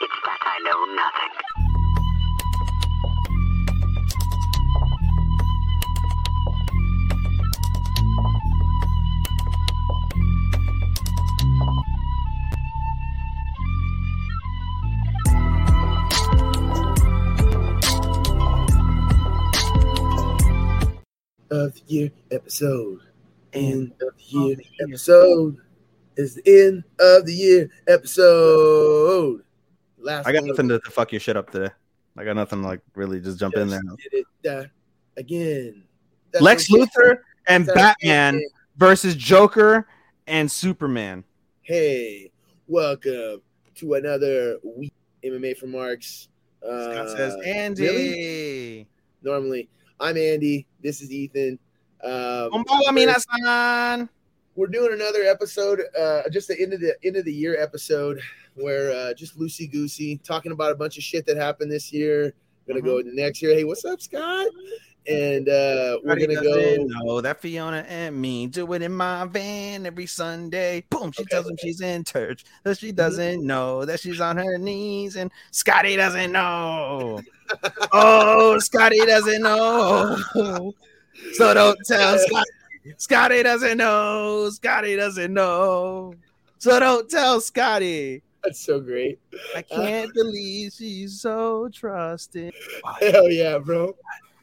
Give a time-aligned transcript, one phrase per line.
[0.00, 1.34] it's that I know nothing.
[21.50, 23.00] of the year episode.
[23.52, 25.56] End of the year episode
[26.16, 29.42] is the end of the year episode.
[30.08, 31.70] Last I got one nothing to, to fuck your shit up today.
[32.16, 33.82] I got nothing like really just jump in there.
[34.10, 34.64] did it uh,
[35.18, 35.84] again.
[36.32, 36.70] That's Lex.
[36.70, 38.42] Luthor and That's Batman
[38.78, 39.86] versus Joker
[40.26, 41.24] and Superman.
[41.60, 42.30] Hey,
[42.68, 43.42] welcome
[43.74, 46.30] to another week MMA for Marks.
[46.66, 47.82] Uh, Scott says Andy.
[47.82, 48.88] really?
[49.22, 49.68] Normally,
[50.00, 50.66] I'm Andy.
[50.82, 51.58] This is Ethan.
[52.02, 52.64] Um,
[54.56, 58.22] we're doing another episode, uh, just the end of the end of the year episode,
[58.60, 62.34] where uh, just loosey goosey talking about a bunch of shit that happened this year.
[62.66, 63.08] Gonna go Mm-hmm.
[63.10, 63.54] into next year.
[63.54, 64.46] Hey, what's up, Scott?
[65.08, 66.86] And uh, we're gonna go.
[67.02, 70.84] doesn't that Fiona and me do it in my van every Sunday.
[70.90, 71.30] Boom, she Okay.
[71.30, 75.30] tells him she's in church, but she doesn't know that she's on her knees, and
[75.50, 77.20] Scotty doesn't know.
[77.92, 80.74] oh, Scotty doesn't know.
[81.32, 82.50] so don't tell Scotty.
[82.98, 84.50] Scotty doesn't know.
[84.50, 86.14] Scotty doesn't know.
[86.58, 88.22] So don't tell Scotty.
[88.48, 89.18] That's so great.
[89.54, 92.50] I can't believe she's so trusting.
[93.02, 93.94] Hell yeah, bro.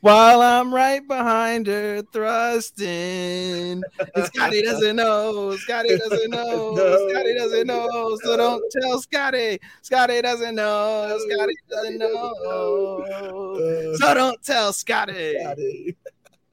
[0.01, 3.81] While I'm right behind her, thrusting.
[4.25, 5.55] Scotty doesn't know.
[5.55, 6.75] Scotty doesn't know.
[6.75, 7.09] No.
[7.09, 8.15] Scotty doesn't know.
[8.21, 9.59] So don't tell Scotty.
[9.81, 11.17] Scotty doesn't know.
[11.27, 12.99] Scotty doesn't know.
[13.01, 15.39] Uh, So don't tell Scotty.
[15.41, 15.97] Scotty.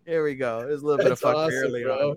[0.06, 0.60] Here we go.
[0.60, 2.10] There's a little bit of That's fuck awesome, early bro.
[2.12, 2.16] on.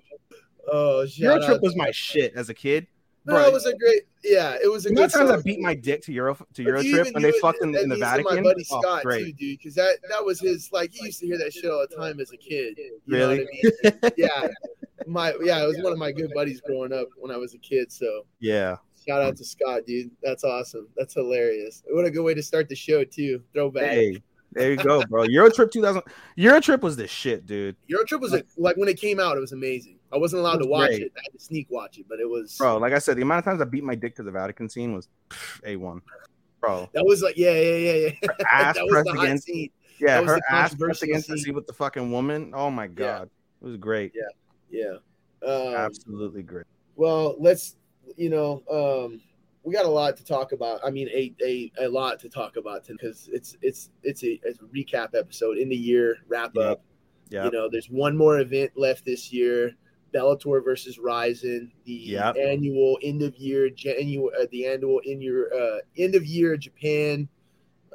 [0.71, 2.87] Oh, Euro shout trip was my shit as a kid.
[3.27, 4.03] No, Bro, it was a great.
[4.23, 5.09] Yeah, it was a you good.
[5.09, 7.89] times I beat my dick to Euro to Euro trip when they fucked in, in
[7.89, 8.35] the Vatican.
[8.35, 9.35] My buddy Oh, Scott too, great.
[9.37, 11.95] dude, because that that was his like he used to hear that shit all the
[11.95, 12.77] time as a kid.
[12.77, 13.45] You know Really?
[13.81, 14.11] what I mean?
[14.17, 14.47] yeah,
[15.07, 17.59] my yeah, it was one of my good buddies growing up when I was a
[17.59, 17.91] kid.
[17.91, 18.75] So Yeah.
[19.07, 20.11] shout out to Scott, dude.
[20.21, 20.87] That's awesome.
[20.95, 21.83] That's hilarious.
[21.89, 23.41] What a good way to start the show too.
[23.53, 23.91] Throwback.
[23.91, 24.21] Hey,
[24.55, 25.23] there you go, bro.
[25.23, 26.01] Euro trip 2000.
[26.37, 27.75] Euro trip was the shit, dude.
[27.87, 29.99] Euro Trip was a, like when it came out, it was amazing.
[30.13, 31.01] I wasn't allowed was to watch great.
[31.03, 31.11] it.
[31.17, 33.39] I had to sneak watch it, but it was Bro, like I said, the amount
[33.39, 35.09] of times I beat my dick to the Vatican scene was
[35.65, 36.01] a one.
[36.61, 38.29] Bro, that was like yeah, yeah, yeah, yeah.
[38.51, 39.49] ass that was pressed against
[39.99, 42.53] yeah, her ass pressed against the with the fucking woman.
[42.55, 43.29] Oh my god,
[43.61, 44.13] it was great.
[44.71, 44.97] Yeah.
[45.45, 46.65] Um, Absolutely great.
[46.95, 47.75] Well, let's
[48.17, 49.21] you know, um,
[49.65, 50.79] we got a lot to talk about.
[50.85, 54.59] I mean, a a, a lot to talk about because it's it's it's a, it's
[54.59, 56.81] a recap episode in the year wrap up.
[57.29, 59.71] Yeah, You know, there's one more event left this year.
[60.13, 62.35] Bellator versus Rizin, the Yep.
[62.37, 67.27] annual end of year January, uh, the annual in your uh, end of year Japan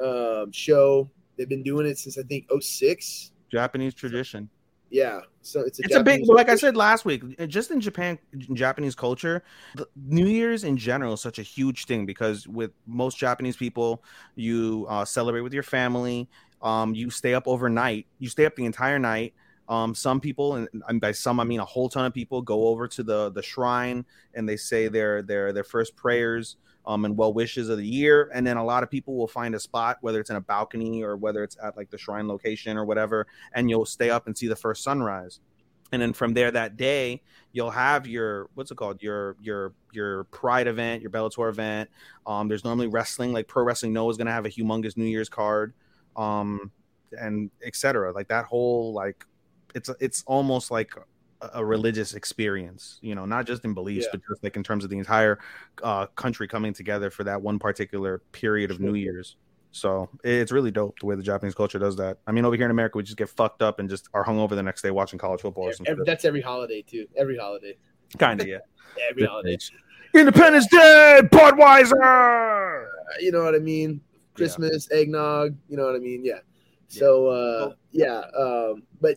[0.03, 1.09] um, show.
[1.39, 3.33] They've been doing it since I think 06.
[3.51, 4.51] Japanese tradition.
[4.91, 7.81] Yeah, so it's a It's a big, like I said last week, uh, just in
[7.81, 9.45] Japan, in Japanese culture,
[9.77, 14.03] the New Year's in general is such a huge thing because with most Japanese people,
[14.35, 16.29] you uh, celebrate with your family.
[16.61, 18.07] Um, you stay up overnight.
[18.19, 19.33] You stay up the entire night.
[19.69, 22.67] Um, some people, and and by some I mean a whole ton of people, go
[22.67, 24.05] over to the the shrine
[24.35, 26.57] and they say their their their first prayers
[26.91, 28.31] um, and well wishes of the year.
[28.35, 31.05] And then a lot of people will find a spot, whether it's in a balcony
[31.05, 34.37] or whether it's at like the shrine location or whatever, and you'll stay up and
[34.37, 35.39] see the first sunrise.
[35.93, 37.23] And then from there that day,
[37.53, 39.01] you'll have your what's it called?
[39.03, 41.89] Your your your Pride event, your Bellator event.
[42.27, 45.29] Um, there's normally wrestling, like Pro Wrestling Noah is gonna have a humongous New Year's
[45.29, 45.73] card.
[46.17, 46.73] Um,
[47.13, 48.13] and etc.
[48.13, 49.25] Like that whole like
[49.77, 50.93] it's it's almost like
[51.55, 54.11] a, religious experience, you know, not just in beliefs, Yeah.
[54.13, 55.39] but just like in terms of the entire
[55.83, 59.37] uh, country coming together for that one particular period of New Year's.
[59.73, 62.19] So it's really dope the way the Japanese culture does that.
[62.27, 64.51] I mean, over here in America, we just get fucked up and just are hungover
[64.51, 67.07] the next day watching college football or Every, that's every holiday too.
[67.17, 67.77] Every holiday.
[68.19, 68.59] Kind of, yeah.
[69.11, 69.57] Every holiday.
[70.13, 72.87] Independence Day, Budweiser.
[73.21, 74.01] You know what I mean?
[74.35, 76.25] Christmas, eggnog, you know what I mean?
[76.25, 76.41] Yeah.
[76.89, 79.17] So uh yeah, um but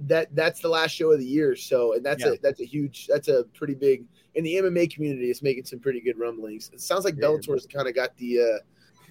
[0.00, 1.54] that that's the last show of the year.
[1.56, 2.32] So and that's Yeah.
[2.32, 4.04] a that's a huge that's a pretty big
[4.34, 6.70] in the MMA community it's making some pretty good rumblings.
[6.72, 7.22] It sounds like Yeah.
[7.28, 8.58] Bellator's kind of got the uh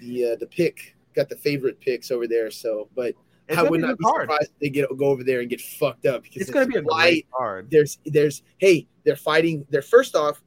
[0.02, 2.52] the uh the pick, got the favorite picks over there.
[2.52, 3.14] So but
[3.48, 4.24] It's I would not be card.
[4.24, 6.78] surprised if they get go over there and get fucked up because It's gonna be
[6.78, 7.72] a flight, great card.
[7.72, 10.42] there's there's hey they're fighting they're first off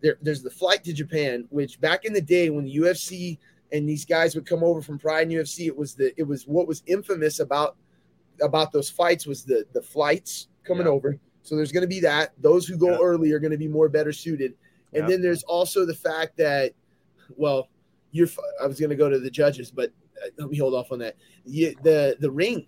[0.00, 3.38] there there's the flight to japan which back in the day when the ufc
[3.72, 6.46] and these guys would come over from pride and ufc it was the it was
[6.46, 7.76] what was infamous about
[8.42, 10.92] about those fights was the the flights coming Yeah.
[10.92, 11.18] over.
[11.42, 12.32] So there's going to be that.
[12.38, 12.98] Those who go Yeah.
[13.00, 14.54] early are going to be more better suited.
[14.92, 16.72] And then there's also the fact that
[17.36, 17.68] well
[18.10, 18.26] you're
[18.60, 20.98] i was going to go to the judges but uh, let me hold off on
[20.98, 21.14] that.
[21.44, 22.66] You, the the ring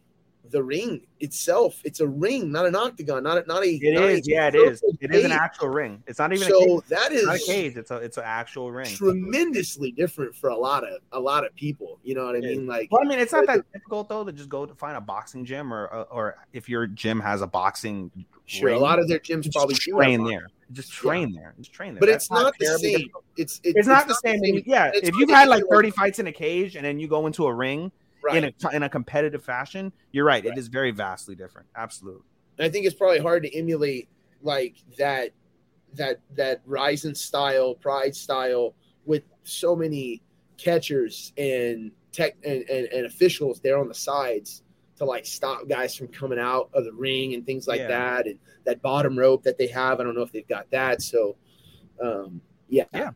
[0.50, 4.08] the ring itself it's a ring not an octagon not a, not a It not
[4.08, 4.82] a yeah, it is.
[5.00, 6.02] It is an actual ring.
[6.08, 6.88] It's not even a so cage.
[6.88, 7.76] that It's not a cage.
[7.76, 8.86] It's a it's an actual ring.
[8.86, 12.48] tremendously different for a lot of a lot of people you know what i Yeah.
[12.50, 14.96] mean like Well, I mean, it's not that difficult though to just go to find
[14.96, 18.10] a boxing gym or uh, or if your gym has a boxing.
[18.46, 20.48] sure a lot of their gyms probably train there.
[20.72, 21.54] Just train there.
[21.58, 22.00] Just train there.
[22.00, 23.24] but That's it's not the same difficult.
[23.36, 24.62] it's it- It's, not the same.
[24.66, 27.26] Yeah, It's if you've had like 30 fights in a cage and then you go
[27.26, 27.92] into a ring
[28.22, 30.44] right in a in a competitive fashion, you're right.
[30.44, 30.52] Right.
[30.52, 31.68] It is very vastly different.
[31.76, 32.22] Absolutely.
[32.60, 34.08] i think it's probably hard to emulate
[34.42, 35.30] like that
[35.94, 38.74] that that Rizin style pride style
[39.04, 40.22] with so many
[40.58, 44.62] catchers and tech and, and, and officials there on the sides
[44.96, 47.88] to like stop guys from coming out of the ring and things like Yeah.
[47.88, 51.02] that and that bottom rope that they have i don't know if they've got that
[51.02, 51.36] so
[52.02, 53.10] um yeah Yeah.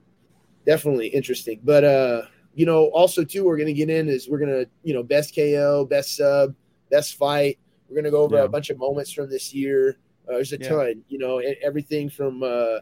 [0.65, 2.23] definitely interesting but uh
[2.57, 5.85] you know also too we're gonna get in is we're gonna you know best ko
[5.85, 6.55] best sub
[6.91, 7.59] best fight
[7.89, 8.45] we're gonna go over Yeah.
[8.45, 9.97] a bunch of moments from this year
[10.29, 10.69] uh, there's a Yeah.
[10.71, 12.79] ton you know everything from uh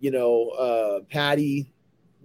[0.00, 1.72] you know uh Paddy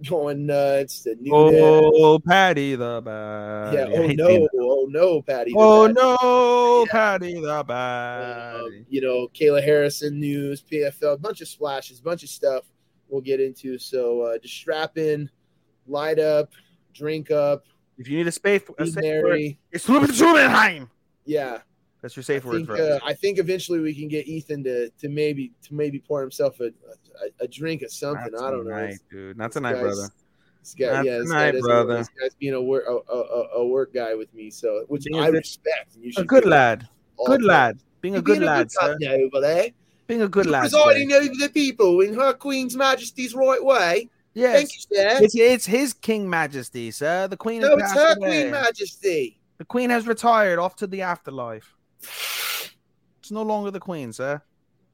[0.08, 3.74] going nuts to new Oh, Paddy the bad.
[3.74, 5.94] yeah oh no oh no Paddy Oh Bad.
[5.96, 6.92] no, Yeah.
[6.92, 8.54] Paddy the bad.
[8.60, 12.64] um, you know, Kayla Harrison news, PFL, a bunch of splashes, a bunch of stuff
[13.08, 13.78] we'll get into.
[13.78, 15.30] So uh, just strap in,
[15.86, 16.50] light up,
[16.92, 17.64] drink up,
[17.98, 19.58] if you need a space, a safe word, merry.
[19.70, 20.88] it's Trubenheim.
[21.24, 21.58] Yeah,
[22.00, 22.98] That's your I safe word think for uh.
[23.04, 26.64] I think eventually we can get Ethan to to maybe to maybe pour himself a
[26.66, 28.32] a, a drink of something.
[28.32, 28.70] Not I don't know.
[28.74, 29.36] tonight, dude.
[29.38, 30.08] Not This tonight, brother.
[30.60, 31.96] This guy, Not yeah, this tonight, doesn't- brother.
[31.98, 35.04] This guy's being a work a, a, a- a work guy with me, so which
[35.04, 35.96] Being a I respect.
[36.00, 36.88] You A good lad.
[37.26, 37.78] Good lad.
[38.00, 38.96] Being a good being lad, sir.
[39.00, 39.68] lad over there.
[40.08, 40.62] Being a good lad.
[40.62, 44.08] presiding over the people in her Queen's Majesty's right way.
[44.34, 44.56] Yes.
[44.56, 45.24] Thank you, sir.
[45.24, 47.28] It's, it's his King Majesty, sir.
[47.28, 48.40] The Queen has No, it's her away.
[48.42, 49.40] Queen Majesty.
[49.58, 51.76] The Queen has retired off to the afterlife.
[53.20, 54.42] It's no longer the Queen, sir.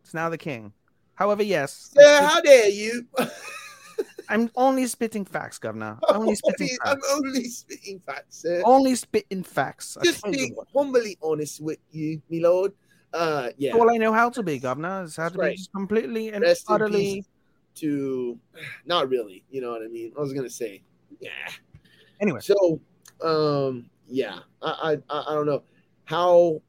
[0.03, 0.73] It's now the King.
[1.15, 3.07] However, yes, Sir, how dare you?
[4.29, 5.99] I'm only spitting facts, Governor.
[6.09, 8.63] Only spitting I'm only spitting facts, sir.
[8.65, 9.97] Only spitting facts.
[10.05, 12.73] Just being humbly honest with you, my lord.
[13.13, 13.73] Uh, yeah.
[13.73, 15.51] All I know how to be, Governor, is how to Right.
[15.53, 17.25] be just completely and Rest utterly.
[17.81, 18.39] To,
[18.87, 19.45] not really.
[19.51, 20.13] You know what I mean?
[20.17, 20.83] I was gonna say,
[21.21, 21.31] yeah.
[22.21, 22.81] Anyway, So,
[23.23, 24.41] um, yeah.
[24.63, 25.63] I, I, I don't know
[26.05, 26.61] how,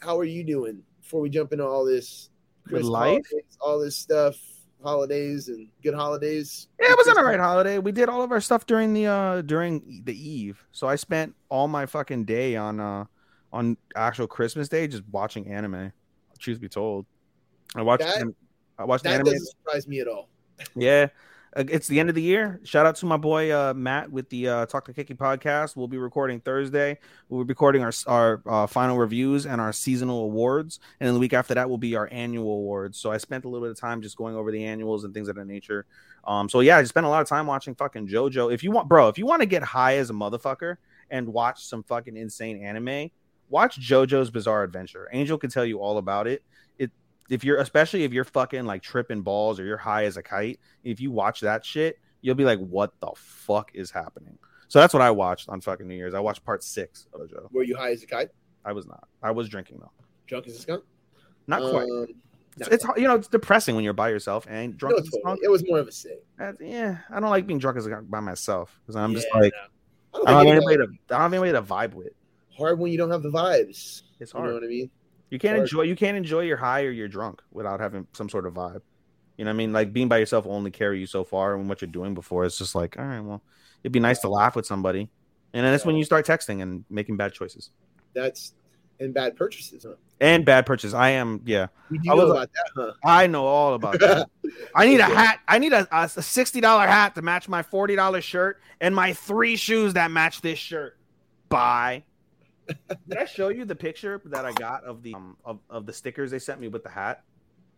[0.00, 2.30] how are you doing before we jump into all this,
[2.64, 3.02] With Chris, life?
[3.30, 4.36] holidays, all this stuff,
[4.82, 6.68] holidays and good holidays.
[6.80, 7.78] Yeah, it was an alright holiday.
[7.78, 10.62] We did all of our stuff during the uh during the eve.
[10.72, 13.04] So I spent all my fucking day on uh
[13.52, 15.90] on actual Christmas day just watching anime.
[16.38, 17.06] Truth be told,
[17.74, 18.26] I watched That-
[18.78, 19.26] I watched That anime.
[19.26, 20.28] doesn't surprise me at all.
[20.74, 21.08] Yeah.
[21.56, 22.60] Uh, It's the end of the year.
[22.64, 25.76] Shout out to my boy uh, Matt with the uh, Talk to Kiki podcast.
[25.76, 26.98] We'll be recording Thursday.
[27.28, 31.20] We'll be recording our our uh, final reviews and our seasonal awards, and then the
[31.20, 32.98] week after that will be our annual awards.
[32.98, 35.28] So I spent a little bit of time just going over the annuals and things
[35.28, 35.86] of that nature.
[36.26, 38.52] Um, so yeah, I spent a lot of time watching fucking JoJo.
[38.52, 40.78] If you want, bro, if you want to get high as a motherfucker
[41.10, 43.10] and watch some fucking insane anime,
[43.48, 45.08] watch JoJo's Bizarre Adventure.
[45.12, 46.42] Angel can tell you all about it.
[47.30, 50.60] If you're especially if you're fucking like tripping balls or you're high as a kite,
[50.82, 54.38] if you watch that shit, you'll be like, what the fuck is happening?
[54.68, 56.14] So that's what I watched on fucking New Year's.
[56.14, 57.50] I watched part six of JoJo.
[57.52, 58.28] Were you high as a kite?
[58.64, 59.06] I was not.
[59.22, 59.92] I was drinking though.
[60.26, 60.84] Drunk as a skunk?
[61.46, 61.84] Not quite.
[61.84, 62.06] Um,
[62.56, 64.96] It's, not it's you know it's depressing when you're by yourself and drunk.
[64.96, 65.22] No, as a totally.
[65.22, 65.40] skunk.
[65.44, 66.18] It was more of a say.
[66.40, 69.28] Uh, yeah, I don't like being drunk as a, skunk by myself because I'm just
[69.34, 69.52] like
[70.14, 70.20] no.
[70.24, 72.12] I I don't don't have anybody anybody- to I don't have anybody to vibe with.
[72.56, 74.02] hard when you don't have the vibes.
[74.20, 74.44] It's hard.
[74.46, 74.90] You know what I mean?
[75.34, 75.68] You can't hard.
[75.68, 78.82] enjoy you can't enjoy your high or your drunk without having some sort of vibe.
[79.36, 79.72] You know what I mean?
[79.72, 82.44] Like being by yourself will only carry you so far and what you're doing before
[82.44, 83.42] it's just like, all right, well,
[83.82, 85.10] it'd be nice to laugh with somebody.
[85.52, 87.70] And then that's when you start texting and making bad choices.
[88.14, 88.54] That's
[89.00, 89.96] and bad purchases, huh?
[90.20, 90.94] And bad purchase.
[90.94, 91.66] I am yeah.
[91.90, 92.92] You I was know about that, huh?
[93.04, 94.30] I know all about that.
[94.76, 95.40] I need a hat.
[95.48, 99.14] I need a, a sixty dollar hat to match my forty dollar shirt and my
[99.14, 100.96] three shoes that match this shirt.
[101.48, 102.04] Bye.
[103.08, 105.92] Did I show you the picture that I got of the um, of, of the
[105.92, 107.22] stickers they sent me with the hat?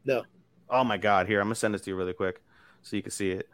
[0.04, 0.22] No.
[0.70, 1.26] Oh my god!
[1.26, 2.42] Here, I'm gonna send this to you really quick
[2.82, 3.48] so you can see it.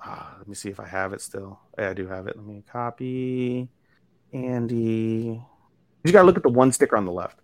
[0.00, 1.58] Ah, let me see if I have it still.
[1.78, 2.36] Yeah, I do have it.
[2.36, 3.68] Let me copy.
[4.32, 5.40] Andy,
[6.04, 7.38] you gotta look at the one sticker on the left.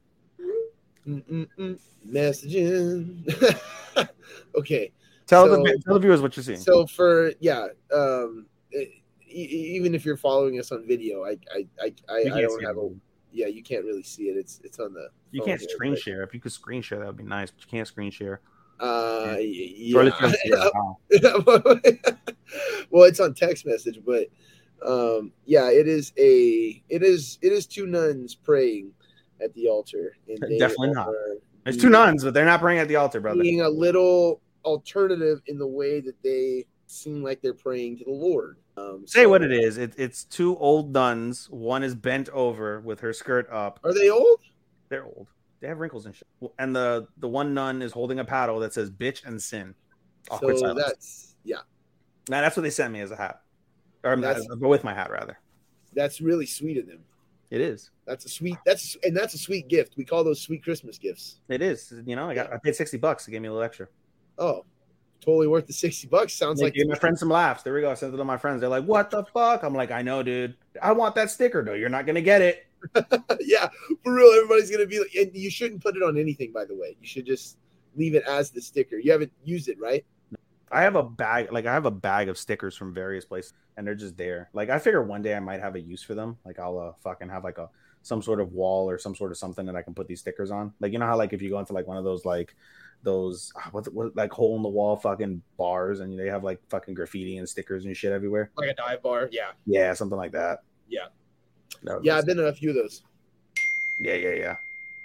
[1.06, 1.78] Mm-mm-mm.
[2.06, 3.58] Messaging.
[4.54, 4.92] okay.
[5.26, 6.58] Tell So- the tell the viewers what you're seeing.
[6.58, 8.88] So for yeah, um, e-
[9.28, 12.86] even if you're following us on video, I I I, I, I don't have a
[12.86, 12.92] it.
[13.32, 13.46] Yeah.
[13.46, 14.36] You can't really see it.
[14.36, 15.08] It's it's on the.
[15.30, 16.22] You can't here, screen but, share.
[16.22, 17.50] If you could screen share, that would be nice.
[17.50, 18.40] But you can't screen share.
[18.78, 20.68] Uh, yeah.
[20.74, 20.98] wow.
[22.90, 24.28] well, it's on text message, but
[24.86, 28.92] um, yeah, it is a it is it is two nuns praying
[29.42, 31.08] at the altar, Definitely not.
[31.64, 33.42] There's two nuns, but they're not praying at the altar, brother.
[33.42, 38.10] being a little alternative in the way that they seem like they're praying to the
[38.10, 38.56] Lord.
[38.76, 39.78] Um, Say what it is.
[39.78, 41.48] It, it's two old nuns.
[41.50, 43.80] One is bent over with her skirt up.
[43.84, 44.40] Are they old?
[44.88, 45.28] They're old.
[45.60, 46.26] They have wrinkles and shit.
[46.58, 49.74] And the the one nun is holding a paddle that says "bitch" and "sin."
[50.30, 50.82] Awkward so silence.
[50.86, 51.58] that's yeah,
[52.28, 53.42] Now that's what they sent me as a hat,
[54.04, 55.38] or That's- uh, with my hat rather.
[55.94, 57.00] that's really sweet of them.
[57.50, 57.90] It is.
[58.06, 58.56] That's a sweet.
[58.64, 59.94] That's and that's a sweet gift.
[59.96, 61.40] We call those sweet Christmas gifts.
[61.48, 61.92] It is.
[62.06, 63.88] You know, I got I paid sixty bucks to give me a little extra.
[64.38, 64.64] Oh,
[65.20, 66.34] totally worth the sixty bucks.
[66.34, 67.62] Sounds like gave my friends some laughs.
[67.62, 67.90] There we go.
[67.90, 68.60] I sent it to my friends.
[68.60, 70.56] They're like, "What the fuck?" I'm like, "I know, dude.
[70.82, 71.62] I want that sticker.
[71.62, 72.66] No, you're not gonna get it."
[73.40, 73.68] yeah,
[74.02, 74.32] for real.
[74.32, 76.52] Everybody's gonna be like, and you shouldn't put it on anything.
[76.52, 77.58] By the way, you should just
[77.96, 78.96] leave it as the sticker.
[78.98, 80.04] You haven't used it, right?
[80.72, 83.86] I have a bag, like I have a bag of stickers from various places, and
[83.86, 84.50] they're just there.
[84.52, 86.36] Like I figure one day I might have a use for them.
[86.44, 87.68] Like I'll uh, fucking have like a
[88.02, 90.50] some sort of wall or some sort of something that I can put these stickers
[90.50, 90.72] on.
[90.80, 92.54] Like you know how like if you go into like one of those like
[93.02, 96.60] those ah, what, what like hole in the wall fucking bars and they have like
[96.68, 98.50] fucking graffiti and stickers and shit everywhere.
[98.56, 99.28] Like a dive bar.
[99.32, 100.58] Yeah, Yeah, something like that.
[100.88, 101.06] Yeah.
[101.84, 102.16] That yeah.
[102.18, 103.02] I've been in a few of those.
[104.00, 104.56] yeah, yeah, yeah.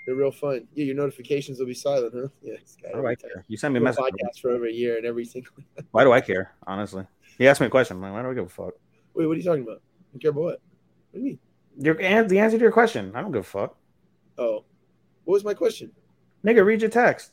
[0.05, 0.67] They're real fun.
[0.73, 2.27] Yeah, your notifications will be silent, huh?
[2.41, 2.55] Yeah.
[2.59, 3.45] this guy Why do I care?
[3.47, 4.03] You send me a Been message.
[4.03, 5.51] podcast for over a year and every single.
[5.91, 6.53] Why do I care?
[6.67, 7.05] Honestly,
[7.37, 7.97] he asked me a question.
[7.97, 8.73] I'm like, why do I give a fuck?
[9.13, 9.81] Wait, what are you talking about?
[10.13, 10.61] You care about what?
[11.11, 11.39] What do you mean?
[11.79, 13.11] Your an- the answer to your question.
[13.15, 13.77] I don't give a fuck.
[14.37, 14.63] Oh,
[15.23, 15.91] what was my question?
[16.45, 17.31] Nigga, read your text.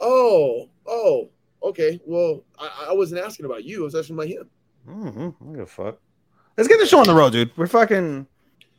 [0.00, 1.30] Oh, oh,
[1.62, 2.00] okay.
[2.06, 3.82] Well, I, I wasn't asking about you.
[3.82, 4.48] I was asking about him.
[4.88, 5.50] Mm-hmm.
[5.50, 5.98] I give a fuck.
[6.56, 7.56] Let's get the show on the road, dude.
[7.56, 8.26] We're fucking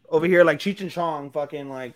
[0.09, 1.93] over here like Cheech and Chong, fucking like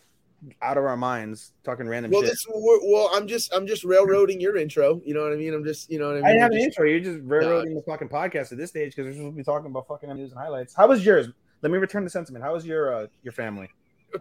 [0.61, 2.31] out of our minds, talking random Well, shit.
[2.31, 5.01] this we're, well, I'm just I'm just railroading your intro.
[5.03, 5.53] You know what I mean?
[5.53, 6.25] I'm just you know what I mean.
[6.25, 6.85] I didn't have I'm an intro.
[6.85, 9.67] You're just railroading the fucking podcast at this stage because we're supposed to be talking
[9.67, 10.73] about fucking news and highlights.
[10.73, 11.27] How was yours?
[11.61, 12.43] Let me return the sentiment.
[12.43, 13.69] How was your uh, your family?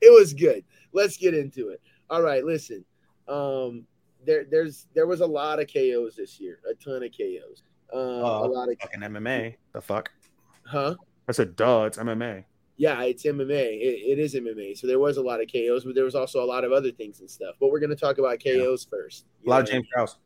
[0.00, 0.64] It was good.
[0.92, 1.80] Let's get into it.
[2.08, 2.84] All right, listen.
[3.28, 3.86] Um,
[4.26, 7.62] there there's there was a lot of KOs this year, a ton of KOs.
[7.92, 9.56] Um, Uh, a lot of Fucking MMA.
[9.72, 10.10] The fuck?
[10.66, 10.94] huh?
[11.28, 11.84] I said, duh.
[11.84, 12.44] It's MMA.
[12.76, 13.50] Yeah, it's MMA.
[13.50, 14.76] It, it is MMA.
[14.76, 16.90] So there was a lot of KOs, but there was also a lot of other
[16.90, 17.54] things and stuff.
[17.60, 19.26] But we're going to talk about KOs first.
[19.46, 19.68] A lot You of?
[19.70, 20.16] James Krause.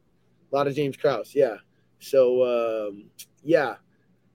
[0.52, 1.56] a lot of James Krause, yeah.
[2.00, 3.10] So um,
[3.42, 3.74] yeah,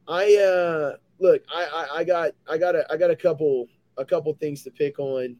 [0.08, 3.68] I uh, look, I, I I got I got a I got a couple
[3.98, 5.38] a couple things to pick on.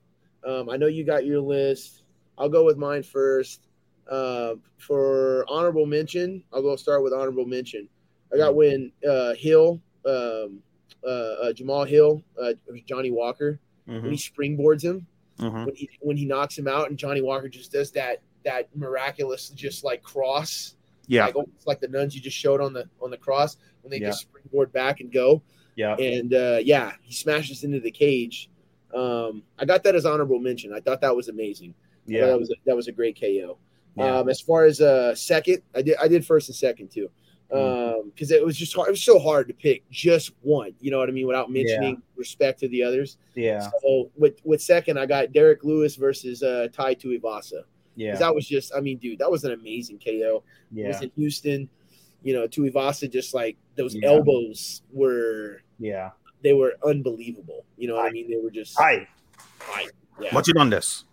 [0.48, 2.03] Um, I know you got your list.
[2.38, 3.68] I'll go with mine first.
[4.10, 7.88] Uh, for honorable mention, I'll go start with honorable mention.
[8.34, 10.60] I got when uh, Hill, um,
[11.06, 12.54] uh, uh, Jamal Hill, uh,
[12.86, 15.06] Johnny Walker, when he springboards him
[15.40, 15.66] Mhm.
[15.66, 19.50] when he when he knocks him out, and Johnny Walker just does that that miraculous
[19.50, 20.76] just like cross,
[21.08, 21.26] Yeah.
[21.26, 21.36] like
[21.66, 24.10] like the nuns you just showed on the on the cross when they Yeah.
[24.10, 25.42] just springboard back and go,
[25.76, 25.96] Yeah.
[25.98, 28.50] and uh, yeah, he smashes into the cage.
[28.94, 30.72] Um, I got that as honorable mention.
[30.72, 31.74] I thought that was amazing.
[32.08, 32.26] I thought Yeah.
[32.28, 33.58] that was a, that was a great KO.
[33.98, 34.18] Yeah.
[34.20, 37.10] Um, as far as uh second, I did I did first and second too.
[37.52, 38.00] Mm.
[38.00, 40.90] Um, because it was just hard, it was so hard to pick just one, you
[40.90, 43.18] know what I mean, without mentioning respect to the others.
[43.36, 43.70] Yeah.
[43.82, 47.64] So with with second, I got Derrick Lewis versus uh Tai Tuivasa.
[47.96, 48.12] Yeah.
[48.12, 50.38] 'Cause That was just, I mean, dude, that was an amazing KO.
[50.76, 50.88] It Yeah.
[50.88, 51.70] was in Houston.
[52.24, 54.08] You know, Tuivasa just like those Yeah.
[54.08, 56.10] elbows were Yeah.
[56.44, 57.66] they were unbelievable.
[57.78, 58.30] You know what I mean?
[58.32, 59.08] They were just Hi.
[59.60, 59.86] Hi.
[60.20, 60.34] Yeah.
[60.34, 61.06] What you done this?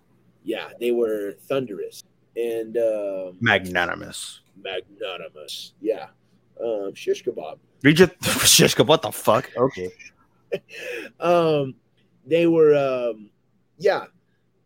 [0.44, 2.02] Yeah, they were thunderous
[2.36, 4.40] and um Magnanimous.
[4.62, 5.72] magnanimous.
[5.80, 6.08] Yeah.
[6.62, 7.58] Um shish kebab.
[7.82, 8.10] Read your
[8.44, 8.86] shish kebab.
[8.88, 9.50] What the fuck?
[9.56, 9.90] Okay.
[11.20, 11.74] Um
[12.26, 13.30] they were um
[13.78, 14.04] yeah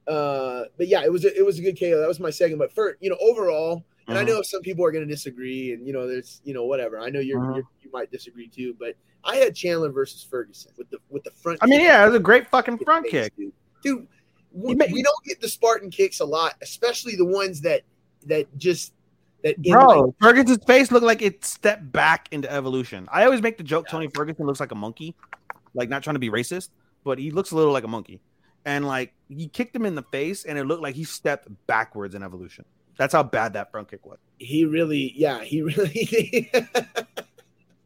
[0.07, 2.59] uh but yeah it was a, it was a good KO that was my second
[2.59, 4.29] but for you know overall and I Mhm.
[4.29, 7.11] know some people are going to disagree and you know there's you know whatever I
[7.11, 7.57] know you're, Mhm.
[7.57, 11.31] you're you might disagree too but I had Chandler versus Ferguson with the with the
[11.31, 13.37] front I mean, kick yeah, it was a great fucking front face, kick.
[13.37, 13.53] dude,
[13.83, 14.07] dude
[14.55, 17.83] we, we don't get the Spartan kicks a lot especially the ones that
[18.27, 18.93] that just
[19.45, 23.07] that Bro, Ferguson's face looked like it stepped back into evolution.
[23.13, 25.15] I always make the joke Tony Ferguson looks like a monkey,
[25.75, 26.71] like not trying to be racist,
[27.05, 28.21] but he looks a little like a monkey.
[28.65, 32.15] And like he kicked him in the face, and it looked like he stepped backwards
[32.15, 32.65] in evolution.
[32.97, 34.19] That's how bad that front kick was.
[34.39, 36.51] he really yeah he really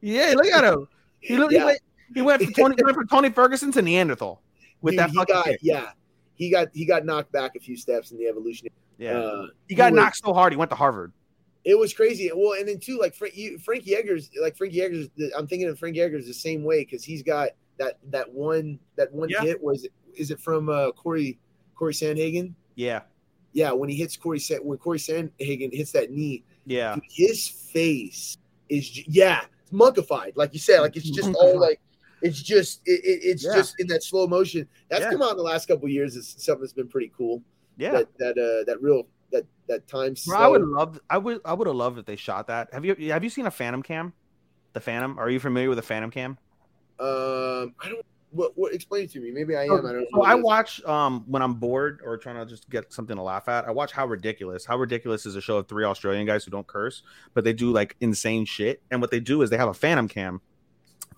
[0.00, 0.86] Yeah, look at him.
[1.18, 1.52] He looked.
[1.52, 1.58] Yeah.
[1.58, 1.80] He, went,
[2.14, 4.40] he went from Tony, went from Tony Ferguson to Neanderthal
[4.80, 5.58] with Dude, that fucking got kick.
[5.60, 5.90] yeah
[6.38, 9.74] he got he got knocked back a few steps in the evolution Yeah, uh, he
[9.74, 11.12] got was- knocked so hard he went to Harvard.
[11.64, 12.30] It was crazy.
[12.34, 15.02] Well, and then too, like Frank, you, Frankie Edgar, like Frankie Edgar,
[15.36, 19.12] I'm thinking of Frankie Edgar the same way because he's got that that one that
[19.12, 19.42] one Yeah.
[19.42, 21.38] hit was is it from uh, Corey
[21.74, 22.54] Corey Sandhagen?
[22.76, 23.02] Yeah,
[23.52, 29.06] Yeah, when he hits Corey when Corey Sandhagen hits that knee, yeah, his face is
[29.08, 31.80] yeah it's monkified, like you said, like it's just all like
[32.22, 33.54] it's just it, it- it's Yeah.
[33.54, 34.68] just in that slow motion.
[34.88, 35.10] That's Yeah.
[35.12, 36.16] come out in the last couple of years.
[36.16, 37.42] It's something that's been pretty cool.
[37.76, 37.92] yeah.
[37.92, 40.14] That that uh that real that that time.
[40.26, 41.00] Bro, I would love.
[41.10, 41.40] I would.
[41.44, 42.72] I would have loved if they shot that.
[42.72, 42.94] Have you?
[43.12, 44.12] Have you seen a Phantom Cam?
[44.72, 45.18] The Phantom.
[45.18, 46.38] Are you familiar with a Phantom Cam?
[47.00, 48.04] Um, I don't.
[48.30, 48.52] What?
[48.56, 48.74] What?
[48.74, 49.30] Explain it to me.
[49.30, 49.72] Maybe I am.
[49.86, 50.00] I don't.
[50.00, 53.22] know so I watch um when I'm bored or trying to just get something to
[53.22, 53.66] laugh at.
[53.66, 54.64] I watch How Ridiculous.
[54.66, 57.02] How Ridiculous is a show of three Australian guys who don't curse,
[57.34, 58.82] but they do like insane shit.
[58.90, 60.40] And what they do is they have a Phantom Cam.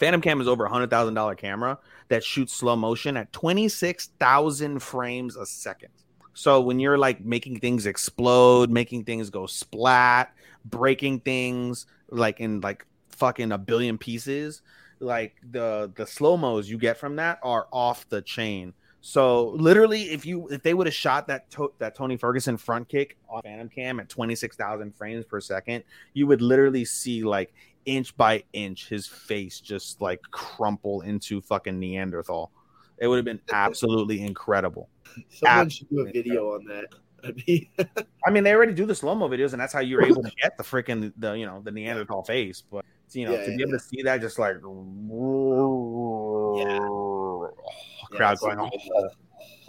[0.00, 1.78] Phantom Cam is over a hundred thousand dollar camera
[2.08, 5.90] that shoots slow motion at twenty six thousand frames a second.
[6.32, 12.60] So when you're like making things explode, making things go splat, breaking things like in
[12.60, 14.62] like fucking a billion pieces,
[15.00, 18.72] like the the slow mos you get from that are off the chain.
[19.02, 22.88] So literally, if you if they would have shot that to, that Tony Ferguson front
[22.88, 27.22] kick on Phantom Cam at twenty six thousand frames per second, you would literally see
[27.22, 27.52] like
[27.86, 32.50] inch by inch his face just like crumple into fucking Neanderthal.
[32.98, 34.88] It would have been absolutely incredible.
[35.30, 36.86] Someone should do a absolutely video on that.
[38.26, 40.30] I mean, they already do the slow mo videos, and that's how you're able to
[40.42, 42.62] get the freaking the you know the Neanderthal face.
[42.70, 44.56] But you know, Yeah, to be yeah, able to see that, just like
[48.16, 49.08] crowd it's going real- oh,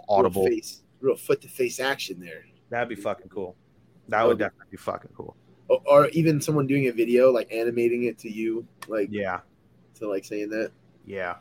[0.08, 0.44] audible.
[0.44, 2.44] Real face, real foot to face action there.
[2.70, 3.56] That'd be fucking cool.
[4.08, 5.36] That would definitely be fucking cool.
[5.86, 9.40] Or, even someone doing a video like animating it to you, like Yeah,
[9.94, 10.70] to like saying that.
[11.06, 11.36] yeah,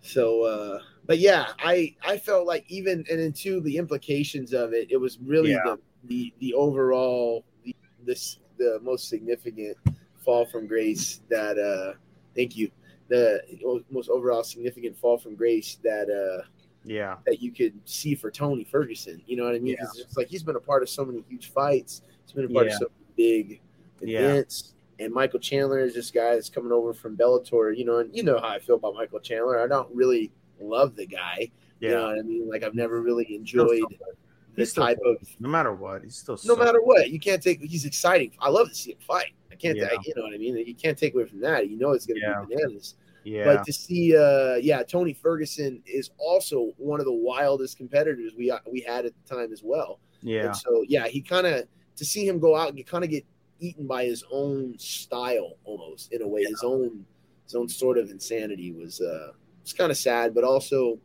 [0.00, 4.90] So, uh, but yeah, I I felt like even and into the implications of it,
[4.90, 5.62] it was really Yeah.
[5.64, 9.76] the the the overall the this the most significant
[10.24, 11.94] fall from grace that uh
[12.36, 12.70] thank you
[13.08, 13.42] the
[13.90, 16.46] most overall significant fall from grace that uh
[16.84, 19.22] yeah, that you could see for Tony Ferguson.
[19.26, 19.76] You know what I mean?
[19.76, 22.02] 'Cause it's like he's been a part of so many huge fights.
[22.24, 22.72] He's been a part Yeah.
[22.74, 23.60] of so many big
[24.08, 24.20] Yeah.
[24.20, 24.74] events.
[24.98, 27.76] And Michael Chandler is this guy that's coming over from Bellator.
[27.76, 29.60] You know, and you know how I feel about Michael Chandler.
[29.62, 31.50] I don't really love the guy.
[31.80, 31.88] yeah.
[31.88, 32.48] You know what I mean?
[32.48, 33.82] Like I've never really enjoyed
[34.54, 35.18] this type so of.
[35.40, 37.60] No matter what, he's still No so- matter what, you can't take.
[37.62, 38.32] He's exciting.
[38.38, 39.32] I love to see him fight.
[39.50, 39.76] I can't.
[39.76, 39.88] Yeah.
[40.04, 40.56] you know what I mean?
[40.56, 41.68] You can't take away from that.
[41.68, 42.44] You know it's going to Yeah.
[42.48, 42.94] be bananas.
[43.24, 48.32] Yeah, But to see, uh, yeah, Tony Ferguson is also one of the wildest competitors
[48.36, 50.00] we we had at the time as well.
[50.22, 53.10] yeah, And so, yeah, he kind of to see him go out and kind of
[53.10, 53.24] get
[53.62, 57.04] eaten by his own style, almost in a way, his own
[57.44, 60.98] his own sort of insanity was uh, it's kind of sad, but also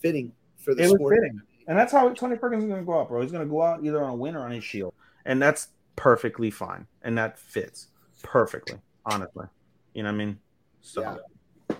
[0.00, 1.14] fitting for the it was sport.
[1.16, 3.20] fitting, and that's how Tony Perkins is gonna go out, bro.
[3.20, 6.50] He's gonna go out either on a win or on his shield, and that's perfectly
[6.50, 7.88] fine, and that fits
[8.22, 9.46] perfectly, honestly.
[9.94, 10.38] You know what I mean?
[10.80, 11.74] So Yeah.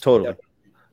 [0.00, 0.34] totally.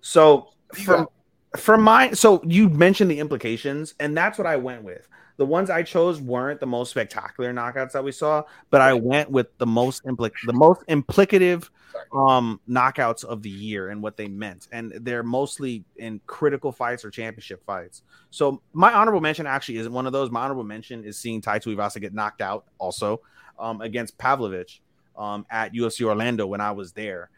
[0.02, 1.08] So from
[1.56, 5.08] from my so you mentioned the implications, and that's what I went with.
[5.38, 9.30] The ones I chose weren't the most spectacular knockouts that we saw, but I went
[9.30, 11.70] with the most implic the most implicative
[12.12, 14.68] um knockouts of the year and what they meant.
[14.72, 18.02] And they're mostly in critical fights or championship fights.
[18.32, 20.32] So my honorable mention actually isn't one of those.
[20.32, 23.22] My honorable mention is seeing Tai Tuivasa get knocked out also
[23.60, 24.82] um against Pavlovich
[25.16, 27.30] um at UFC Orlando when I was there.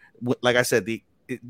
[0.41, 1.03] Like I said, the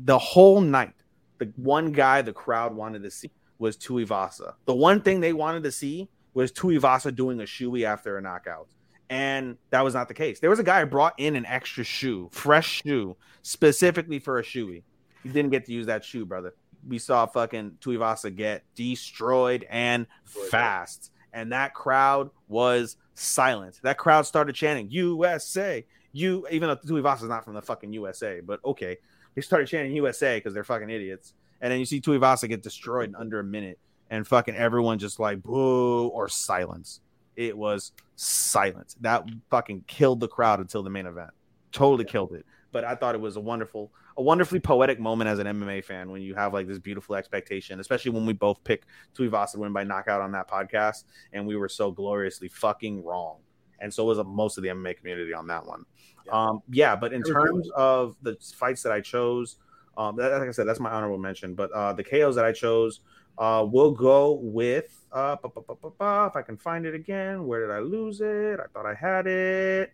[0.04, 0.94] the whole night,
[1.38, 4.54] the one guy the crowd wanted to see was Tuivasa.
[4.64, 8.68] The one thing they wanted to see was Tuivasa doing a shoey after a knockout.
[9.08, 10.38] And that was not the case.
[10.38, 14.42] There was a guy who brought in an extra shoe, fresh shoe, specifically for a
[14.42, 14.84] shoey.
[15.24, 16.54] He didn't get to use that shoe, brother.
[16.86, 21.10] We saw fucking Tuivasa get destroyed and fast.
[21.32, 23.80] And that crowd was silent.
[23.82, 25.84] That crowd started chanting USA.
[26.12, 28.96] You even though Tuivasa is not from the fucking USA, but okay.
[29.34, 31.34] They started chanting USA because they're fucking idiots.
[31.60, 33.78] and then you see Tuivasa get destroyed in under a minute,
[34.10, 37.00] and fucking everyone just like boo or silence.
[37.36, 38.96] It was silence.
[39.00, 41.30] That fucking killed the crowd until the main event.
[41.72, 42.44] Totally killed it.
[42.72, 46.10] But I thought it was a wonderful, a wonderfully poetic moment as an MMA fan
[46.10, 48.84] when you have like this beautiful expectation, especially when we both pick
[49.16, 53.38] Tuivasa to win by knockout on that podcast, and we were so gloriously fucking wrong.
[53.80, 55.84] And so was most of the MMA community on that one.
[56.30, 59.56] Um, yeah, but in terms of the fights that I chose,
[59.96, 61.54] um, that, like I said, that's my honorable mention.
[61.54, 63.00] But uh, the KOs that I chose,
[63.38, 66.94] uh, we'll go with uh, ba, ba, ba, ba, ba, if I can find it
[66.94, 67.46] again.
[67.46, 68.60] Where did I lose it?
[68.60, 69.92] I thought I had it.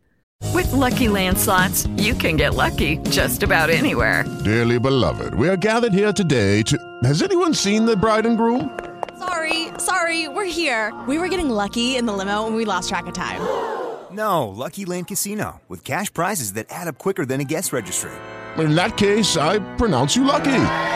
[0.52, 4.24] With Lucky Land slots, you can get lucky just about anywhere.
[4.44, 6.78] Dearly beloved, we are gathered here today to.
[7.04, 8.78] Has anyone seen the bride and groom?
[9.18, 10.94] Sorry, sorry, we're here.
[11.08, 13.40] We were getting lucky in the limo and we lost track of time.
[14.12, 18.12] No, Lucky Land Casino, with cash prizes that add up quicker than a guest registry.
[18.58, 20.95] In that case, I pronounce you lucky.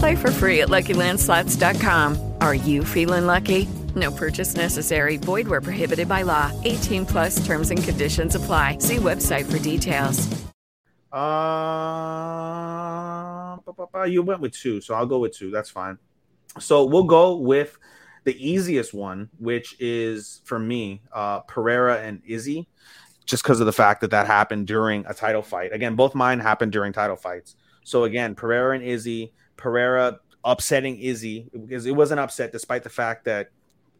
[0.00, 2.34] Play for free at LuckyLandSlots.com.
[2.40, 3.68] Are you feeling lucky?
[3.94, 5.18] No purchase necessary.
[5.18, 6.50] Void where prohibited by law.
[6.64, 8.78] 18 plus terms and conditions apply.
[8.78, 10.26] See website for details.
[11.12, 11.66] Uh,
[14.06, 15.50] you went with two, so I'll go with two.
[15.50, 15.98] That's fine.
[16.58, 17.78] So we'll go with
[18.24, 22.68] the easiest one, which is for me, uh, Pereira and Izzy,
[23.26, 25.74] just because of the fact that that happened during a title fight.
[25.74, 27.56] Again, both mine happened during title fights.
[27.84, 32.90] So again, Pereira and Izzy, Pereira upsetting Izzy because it was an upset despite the
[32.90, 33.50] fact that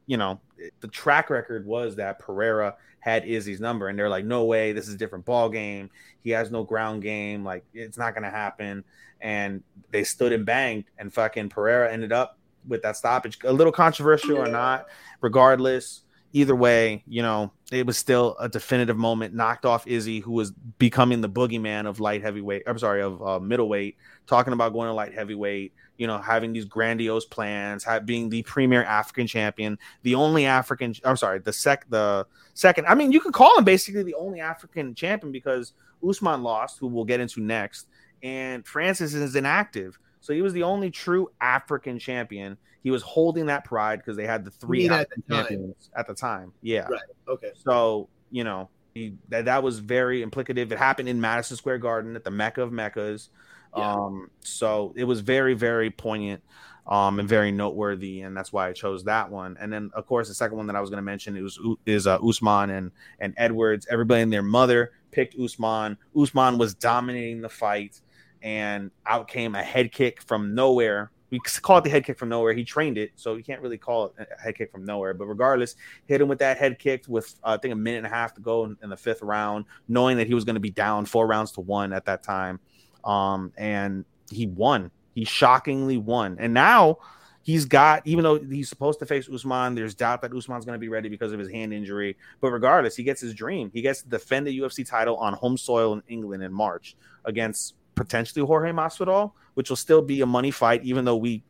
[0.06, 0.40] you know
[0.80, 4.88] the track record was that Pereira had Izzy's number, and they're like, no way, this
[4.88, 5.90] is a different ball game.
[6.22, 8.84] He has no ground game, like it's not gonna happen.
[9.20, 13.38] And they stood and banged, and fucking Pereira ended up with that stoppage.
[13.44, 14.86] A little controversial or not,
[15.20, 16.02] regardless.
[16.32, 19.34] Either way, you know, it was still a definitive moment.
[19.34, 22.62] Knocked off Izzy, who was becoming the boogeyman of light heavyweight.
[22.66, 23.96] I'm sorry, of uh, middleweight.
[24.26, 25.72] Talking about going to light heavyweight.
[25.96, 30.94] You know, having these grandiose plans, have, being the premier African champion, the only African.
[31.04, 32.86] I'm sorry, the sec, the second.
[32.86, 35.72] I mean, you could call him basically the only African champion because
[36.08, 37.88] Usman lost, who we'll get into next,
[38.22, 39.98] and Francis is inactive.
[40.20, 42.56] So he was the only true African champion.
[42.82, 45.46] He was holding that pride because they had the three at the time?
[45.46, 46.52] champions at the time.
[46.62, 46.88] Yeah.
[46.88, 47.02] Right.
[47.28, 47.52] Okay.
[47.54, 50.72] So, you know, he, that, that was very implicative.
[50.72, 53.28] It happened in Madison Square Garden at the Mecca of Meccas.
[53.72, 56.42] Um, so it was very, very poignant
[56.86, 59.56] um, and very noteworthy, and that's why I chose that one.
[59.60, 61.58] And then, of course, the second one that I was going to mention it was
[61.86, 62.90] is uh, Usman and
[63.20, 63.86] and Edwards.
[63.90, 65.96] Everybody and their mother picked Usman.
[66.20, 68.00] Usman was dominating the fight,
[68.42, 71.10] and out came a head kick from nowhere.
[71.30, 72.52] We call it the head kick from nowhere.
[72.52, 75.14] He trained it, so you can't really call it a head kick from nowhere.
[75.14, 78.06] But regardless, hit him with that head kick with uh, I think a minute and
[78.06, 80.60] a half to go in, in the fifth round, knowing that he was going to
[80.60, 82.58] be down four rounds to one at that time.
[83.04, 84.90] Um, and he won.
[85.14, 86.36] He shockingly won.
[86.38, 86.98] And now
[87.42, 90.80] he's got, even though he's supposed to face Usman, there's doubt that Usman's going to
[90.80, 92.16] be ready because of his hand injury.
[92.40, 93.70] But regardless, he gets his dream.
[93.72, 97.74] He gets to defend the UFC title on home soil in England in March against
[98.00, 101.44] potentially Jorge Masvidal, which will still be a money fight, even though we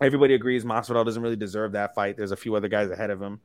[0.00, 2.16] everybody agrees Masvidal doesn't really deserve that fight.
[2.16, 3.40] There's a few other guys ahead of him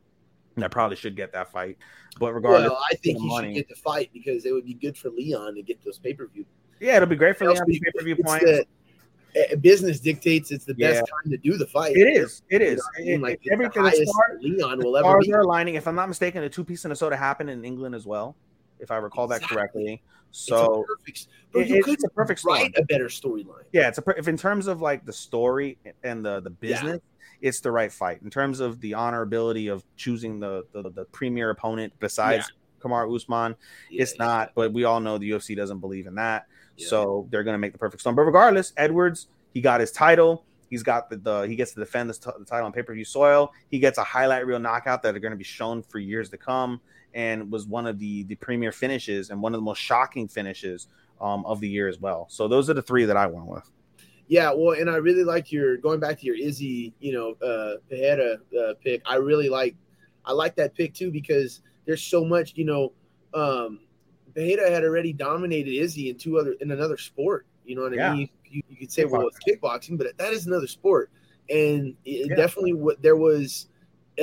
[0.55, 1.77] that probably should get that fight.
[2.19, 4.73] But regardless, Well, I think he money- should get the fight because it would be
[4.73, 6.45] good for Leon to get those pay per view.
[6.79, 8.45] yeah, it'll be great for Leon pay per view points.
[9.35, 11.01] Eh, business dictates it's the best Yeah.
[11.01, 11.95] time to do the fight.
[11.95, 12.41] It is.
[12.49, 12.81] It is.
[12.97, 13.21] You know I mean?
[13.21, 15.33] Like, everything the the Leon will the ever stars be.
[15.33, 15.75] are aligning.
[15.75, 18.35] If I'm not mistaken, the two piece in Minnesota happened in England as well,
[18.79, 20.01] if I recall that correctly.
[20.31, 22.57] So it's a perfect, bro, it- you it's a perfect storm.
[22.57, 23.63] write a better storyline.
[23.71, 26.99] Yeah, it's a if in terms of like the story and the the business,
[27.41, 28.21] it's the right fight.
[28.21, 32.45] In terms of the honorability of choosing the the, the premier opponent besides
[32.81, 33.55] Kamaru Usman,
[33.89, 34.51] it's not.
[34.53, 36.45] But we all know the UFC doesn't believe in that,
[36.89, 38.15] so they're going to make the perfect storm.
[38.15, 40.43] But regardless, Edwards he got his title.
[40.69, 42.93] He's got the, the he gets to defend this t- the title on pay per
[42.93, 43.51] view soil.
[43.71, 46.37] He gets a highlight reel knockout that are going to be shown for years to
[46.37, 46.81] come,
[47.13, 50.87] and was one of the the premier finishes and one of the most shocking finishes
[51.21, 52.27] um, of the year as well.
[52.29, 53.69] So those are the three that I went with.
[54.27, 57.77] Yeah, well, and I really like your going back to your Izzy, you know, uh
[57.89, 59.01] Pereira uh, pick.
[59.05, 59.75] I really like,
[60.25, 62.91] I like that pick too because there's so much, you know,
[63.33, 63.79] um
[64.35, 67.45] Pereira had already dominated Izzy in two other in another sport.
[67.65, 68.13] You know what I Yeah.
[68.13, 68.29] mean?
[68.49, 71.09] You, you could say, well, it's kickboxing, but that is another sport.
[71.49, 72.35] and it Yeah.
[72.35, 73.69] definitely what there was.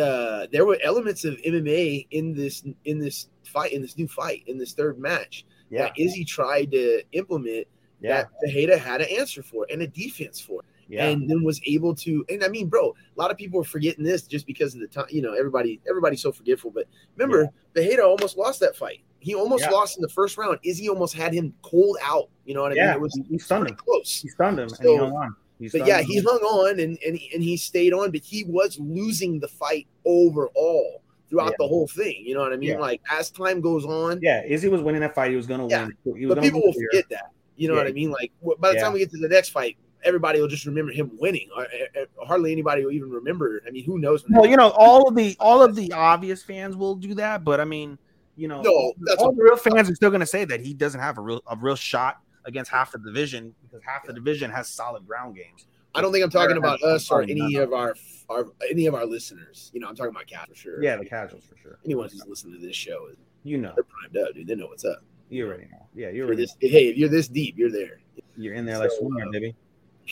[0.01, 4.43] Uh, there were elements of MMA in this in this fight in this new fight
[4.47, 5.85] in this third match Yeah.
[5.85, 7.67] that Izzy tried to implement
[8.01, 8.23] Yeah.
[8.23, 11.07] that Tejeda had an answer for and a defense for Yeah.
[11.09, 14.05] and then was able to and i mean bro a lot of people are forgetting
[14.05, 18.01] this just because of the time you know everybody everybody's so forgetful but remember Tejeda
[18.05, 19.71] almost lost that fight he almost Yeah.
[19.71, 22.75] lost in the first round izzy almost had him cold out you know what i
[22.75, 23.77] Yeah, mean it was he stunned him.
[23.77, 25.37] close He stunned him and he So- hung on.
[25.73, 28.79] But yeah he hung on and and he, and he stayed on but he was
[28.79, 31.57] losing the fight overall throughout Yeah.
[31.59, 32.79] the whole thing you know what i mean Yeah.
[32.79, 35.31] like as time goes on Yeah, Izzy was winning that fight.
[35.31, 36.19] He was gonna Yeah, win.
[36.19, 37.31] He was but people will forget that.
[37.57, 38.11] You know what I mean?
[38.11, 41.11] Like by the time we get to the next fight, everybody will just remember him
[41.19, 41.49] winning.
[41.57, 43.63] Or, uh, uh, hardly anybody will even remember.
[43.67, 44.25] I mean, who knows?
[44.29, 47.61] Well, you know, all of the all of the obvious fans will do that, but
[47.61, 47.99] I mean,
[48.37, 50.75] you know, No, that's all the real fans are still going to say that he
[50.75, 52.17] doesn't have a real a real shot
[52.47, 55.67] against half the division because half the division has solid ground games.
[55.95, 57.95] I don't think I'm talking about us or any of our,
[58.29, 59.71] our any of our listeners.
[59.73, 60.83] You know, I'm talking about Cat for sure.
[60.83, 61.79] Yeah, the casuals for sure.
[61.85, 63.09] Anyone who's listening to this show,
[63.45, 64.47] You know, they're primed up, dude.
[64.49, 65.05] They know what's up.
[65.29, 65.87] you already know.
[65.95, 66.43] Yeah, you You're already.
[66.43, 68.01] this, hey, if you're this deep, you're there.
[68.37, 69.55] You're in there like So, swimming, uh, baby.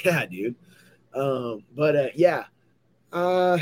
[0.05, 0.55] Yeah, dude.
[1.14, 2.45] Um, but uh, yeah,
[3.12, 3.59] uh,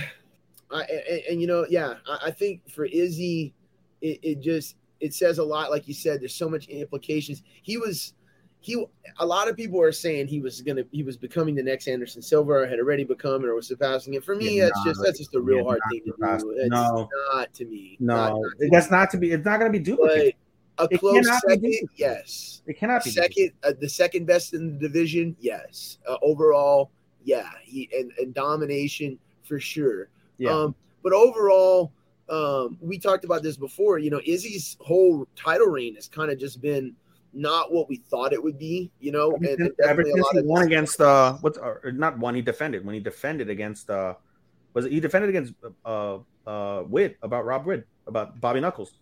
[0.70, 3.54] I, and, and you know, yeah, I, I think for Izzy,
[4.02, 5.70] it, it just it says a lot.
[5.70, 7.42] Like you said, there's so much implications.
[7.62, 8.12] He was
[8.60, 8.84] he.
[9.18, 12.22] A lot of people are saying he was gonna he was becoming the next Anderson
[12.22, 14.24] Silva, or had already become it, or was surpassing it.
[14.24, 16.44] For me, Yeah, that's just that's just a real yeah, hard thing to surpassed.
[16.44, 16.50] do.
[16.56, 17.08] It's No.
[17.32, 17.96] not to me.
[18.00, 18.96] No, Not- not to that's me.
[18.96, 19.32] not to be.
[19.32, 20.34] It's not going to be But
[20.78, 22.62] a It close second, yes.
[22.66, 23.10] It cannot be.
[23.10, 25.98] second, uh, the second best in the division, yes.
[26.08, 26.90] Uh, overall,
[27.24, 30.08] yeah, he and, and domination for sure.
[30.38, 30.50] Yeah.
[30.56, 31.92] Um, but overall,
[32.30, 33.98] um, we talked about this before.
[33.98, 36.94] You know, Izzy's whole title reign has kind of just been
[37.32, 38.90] not what we thought it would be.
[39.00, 42.42] You know, and, and Ever since he won against uh, what's or not one he
[42.42, 44.14] defended when he defended against uh,
[44.74, 48.92] was it he defended against uh uh Whittaker Rob Witt about Bobby Knuckles.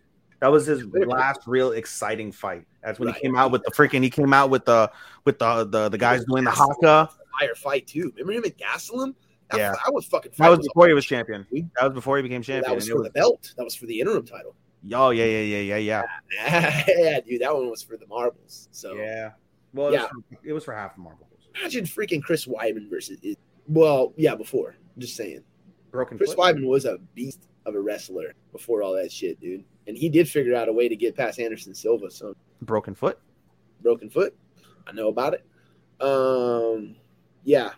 [0.41, 2.65] That was his last real exciting fight.
[2.83, 3.17] That's when Right.
[3.17, 4.05] he came out with the freaking.
[4.05, 4.91] He came out with the
[5.25, 7.11] with the the, the guys doing the haka.
[7.41, 8.13] fire fight too.
[8.17, 9.15] Remember him Gastelum?
[9.51, 9.73] That, Yeah.
[9.85, 10.33] that was fucking.
[10.39, 11.45] That was before he was champion.
[11.51, 12.71] That was before he became champion.
[12.71, 13.53] That was for the belt.
[13.57, 14.55] That was for the interim title.
[14.93, 16.03] Oh yeah, yeah, yeah, yeah,
[16.37, 16.85] yeah.
[16.99, 18.69] yeah, dude, that one was for the marbles.
[18.71, 19.33] So Yeah.
[19.75, 20.05] Well, Yeah.
[20.05, 21.29] it, was for, it was for half the marbles.
[21.61, 23.19] imagine freaking Chris Weidman versus.
[23.67, 24.77] Well, yeah, before.
[24.97, 25.43] Just saying.
[25.91, 26.39] Broken Chris foot.
[26.57, 29.65] Weidman was a beast of a wrestler before all that shit, dude.
[29.87, 32.11] And he did figure out a way to get past Anderson Silva.
[32.11, 33.19] So Broken foot.
[33.83, 34.35] broken foot.
[34.87, 35.45] I know about it.
[36.01, 36.97] Um,
[37.45, 37.71] yeah,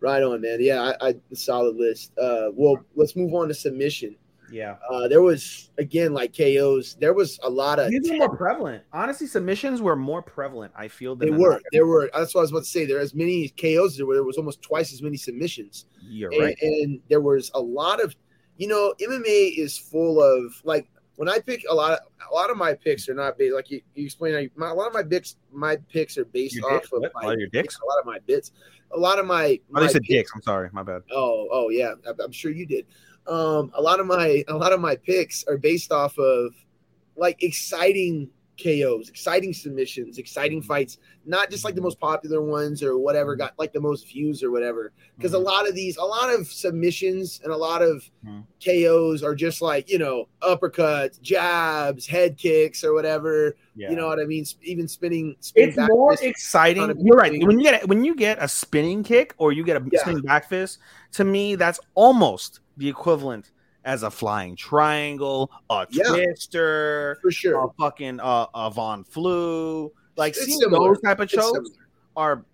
[0.00, 0.58] right on, man.
[0.60, 2.12] Yeah, I, I solid list.
[2.18, 4.16] Uh, well, let's move on to submission.
[4.50, 4.76] Yeah.
[4.90, 6.96] Uh, there was again like KOs.
[7.00, 8.82] There was a lot of These were more prevalent.
[8.92, 10.72] Honestly, submissions were more prevalent.
[10.76, 11.60] I feel they were.
[11.72, 12.10] There were.
[12.14, 12.86] That's what I was about to say.
[12.86, 13.96] There as many KOs.
[13.96, 14.14] There were.
[14.14, 15.86] There was almost twice as many submissions.
[16.02, 16.56] You're and, right.
[16.62, 18.14] and there was a lot of
[18.56, 21.98] you know MMA is full of like when I pick a lot of
[22.30, 24.70] a lot of my picks are not based like you, you explained how you, my,
[24.70, 27.12] a lot of my picks my picks are based Your off of What?
[27.14, 27.78] my, A lot of your dicks?
[27.80, 28.52] a lot of my bits
[28.92, 30.32] a lot of my, Oh, said picks- dicks.
[30.34, 30.70] I'm sorry.
[30.72, 31.02] My bad.
[31.12, 32.86] oh oh yeah I'm, I'm sure you did
[33.28, 36.52] um a lot of my a lot of my picks are based off of
[37.16, 40.66] like exciting KOs, exciting submissions, exciting mm-hmm.
[40.66, 43.42] fights, not just like the most popular ones or whatever mm-hmm.
[43.42, 44.92] got like the most views or whatever.
[45.16, 45.46] Because a mm-hmm.
[45.46, 48.08] lot of these, a lot of submissions and a lot of
[48.64, 53.56] KOs are just like, you know, uppercuts, jabs, head kicks or whatever.
[53.76, 53.90] Yeah.
[53.90, 54.44] You know what I mean?
[54.62, 56.82] Even spinning, spinning It's back more exciting.
[56.82, 57.32] kind of You're right.
[57.46, 60.00] When you get when you get a spinning kick or you get a Yeah.
[60.00, 60.78] spinning back fist,
[61.12, 63.50] to me that's almost the equivalent
[63.84, 66.04] as a flying triangle, a Yeah.
[66.08, 67.64] twister, for sure.
[67.64, 69.92] a fucking uh, a Von Flue.
[70.16, 71.70] Like seeing those type of shows
[72.16, 72.44] are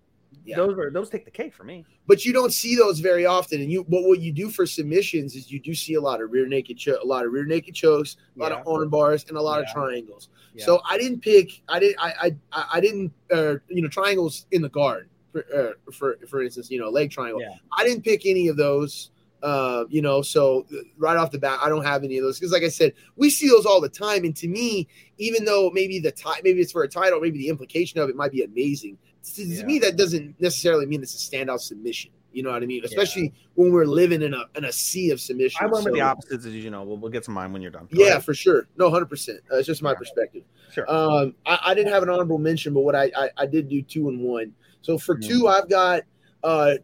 [0.45, 0.57] Yeah.
[0.57, 1.85] those are those take the cake for me.
[2.07, 3.59] but you don't see those very often.
[3.61, 6.29] And you, but what you do for submissions is you do see a lot of
[6.31, 9.37] rear naked, cho- a lot of rear naked chokes, a lot of arm bars, and
[9.37, 10.29] a lot of triangles.
[10.53, 10.65] Yeah.
[10.65, 11.63] So I didn't pick.
[11.67, 11.97] I didn't.
[11.99, 13.11] I I I didn't.
[13.31, 15.09] Uh, you know, triangles in the guard.
[15.31, 17.41] For uh, for for instance, you know, leg triangle.
[17.41, 17.55] Yeah.
[17.77, 19.09] I didn't pick any of those.
[19.43, 20.65] Uh, you know, so
[20.97, 23.29] right off the bat, I don't have any of those because, like I said, we
[23.29, 24.23] see those all the time.
[24.23, 27.49] And to me, even though maybe the ti- maybe it's for a title, maybe the
[27.49, 28.97] implication of it might be amazing.
[29.35, 32.11] To, to me, that doesn't necessarily mean it's a standout submission.
[32.31, 32.83] You know what I mean?
[32.83, 35.57] Especially when we're living in a in a sea of submissions.
[35.61, 36.83] I went with the opposites, as you know.
[36.83, 37.87] We'll, we'll get to mine when you're done.
[37.93, 38.25] Go yeah, ahead.
[38.25, 38.67] for sure.
[38.77, 39.39] No, hundred percent.
[39.51, 40.43] Uh, it's just my perspective.
[40.73, 40.89] Sure.
[40.91, 43.81] Um, I, I didn't have an honorable mention, but what I I, I did do
[43.81, 44.53] two and one.
[44.81, 45.27] So for Mm.
[45.27, 46.01] two, I've got
[46.43, 46.75] uh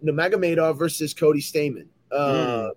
[0.74, 1.88] versus Cody Stamann.
[2.12, 2.71] Uh, Mm.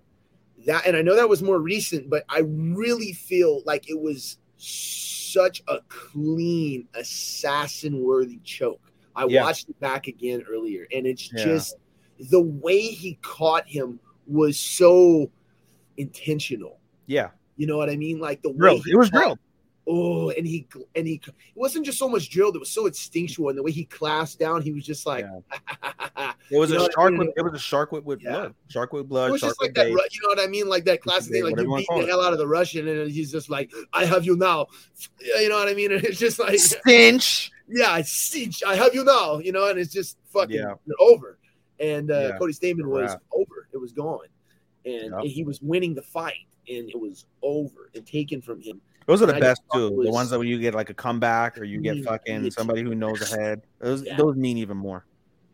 [0.65, 4.39] That and I know that was more recent, but I really feel like it was
[4.57, 8.81] such a clean, assassin-worthy choke.
[9.15, 9.43] I Yeah.
[9.43, 11.43] watched it back again earlier, and it's Yeah.
[11.43, 11.75] just
[12.31, 15.29] the way he caught him was so
[15.97, 16.79] intentional.
[17.05, 17.29] Yeah.
[17.57, 18.19] You know what I mean?
[18.19, 19.37] Like the way It was drilled.
[19.87, 23.49] Oh, and he and he it wasn't just so much drilled; it was so instinctual.
[23.49, 25.25] And the way he clasped down, he was just like,
[26.51, 27.19] It was You a know what I shark mean?
[27.19, 28.55] with it was a shark with, with blood.
[28.69, 29.85] Shark with blood, it was shark just like that.
[29.85, 29.91] bait.
[29.91, 30.67] You know what I mean?
[30.67, 32.87] Like that classic thing, like you you wanna beat the hell out of the Russian,
[32.87, 34.67] and he's just like, "I have you now."
[35.21, 35.91] You know what I mean?
[35.91, 37.51] And it's just like Cinch.
[37.67, 38.63] Yeah, I cinch.
[38.65, 39.37] I have you now.
[39.39, 40.73] You know, and it's just fucking Yeah.
[40.99, 41.37] over.
[41.79, 42.37] And uh, Yeah.
[42.37, 43.21] Cody Stamann was Wrap.
[43.31, 43.67] over.
[43.73, 44.27] It was gone,
[44.85, 45.23] and Yep.
[45.25, 48.81] he was winning the fight, and it was over and taken from him.
[49.07, 50.01] Those are the best too.
[50.03, 52.81] the ones that when you get like a comeback or you get Mm, fucking somebody
[52.81, 53.61] who knows ahead.
[53.79, 54.17] Those Yeah.
[54.17, 55.05] those mean even more,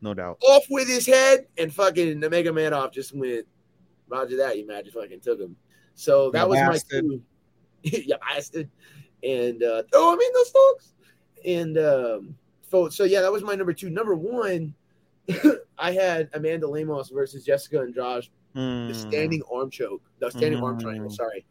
[0.02, 0.38] no doubt.
[0.42, 3.46] off with his head, and fucking the Mega Man off just went.
[4.08, 5.56] Roger that, you magic fucking took him.
[5.96, 7.06] So that You was bastard.
[7.06, 7.24] my two.
[8.06, 8.70] yeah, bastard.
[9.24, 10.94] And uh, oh, I mean those dogs.
[11.46, 12.36] And um,
[12.70, 13.90] so so yeah, that was my number two.
[13.90, 14.74] Number one,
[15.78, 20.80] I had Amanda Lemos versus Jessica Andrade, the Mm, standing arm choke, the standing arm
[20.80, 21.10] triangle.
[21.10, 21.16] Mm.
[21.16, 21.46] Sorry,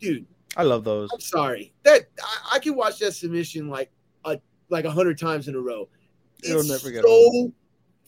[0.00, 0.26] dude.
[0.56, 1.10] I love those.
[1.12, 3.90] I'm sorry that I, I can watch that submission like
[4.24, 4.38] a
[4.70, 5.88] like a hundred times in a row.
[6.42, 7.52] It'll It's never get so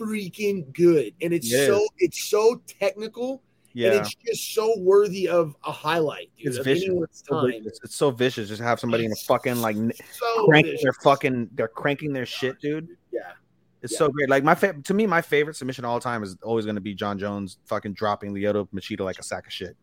[0.01, 3.43] freaking good, and it's It so it's so technical,
[3.75, 3.93] Yeah.
[3.93, 6.31] and it's just so worthy of a highlight.
[6.39, 6.89] Dude, It's vicious.
[6.89, 7.51] It's so time.
[7.63, 7.81] vicious.
[7.85, 8.49] It's so vicious.
[8.49, 10.83] Just have somebody in a fucking like So cranking vicious.
[10.85, 12.89] their fucking they're cranking their shit, dude.
[13.13, 13.33] Yeah,
[13.83, 13.99] It's Yeah.
[13.99, 14.29] so great.
[14.29, 16.81] Like my fa- to me, my favorite submission of all time is always going to
[16.81, 19.77] be Jon Jones fucking dropping Lyoto Machida like a sack of shit.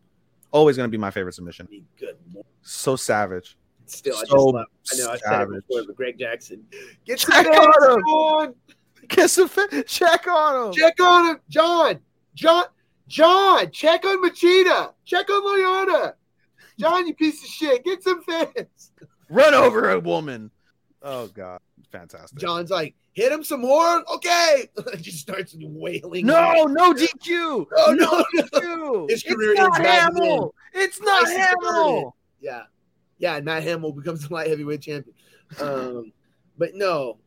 [0.55, 1.67] Always going to be my favorite submission.
[1.99, 2.15] good.
[2.61, 3.57] So savage.
[3.87, 4.55] Still, I just love.
[4.55, 5.63] I know I said it savage.
[5.67, 6.63] before, but Greg Jackson,
[7.05, 8.03] get Check some on him.
[8.05, 8.55] on.
[9.09, 10.73] Get some fa- check on him.
[10.73, 11.99] Check on him, Jon.
[12.33, 12.63] Jon.
[13.07, 14.93] Jon, check on Machida.
[15.05, 16.13] Check on Lyoto.
[16.79, 17.83] Jon, you piece of shit.
[17.83, 18.91] Get some fans.
[19.29, 20.49] Run over a woman.
[21.03, 21.59] Oh god,
[21.91, 22.39] fantastic.
[22.39, 24.03] Jon's like, hit him some more.
[24.13, 24.69] Okay.
[25.01, 26.27] just starts wailing.
[26.27, 27.65] No, no DQ.
[27.77, 29.07] Oh no, no.
[29.07, 29.09] DQ.
[29.09, 30.53] His It's not Hamill.
[30.73, 32.15] It's not Hamill.
[32.39, 32.63] Yeah.
[33.17, 35.15] Yeah, Matt Hamill becomes the light heavyweight champion.
[35.59, 36.11] Um,
[36.57, 37.17] but no,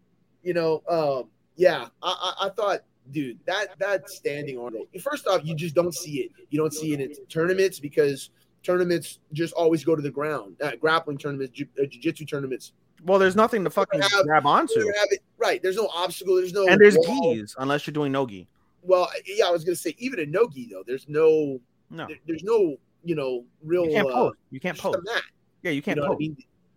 [0.42, 4.74] you know, um, yeah, I, I, I thought, dude, that that standing arm.
[5.01, 6.31] First off, you just don't see it.
[6.51, 8.31] You don't see it in tournaments because
[8.62, 10.57] tournaments just always go to the ground.
[10.62, 12.72] Uh, grappling tournaments, ju- uh, jiu-jitsu tournaments.
[13.05, 14.75] Well, there's nothing to fucking have- grab onto.
[14.81, 15.63] it- right.
[15.63, 16.37] There's no obstacle.
[16.37, 17.35] There's no And there's wall.
[17.35, 18.47] geese unless you're doing no gi.
[18.83, 22.07] Well, yeah, I was gonna say even in nogi though, there's no, No.
[22.07, 23.87] there- there's no, you know, real.
[23.87, 24.37] You can't uh, post.
[24.51, 24.99] You can't a post.
[25.05, 25.23] mat.
[25.63, 26.37] Yeah, you can't you know I mean?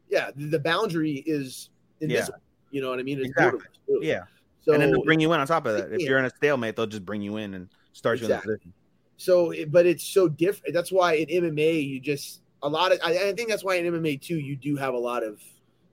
[0.10, 1.70] Yeah, the, the boundary is
[2.02, 2.40] invisible.
[2.72, 3.20] You know what I mean?
[3.20, 3.62] It's Exactly.
[3.88, 4.08] really.
[4.08, 4.24] Yeah.
[4.64, 5.92] So and then they'll bring you in on top of that.
[5.92, 8.54] If you're in a stalemate, they'll just bring you in and start you in Exactly.
[8.54, 8.74] the position.
[9.18, 10.74] So, but it's so different.
[10.74, 13.00] That's why in MMA you just a lot of.
[13.04, 15.40] I, I think that's why in MMA too you do have a lot of,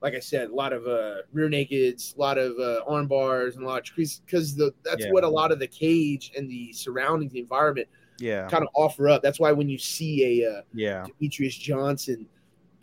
[0.00, 3.56] like I said, a lot of uh, rear nakeds, a lot of uh, arm bars,
[3.56, 5.12] and a lot of trees because that's Yeah.
[5.12, 7.88] what a lot of the cage and the surrounding the environment
[8.20, 8.46] Yeah.
[8.48, 9.22] kind of offer up.
[9.22, 11.04] That's why when you see a uh, Yeah.
[11.20, 12.26] Demetrious Johnson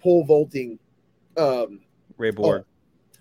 [0.01, 0.77] pole vaulting,
[1.37, 1.81] um,
[2.17, 2.65] Ray Borg.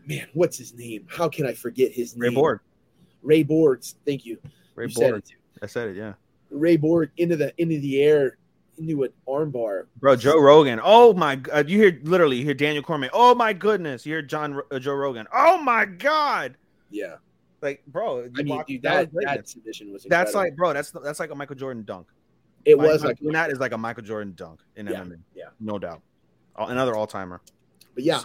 [0.06, 1.06] man, what's his name?
[1.08, 2.34] How can I forget his Ray name?
[2.36, 2.60] Ray Borg.
[3.22, 3.82] Ray Borg.
[4.04, 4.38] Thank you.
[4.74, 5.22] Ray You said Borg.
[5.24, 5.32] it.
[5.62, 6.14] I said it, yeah.
[6.50, 8.38] Ray Borg into the into the air
[8.78, 9.86] into an armbar.
[9.98, 10.80] Bro, Joe Rogan.
[10.82, 11.68] Oh my god.
[11.68, 13.10] You hear literally you hear Daniel Cormier.
[13.12, 14.04] Oh my goodness.
[14.06, 15.26] You hear John uh, Joe Rogan.
[15.32, 16.56] Oh my god.
[16.90, 17.16] Yeah.
[17.60, 20.90] Like, bro, I mean, dude, that that was that submission was That's like, bro, that's
[20.90, 22.08] that's like a Michael Jordan dunk.
[22.66, 25.18] It Like, was like that is like a Michael Jordan dunk in Yeah, MMA.
[25.34, 25.44] yeah.
[25.60, 26.02] No doubt.
[26.56, 27.40] Uh, Another all timer.
[27.94, 28.20] But yeah,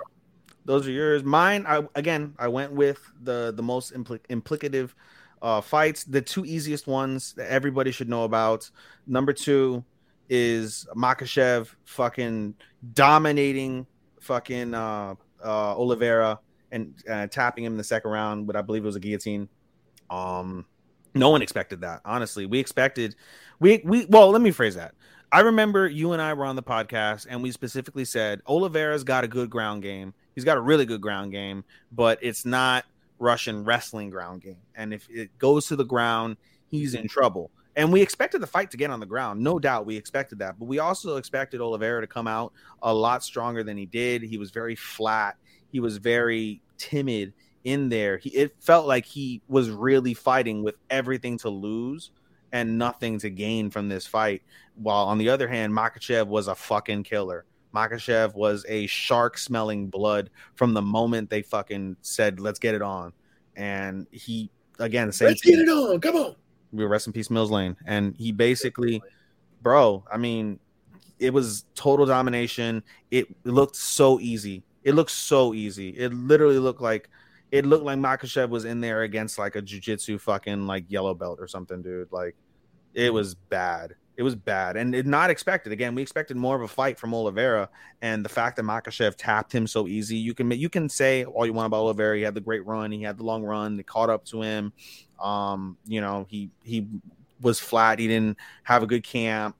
[0.66, 1.24] those are yours.
[1.24, 4.92] Mine, I again, I went with the the most impli- implicative
[5.42, 8.70] uh, fights, the two easiest ones that everybody should know about.
[9.08, 9.84] Number two
[10.30, 12.54] is Makhachev fucking
[12.94, 13.86] dominating
[14.22, 16.39] fucking uh, uh, Oliveira
[16.72, 19.50] and uh, tapping him in the second round, but I believe it was a guillotine.
[20.10, 20.65] Um,
[21.15, 22.02] no one expected that.
[22.06, 23.15] Honestly, we expected
[23.60, 24.94] we we well, let me phrase that.
[25.32, 29.24] I remember you and I were on the podcast and we specifically said Oliveira's got
[29.24, 30.13] a good ground game.
[30.34, 32.86] He's got a really good ground game, but it's not
[33.20, 34.62] Russian wrestling ground game.
[34.76, 36.38] And if it goes to the ground,
[36.70, 37.51] he's in trouble.
[37.76, 39.41] And we expected the fight to get on the ground.
[39.41, 40.59] No doubt we expected that.
[40.59, 42.51] But we also expected Oliveira to come out
[42.82, 44.22] a lot stronger than he did.
[44.24, 45.38] He was very flat.
[45.72, 48.17] He was very timid in there.
[48.17, 52.11] He, it felt like he was really fighting with everything to lose
[52.51, 54.41] and nothing to gain from this fight.
[54.76, 57.45] While on the other hand, Makhachev was a fucking killer.
[57.74, 62.82] Makhachev was a shark smelling blood from the moment they fucking said, let's get it
[62.82, 63.13] on.
[63.55, 64.49] And he,
[64.80, 65.53] again, same let's thing.
[65.53, 66.01] get it on.
[66.01, 66.36] Come on.
[66.72, 67.76] We rest in peace, Mills Lane.
[67.86, 69.01] And he basically,
[69.61, 70.59] bro, I mean,
[71.20, 72.84] it was total domination.
[73.11, 74.63] It looked so easy.
[74.84, 75.89] It looked so easy.
[75.89, 77.09] It literally looked like
[77.51, 81.39] it looked like Makhachev was in there against like a jujitsu fucking like yellow belt
[81.39, 82.11] or something, dude.
[82.11, 82.36] Like
[82.93, 83.95] it was bad.
[84.20, 85.72] It was bad and it not expected.
[85.72, 87.70] Again, we expected more of a fight from Oliveira,
[88.01, 91.45] and the fact that Makhachev tapped him so easy, you can you can say all
[91.45, 92.17] you want about Oliveira.
[92.17, 94.74] He had the great run, he had the long run, they caught up to him.
[95.24, 96.86] Um, you know, he he
[97.39, 97.97] was flat.
[97.97, 99.55] He didn't have a good camp.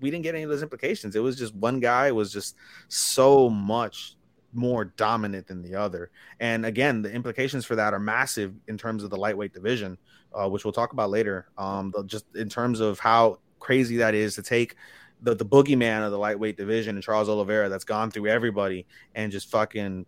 [0.00, 1.14] We didn't get any of those implications.
[1.14, 2.56] It was just one guy was just
[2.88, 4.16] so much
[4.52, 6.10] more dominant than the other.
[6.40, 9.98] And again, the implications for that are massive in terms of the lightweight division,
[10.34, 11.46] uh, which we'll talk about later.
[11.56, 14.76] Um, just in terms of how crazy that is to take
[15.22, 19.30] the the boogeyman of the lightweight division and Charles Oliveira that's gone through everybody and
[19.30, 20.06] just fucking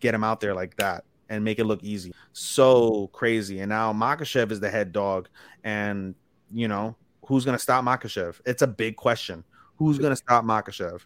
[0.00, 2.12] get him out there like that and make it look easy.
[2.32, 3.60] So crazy.
[3.60, 5.28] And now Makhachev is the head dog.
[5.62, 6.14] And,
[6.52, 6.94] you know,
[7.26, 8.40] who's going to stop Makhachev?
[8.44, 9.42] It's a big question.
[9.78, 11.00] Who's going to stop Makhachev?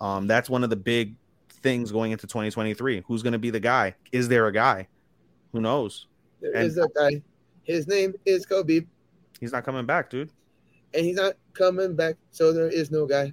[0.00, 1.16] Um, that's one of the big
[1.48, 3.02] things going into 2023.
[3.06, 3.94] Who's going to be the guy?
[4.12, 4.86] Is there a guy?
[5.52, 6.06] Who knows?
[6.40, 7.22] There And- is that guy.
[7.64, 8.82] His name is Kobe,
[9.40, 10.30] He's not coming back, dude.
[10.96, 12.16] And he's not coming back.
[12.30, 13.32] So there is no guy.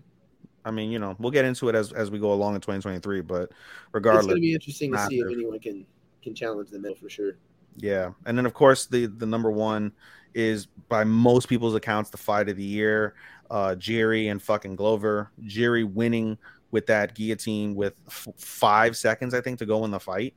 [0.66, 3.22] I mean, you know, we'll get into it as, as we go along in 2023,
[3.22, 3.51] but
[3.91, 5.86] regardless, It's going to be interesting to see if anyone can
[6.22, 7.38] can challenge the middle for sure.
[7.76, 9.91] Yeah, and then of course the the number one
[10.34, 13.16] is by most people's accounts the fight of the year.
[13.51, 15.32] Uh, Jerry and fucking Glover.
[15.41, 16.38] Jerry winning
[16.72, 20.34] with that guillotine with f- five seconds, I think, to go in the fight.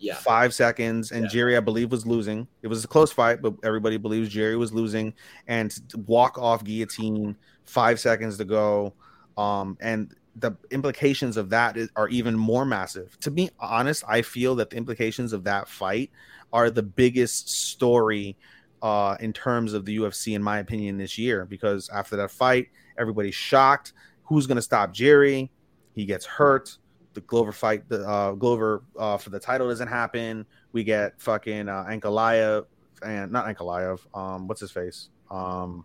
[0.00, 0.14] Yeah.
[0.14, 2.46] Five seconds, and Jerry, I believe, was losing.
[2.62, 5.12] It was a close fight, but everybody believes Jerry was losing.
[5.48, 5.76] And
[6.06, 8.94] walk off guillotine, five seconds to go,
[9.36, 13.18] um, and the implications of that is, are even more massive.
[13.20, 16.10] To be honest, I feel that the implications of that fight
[16.52, 18.36] are the biggest story
[18.82, 21.44] uh, in terms of the UFC, in my opinion, this year.
[21.44, 22.68] Because after that fight,
[22.98, 23.92] everybody's shocked.
[24.24, 25.50] Who's going to stop Jerry?
[25.94, 26.78] He gets hurt.
[27.18, 30.46] The Glover fight, the uh, Glover uh, for the title doesn't happen.
[30.70, 32.66] We get fucking uh, Ankalaev
[33.02, 33.98] and not Ankalaev.
[34.16, 35.08] Um, what's his face?
[35.28, 35.84] Um,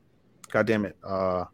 [0.52, 0.96] God damn it.
[1.04, 1.46] Uh,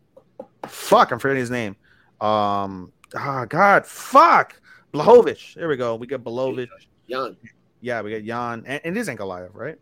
[0.68, 1.78] fuck, I'm forgetting his name.
[2.20, 4.60] Um, ah, God, fuck.
[4.94, 5.54] Blachowicz.
[5.54, 5.96] There we go.
[5.96, 6.68] We get Blachowicz.
[7.10, 7.38] Jan.
[7.80, 9.78] Yeah, we got Jan, and, and it is Ankalaev, right?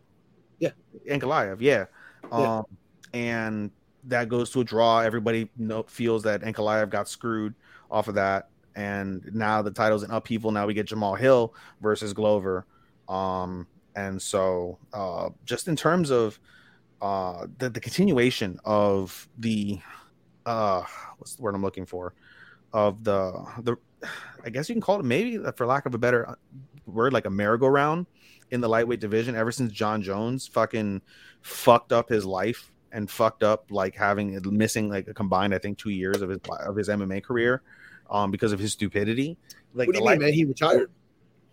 [0.60, 0.72] Yeah.
[1.10, 1.86] Ankalaev, yeah.
[2.32, 2.58] Yeah.
[2.58, 2.66] Um,
[3.14, 3.72] and
[4.04, 5.00] that goes to a draw.
[5.00, 7.56] Everybody know, feels that Ankalaev got screwed
[7.90, 10.52] off of that, and now the title's in upheaval.
[10.52, 12.66] Now we get Jamal Hill versus Glover.
[13.10, 13.66] Um,
[13.96, 16.40] and so uh, just in terms of
[17.02, 19.80] uh, the, the continuation of the
[20.46, 20.84] uh,
[21.18, 22.14] what's the word I'm looking for?
[22.72, 23.78] Of the the,
[24.46, 26.36] I guess you can call it maybe for lack of a better uh,
[26.86, 28.06] word, like a merry-go-round
[28.52, 29.36] in the lightweight division.
[29.36, 31.02] Ever since Jon Jones fucking
[31.42, 35.80] fucked up his life and fucked up like having missing like a combined I think
[35.80, 37.64] two years of his of his MMA career,
[38.10, 39.38] um, because of his stupidity.
[39.74, 40.34] Like what do you mean, man?
[40.34, 40.92] He retired.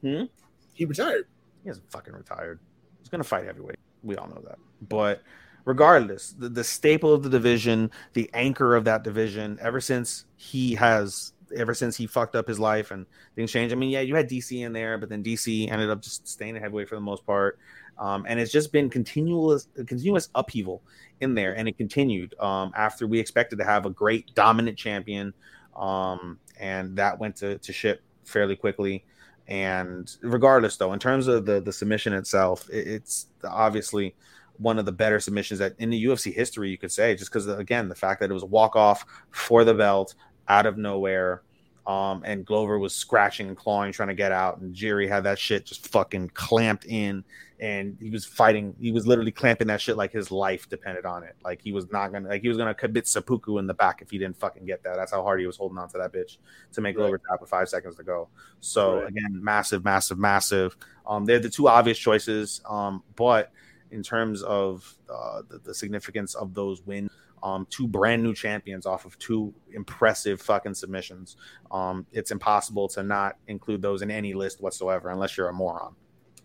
[0.02, 0.24] Hmm?
[0.72, 1.26] He retired.
[1.62, 2.60] He hasn't fucking retired.
[3.00, 3.78] He's gonna fight heavyweight.
[4.02, 4.58] We all know that.
[4.88, 5.22] But
[5.64, 10.74] regardless, the, the staple of the division, the anchor of that division, ever since he
[10.74, 13.72] has ever since he fucked up his life and things changed.
[13.72, 16.56] I mean, yeah, you had DC in there, but then DC ended up just staying
[16.56, 17.58] a heavyweight for the most part.
[17.98, 20.82] Um, and it's just been continuous continuous upheaval
[21.20, 25.32] in there, and it continued um, after we expected to have a great dominant champion,
[25.76, 29.04] um, and that went to, to shit fairly quickly.
[29.46, 34.14] And regardless, though, in terms of the the submission itself, it, it's obviously
[34.58, 37.46] one of the better submissions that in the UFC history you could say, just because
[37.46, 40.14] again the fact that it was a walk off for the belt
[40.48, 41.42] out of nowhere.
[41.86, 45.38] Um, and Glover was scratching and clawing, trying to get out, and Jerry had that
[45.38, 47.24] shit just fucking clamped in,
[47.64, 48.76] and he was fighting.
[48.78, 51.34] He was literally clamping that shit like his life depended on it.
[51.42, 54.10] Like he was not gonna, like he was gonna commit seppuku in the back if
[54.10, 54.96] he didn't fucking get that.
[54.96, 56.36] That's how hard he was holding on to that bitch
[56.72, 58.28] to make Glover tap with five seconds to go.
[58.60, 59.08] So Right.
[59.08, 60.76] again, massive, massive, massive.
[61.06, 62.60] Um, they're the two obvious choices.
[62.68, 63.50] Um, but
[63.90, 67.10] in terms of uh, the, the significance of those wins,
[67.42, 71.36] um, two brand new champions off of two impressive fucking submissions.
[71.70, 75.94] Um, it's impossible to not include those in any list whatsoever, unless you're a moron.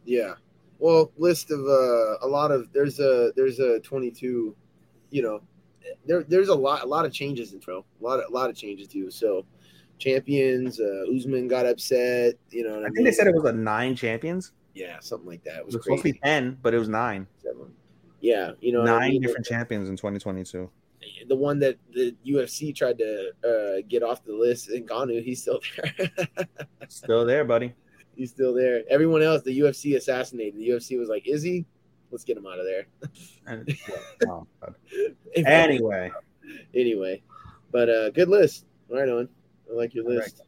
[0.05, 0.35] Yeah.
[0.79, 4.55] Well, list of uh, a lot of there's a there's a 22,
[5.11, 5.41] you know,
[6.05, 7.85] there there's a lot a lot of changes in Tro.
[7.99, 9.11] A lot of, a lot of changes too.
[9.11, 9.45] So
[9.97, 12.81] champions, uh Usman got upset, you know.
[12.81, 14.53] I, I think they said it was a nine champions.
[14.73, 15.57] yeah, something like that.
[15.57, 17.27] It It was was supposed to be ten, but it was nine.
[18.21, 19.21] Yeah, you know, what I nine mean?
[19.21, 20.69] different champions in 2022.
[21.27, 25.41] the one that the UFC tried to uh, get off the list, and Ngannou, he's
[25.41, 26.09] still there.
[26.87, 27.73] Still there, buddy.
[28.19, 28.83] He's still there.
[28.89, 30.59] Everyone else, the UFC assassinated.
[30.59, 31.65] The UFC was like, "Is he?
[32.11, 32.85] Let's get him out of there."
[34.27, 34.45] Oh,
[35.35, 36.11] anyway,
[36.75, 37.23] anyway,
[37.71, 38.65] but uh, good list.
[38.89, 39.29] Right on.
[39.71, 40.41] I like your list.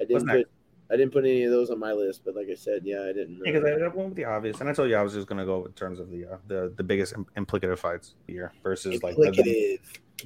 [0.00, 0.48] I did What's put
[0.90, 3.12] I didn't put any of those on my list, but like I said, yeah, I
[3.12, 3.40] didn't.
[3.42, 5.46] Because I I went with the obvious, and I told you I was just gonna
[5.46, 9.16] go in terms of the uh, the the biggest im- implicative fights here versus like
[9.16, 9.78] the,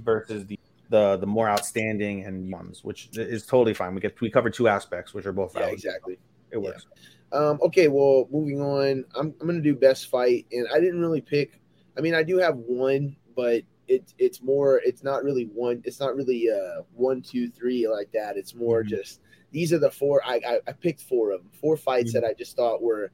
[0.03, 0.59] versus the
[0.91, 3.95] the the more outstanding and ones, which is totally fine.
[3.95, 5.75] We get we cover two aspects, which are both Yeah, valid.
[5.75, 6.19] exactly.
[6.51, 6.87] It works.
[7.33, 9.05] Um, okay, well, moving on.
[9.15, 11.61] I'm I'm gonna do best fight, and I didn't really pick.
[11.97, 14.81] I mean, I do have one, but it's it's more.
[14.85, 15.83] It's not really one.
[15.85, 18.37] It's not really uh one, two, three like that.
[18.37, 18.89] It's more Mm-hmm.
[18.97, 19.21] just
[19.51, 20.23] these are the four.
[20.25, 21.51] I, I I picked four of them.
[21.61, 22.21] Four fights Mm-hmm.
[22.23, 23.11] that I just thought were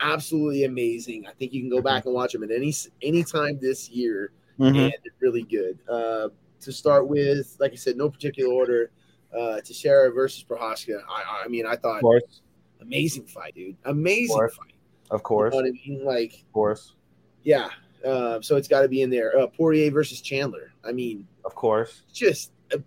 [0.00, 1.26] absolutely amazing.
[1.26, 2.72] I think you can go back and watch them at any
[3.02, 4.68] any time this year, Mhm.
[4.68, 5.78] and they're really good.
[5.88, 6.28] Uh,
[6.60, 8.90] to start with, like I said, no particular order.
[9.36, 11.02] Uh, Teixeira versus Prochazka.
[11.08, 12.40] I I mean, I thought Of course,
[12.80, 13.76] amazing fight, dude.
[13.84, 14.54] Amazing course.
[14.56, 14.74] fight.
[15.10, 16.04] of course, You know what I mean?
[16.04, 16.94] Like, of course,
[17.42, 17.68] yeah.
[18.04, 19.36] Uh, so it's got to be in there.
[19.38, 20.72] Uh, Poirier versus Chandler.
[20.84, 22.02] I mean, of course.
[22.12, 22.78] just uh,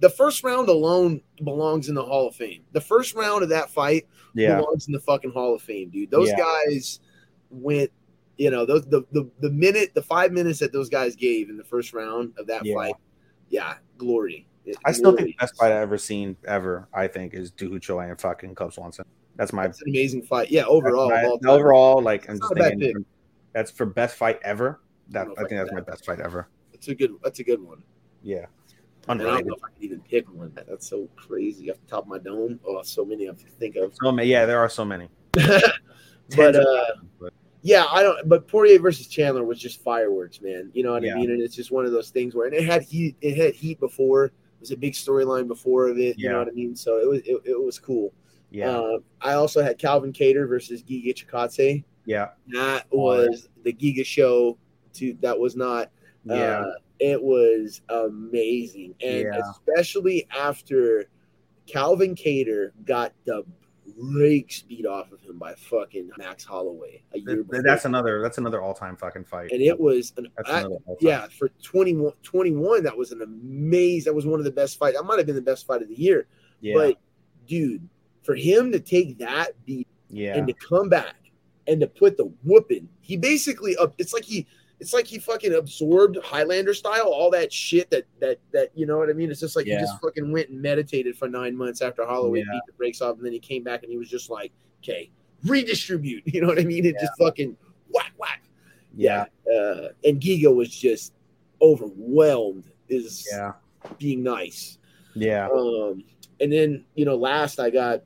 [0.00, 2.62] the first round alone belongs in the Hall of Fame.
[2.72, 6.10] The first round of that fight Yeah, belongs in the fucking Hall of Fame, dude.
[6.10, 6.38] Those Yeah.
[6.38, 7.00] guys
[7.50, 7.90] went.
[8.38, 11.58] You know, those the, the the minute, the five minutes that those guys gave in
[11.58, 12.74] the first round of that Yeah.
[12.74, 12.94] fight,
[13.50, 14.46] yeah, glory.
[14.84, 15.24] I still Glory.
[15.24, 16.88] think the best fight I've ever seen ever.
[16.94, 19.04] I think is Doo Ho Choi and fucking Cub Swanson.
[19.36, 20.50] That's my That's an amazing fight.
[20.50, 22.02] Yeah, overall, my- all overall.
[22.02, 23.04] Like I'm just thinking,
[23.52, 24.80] that's for best fight ever.
[25.08, 26.48] That I I think that's do my best fight ever.
[26.72, 27.12] That's a good.
[27.22, 27.82] That's a good one.
[28.22, 28.46] Yeah,
[29.08, 30.52] I don't know if I can even pick one.
[30.54, 32.60] That's so crazy off the top of my dome.
[32.66, 33.94] Oh, so many I have to think of.
[34.02, 35.08] So many, yeah, there are so many.
[35.32, 36.84] but uh,
[37.62, 38.28] yeah, I don't.
[38.28, 40.70] But Poirier versus Chandler was just fireworks, man.
[40.74, 41.14] You know what Yeah.
[41.14, 41.30] I mean?
[41.30, 43.16] And it's just one of those things where, and it had heat.
[43.20, 44.26] It had heat before.
[44.26, 46.18] It was a big storyline before of it.
[46.18, 46.32] You Yeah.
[46.32, 46.76] know what I mean?
[46.76, 47.20] So it was.
[47.24, 48.12] It, it was cool.
[48.50, 51.84] Yeah, Uh, I also had Calvin Kattar versus Giga Chikadze.
[52.06, 54.58] yeah, That was the Giga show.
[54.94, 55.90] To that was not.
[56.24, 56.62] yeah.
[56.62, 59.40] Uh, it was amazing, and Yeah.
[59.50, 61.04] especially after
[61.66, 63.44] Calvin Kattar got the
[63.96, 67.62] brakes beat off of him by fucking Max Holloway a year Th- before.
[67.62, 68.20] that's another.
[68.20, 69.52] That's another all-time fucking fight.
[69.52, 70.66] and it was an I-
[71.00, 74.96] yeah for 21, 21 that was an amazing that was one of the best fights
[74.96, 76.26] that might have been the best fight of the year
[76.60, 76.96] yeah, but
[77.46, 77.88] dude
[78.30, 81.14] for him to take that beat yeah, and to come back
[81.66, 84.46] and to put the whooping he basically up it's like he
[84.78, 88.98] it's like he fucking absorbed highlander style all that shit that that that you know
[88.98, 89.76] what i mean it's just like Yeah.
[89.76, 92.44] he just fucking went and meditated for nine months after holloway Yeah.
[92.52, 94.52] beat the brakes off and then he came back and he was just like
[94.82, 95.10] okay
[95.44, 97.00] redistribute you know what i mean it Yeah.
[97.06, 97.56] just fucking
[97.92, 98.42] whack whack
[98.96, 101.12] yeah, uh, and Giga was just
[101.62, 103.52] overwhelmed is yeah,
[103.98, 104.78] being nice.
[105.14, 105.46] yeah.
[105.48, 106.02] Um,
[106.40, 108.02] and then you know, last I got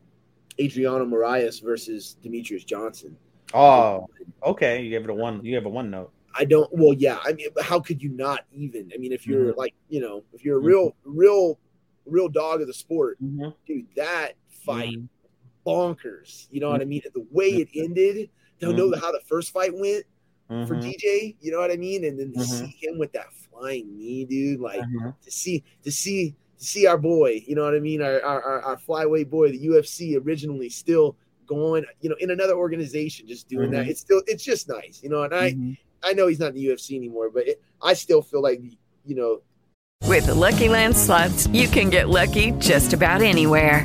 [0.60, 3.16] Adriano Moraes versus Demetrious Johnson.
[3.52, 4.06] Oh,
[4.42, 4.82] okay.
[4.82, 5.44] You gave it a one.
[5.44, 6.12] You have a one note.
[6.36, 6.68] I don't.
[6.72, 7.18] Well, yeah.
[7.24, 8.90] I mean, how could you not even?
[8.94, 9.56] I mean, if you're Mhm.
[9.56, 11.16] like, you know, if you're a real, mm-hmm.
[11.18, 11.58] real,
[12.06, 13.50] real dog of the sport, Mm-hmm.
[13.66, 15.68] dude, that fight mm-hmm.
[15.70, 16.48] bonkers.
[16.50, 16.90] You know what I mm-hmm.
[16.90, 17.02] mean?
[17.14, 18.30] The way it ended.
[18.60, 20.04] Don't know how the first fight went
[20.48, 20.76] for.
[20.76, 21.36] DJ.
[21.40, 22.04] You know what I mean?
[22.04, 24.80] And then to see him with that flying knee, dude, like
[25.22, 28.02] to see to see see our boy, you know what I mean?
[28.02, 32.54] Our our, our, our flyweight boy, the UFC originally still going, you know, in another
[32.54, 33.86] organization, just doing that.
[33.86, 33.90] Mhm.
[33.90, 35.22] It's still it's just nice, you know.
[35.22, 35.76] And I Mhm.
[36.02, 38.60] I know he's not in the UFC anymore, but it, I still feel like
[39.06, 39.42] you know
[40.06, 43.84] With the Lucky Land slots, you can get lucky just about anywhere.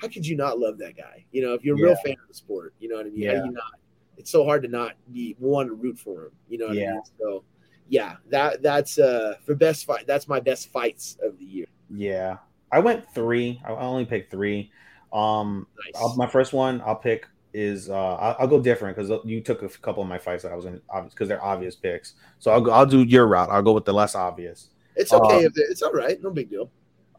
[0.00, 1.24] how could you not love that guy?
[1.32, 1.84] You know, if you're a Yeah.
[1.86, 3.26] real fan of the sport, you know what I mean?
[3.26, 3.44] How Yeah.
[3.44, 3.74] you not?
[4.16, 6.32] It's so hard to not be one to root for him.
[6.48, 6.92] You know what I Yeah.
[6.92, 7.02] mean?
[7.18, 7.44] So
[7.88, 10.06] yeah, that that's uh for best fight.
[10.06, 11.66] That's my best fights of the year.
[11.88, 12.38] Yeah,
[12.72, 13.60] I went three.
[13.64, 14.70] I only picked three.
[15.12, 16.16] Um, Nice.
[16.16, 19.68] My first one I'll pick is uh, I'll, I'll go different because you took a
[19.68, 22.14] couple of my fights that I was in obvious because they're obvious picks.
[22.38, 23.50] So I'll go, I'll do your route.
[23.50, 24.68] I'll go with the less obvious.
[24.94, 26.70] It's okay Um, if it's all right, no big deal.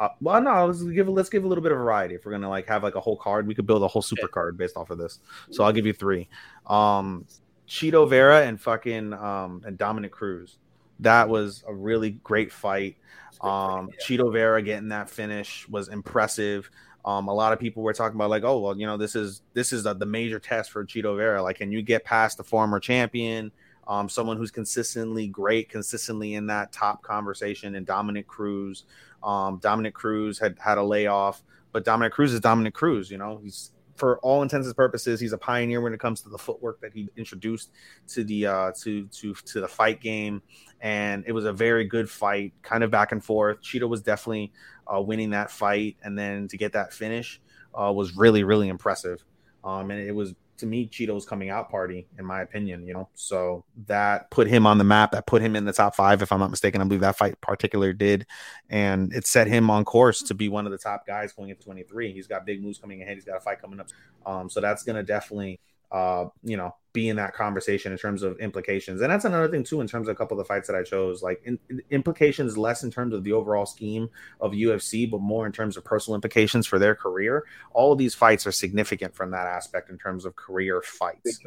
[0.02, 2.16] Uh, well, no, let's give let's give a little bit of variety.
[2.16, 4.28] If we're gonna like have like a whole card, we could build a whole super
[4.28, 5.20] card based off of this.
[5.52, 6.28] So I'll give you three.
[6.66, 7.28] Um,
[7.68, 10.58] Chito Vera and fucking um and Dominick Cruz.
[11.02, 12.98] That was a really great fight.
[13.42, 16.72] Um, Chito Vera getting that finish was impressive.
[17.06, 19.44] Um, a lot of people were talking about like, oh well, you know, this is
[19.54, 21.44] this is the, the major test for Chito Vera.
[21.44, 23.52] Like, can you get past the former champion?
[23.88, 28.86] Um, someone who's consistently great, consistently in that top conversation, and Dominick Cruz.
[29.24, 33.12] Um, Dominick Cruz had had a layoff, but Dominick Cruz is Dominick Cruz.
[33.12, 36.30] You know, he's for all intents and purposes, he's a pioneer when it comes to
[36.30, 37.70] the footwork that he introduced
[38.08, 40.42] to the uh, to to to the fight game,
[40.80, 43.62] and it was a very good fight, kind of back and forth.
[43.62, 44.52] Chito was definitely
[44.92, 47.40] uh, winning that fight, and then to get that finish
[47.80, 49.24] uh, was really really impressive.
[49.64, 53.10] Um, and it was to me Chito's coming out party, in my opinion, you know.
[53.14, 56.32] So that put him on the map, that put him in the top five, if
[56.32, 56.82] I'm not mistaken.
[56.82, 58.26] I believe that fight particular did.
[58.70, 61.64] And it set him on course to be one of the top guys going into
[61.64, 62.14] 23.
[62.14, 63.90] He's got big moves coming ahead, he's got a fight coming up.
[64.26, 65.60] Um, so that's gonna definitely
[65.92, 69.02] uh, you know, be in that conversation in terms of implications.
[69.02, 70.84] And that's another thing too, in terms of a couple of the fights that I
[70.84, 75.22] chose, like in, in implications less in terms of the overall scheme of UFC, but
[75.22, 77.46] more in terms of personal implications for their career.
[77.74, 81.40] All of these fights are significant from that aspect in terms of career fights.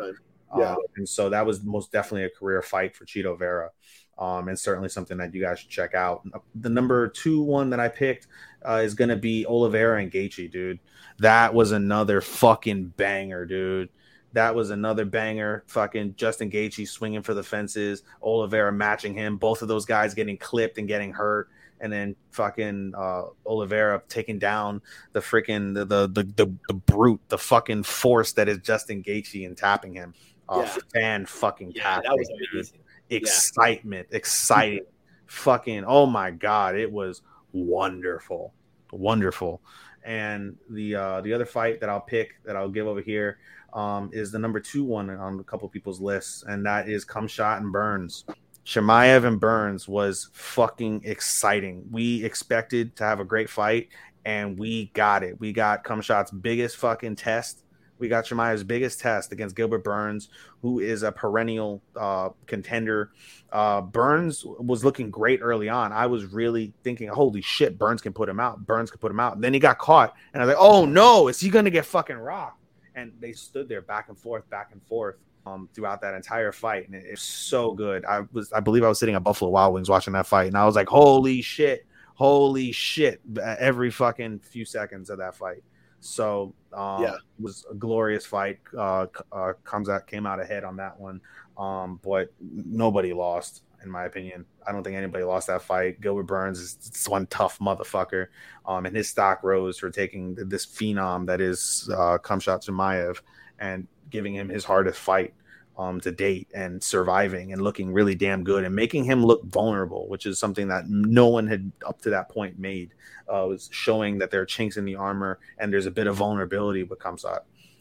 [0.56, 0.72] Yeah.
[0.72, 3.70] Uh, and so that was most definitely a career fight for Chito Vera.
[4.16, 6.22] Um, and certainly something that you guys should check out.
[6.54, 8.28] The number two one that I picked
[8.64, 10.78] uh, is going to be Oliveira and Gaethje, dude.
[11.18, 13.88] That was another fucking banger, dude.
[14.34, 15.64] That was another banger.
[15.68, 19.36] Fucking Justin Gaethje swinging for the fences, Oliveira matching him.
[19.36, 21.48] Both of those guys getting clipped and getting hurt,
[21.80, 24.82] and then fucking uh, Oliveira taking down
[25.12, 29.46] the freaking the, the the the the brute, the fucking force that is Justin Gaethje
[29.46, 30.14] and tapping him.
[30.48, 30.76] Uh, Yeah.
[30.92, 32.80] Fan fucking Yeah, that was amazing.
[33.10, 34.84] Excitement, exciting,
[35.26, 35.84] fucking.
[35.86, 37.22] Oh my god, it was
[37.52, 38.52] wonderful,
[38.90, 39.62] wonderful.
[40.04, 43.38] And the uh, the other fight that I'll pick that I'll give over here
[43.74, 47.58] um, is the number two one on a couple people's lists, and that is Khamzat
[47.58, 48.24] and Burns.
[48.64, 51.84] Chimaev and Burns was fucking exciting.
[51.90, 53.88] We expected to have a great fight,
[54.24, 55.38] and we got it.
[55.38, 57.62] We got Khamzat's biggest fucking test.
[57.98, 60.28] We got Chimaev's biggest test against Gilbert Burns,
[60.62, 63.12] who is a perennial uh, contender.
[63.52, 65.92] Uh, Burns was looking great early on.
[65.92, 68.66] I was really thinking, holy shit, Burns can put him out.
[68.66, 69.40] Burns can put him out.
[69.40, 71.86] then he got caught, and I was like, oh no, is he going to get
[71.86, 72.63] fucking rocked?
[72.94, 75.16] And they stood there back and forth, back and forth
[75.46, 78.04] um, throughout that entire fight, and it- it's so good.
[78.06, 80.56] I was, I believe, I was sitting at Buffalo Wild Wings watching that fight, and
[80.56, 81.84] I was like, holy shit,
[82.14, 85.62] holy shit, every fucking few seconds of that fight.
[86.00, 87.14] So um, Yeah.
[87.14, 88.60] it was a glorious fight.
[88.76, 91.20] Uh, uh, comes out came out ahead on that one,
[91.58, 94.44] um, but nobody lost in my opinion.
[94.66, 96.00] I don't think anybody lost that fight.
[96.00, 98.28] Gilbert Burns is one tough motherfucker,
[98.66, 103.20] um, and his stock rose for taking this phenom that is uh, Khamzat Chimaev
[103.58, 105.34] and giving him his hardest fight
[105.76, 110.08] um, to date and surviving and looking really damn good and making him look vulnerable,
[110.08, 112.92] which is something that no one had up to that point made.
[113.28, 116.16] Uh, was showing that there are chinks in the armor and there's a bit of
[116.16, 117.40] vulnerability with Khamzat.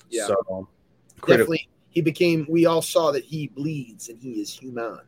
[0.10, 0.28] Yeah.
[0.28, 0.68] So
[1.20, 1.54] critical.
[1.54, 2.47] Definitely, he became.
[2.49, 4.99] We all saw that he bleeds and he is human.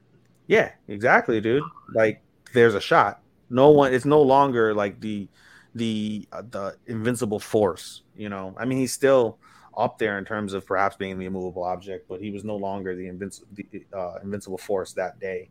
[0.47, 1.63] Yeah, exactly, dude.
[1.93, 2.21] Like
[2.53, 3.21] there's a shot.
[3.49, 3.93] No one.
[3.93, 5.27] It's no longer like the
[5.73, 8.03] the uh, the invincible force.
[8.15, 9.37] You know, I mean, he's still
[9.77, 12.95] up there in terms of perhaps being the immovable object, but he was no longer
[12.95, 15.49] the invincible the, uh, invincible force that day.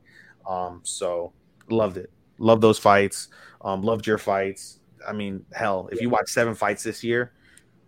[0.49, 1.33] Um, so
[1.69, 2.11] loved it.
[2.39, 3.29] Loved those fights.
[3.63, 4.81] Um, loved your fights.
[5.07, 7.33] I mean, hell, if you watch seven fights this year,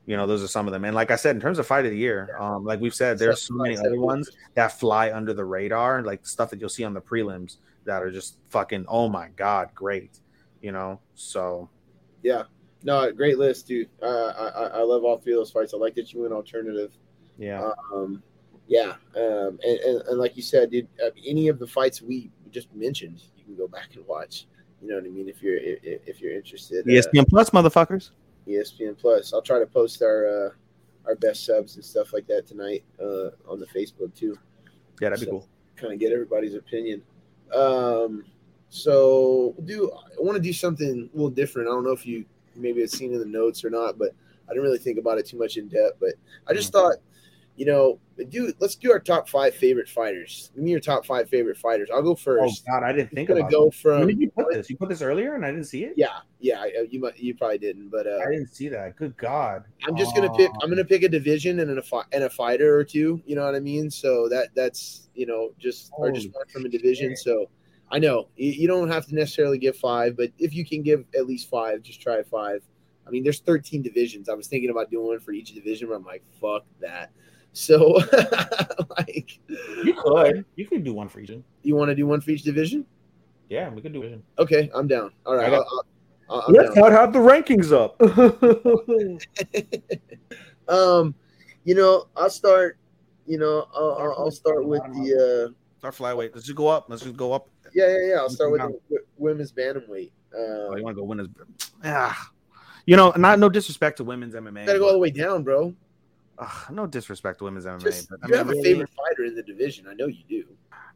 [0.06, 0.84] you know those are some of them.
[0.84, 3.18] And like I said, in terms of fight of the year, um, like we've said,
[3.18, 6.84] there's so many other ones that fly under the radar, like stuff that you'll see
[6.84, 10.18] on the prelims that are just fucking oh my god, great.
[10.62, 11.68] You know, so
[12.22, 12.44] Yeah.
[12.82, 13.88] No, great list, dude.
[14.02, 15.74] Uh, I I- I love all three of those fights.
[15.74, 16.92] I like that you went alternative.
[17.38, 18.22] yeah, Um,
[18.68, 22.30] yeah, um, and, and, and like you said, dude, uh, any of the fights we
[22.50, 24.46] just mentioned, you can go back and watch.
[24.80, 25.28] You know what I mean?
[25.28, 28.10] If you're if, if you're interested, uh, ESPN Plus, motherfuckers.
[28.48, 29.32] ESPN Plus.
[29.32, 30.50] I'll try to post our uh,
[31.06, 34.36] our best subs and stuff like that tonight uh, on the Facebook too.
[35.00, 35.48] Yeah, that'd be cool.
[35.76, 37.02] Kind of get everybody's opinion.
[37.54, 38.24] Um,
[38.68, 41.68] so do I want to do something a little different.
[41.68, 42.24] I don't know if you
[42.54, 44.10] maybe have seen in the notes or not, but
[44.48, 45.98] I didn't really think about it too much in depth.
[46.00, 46.14] But
[46.46, 46.86] I just Mm-hmm.
[46.88, 46.96] thought,
[47.56, 47.98] you know,
[48.28, 50.50] do let's do our top five favorite fighters.
[50.54, 51.88] Give me your top five favorite fighters.
[51.92, 52.64] I'll go first.
[52.68, 53.74] Oh god, I didn't think gonna about go that.
[53.74, 54.68] from- When did you put this?
[54.70, 55.94] You put this earlier, and I didn't see it.
[55.96, 56.64] Yeah, yeah.
[56.88, 58.96] You might, you probably didn't, but uh, I didn't see that.
[58.96, 59.64] Good god.
[59.86, 60.50] I'm just gonna pick.
[60.62, 61.82] I'm gonna pick a division and a
[62.12, 63.20] and a fighter or two.
[63.26, 63.90] You know what I mean?
[63.90, 67.16] So that that's you know just or just one from a division.
[67.16, 67.48] So
[67.90, 71.04] I know you, you don't have to necessarily give five, but if you can give
[71.16, 72.62] at least five, just try five.
[73.06, 74.28] I mean, there's 13 divisions.
[74.28, 77.12] I was thinking about doing one for each division, but I'm like, fuck that.
[77.58, 77.88] So
[78.98, 79.38] like,
[79.82, 80.44] You could.
[80.56, 81.30] You could do one for each.
[81.62, 82.84] you want to do one for each division?
[83.48, 84.20] Yeah, we could do it.
[84.38, 85.10] Okay, I'm down.
[85.24, 85.86] All right, I got- I'll-
[86.28, 86.90] I'll- Let's down.
[86.90, 87.96] not have the rankings up.
[90.68, 91.14] um,
[91.64, 92.76] you know, I'll start.
[93.26, 95.48] You know, I'll, I'll, I'll start with the.
[95.50, 96.34] uh Start flyweight.
[96.34, 96.86] Let's just go up.
[96.90, 97.48] Let's just go up.
[97.74, 98.14] Yeah, yeah, yeah.
[98.16, 100.10] I'll start with the women's bantamweight.
[100.34, 101.28] Oh, Um, you want to go women's?
[101.60, 101.70] his?
[101.84, 102.30] Ah,
[102.86, 104.66] you know, not no disrespect to women's MMA.
[104.66, 105.74] gotta go all the way down, bro.
[106.38, 108.90] Ugh, no disrespect to women's MMA, Just, but I you mean, have a really, favorite
[108.90, 109.86] fighter in the division.
[109.88, 110.44] I know you do.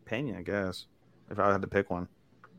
[0.04, 0.86] Pena, I guess.
[1.30, 2.08] If I had to pick one,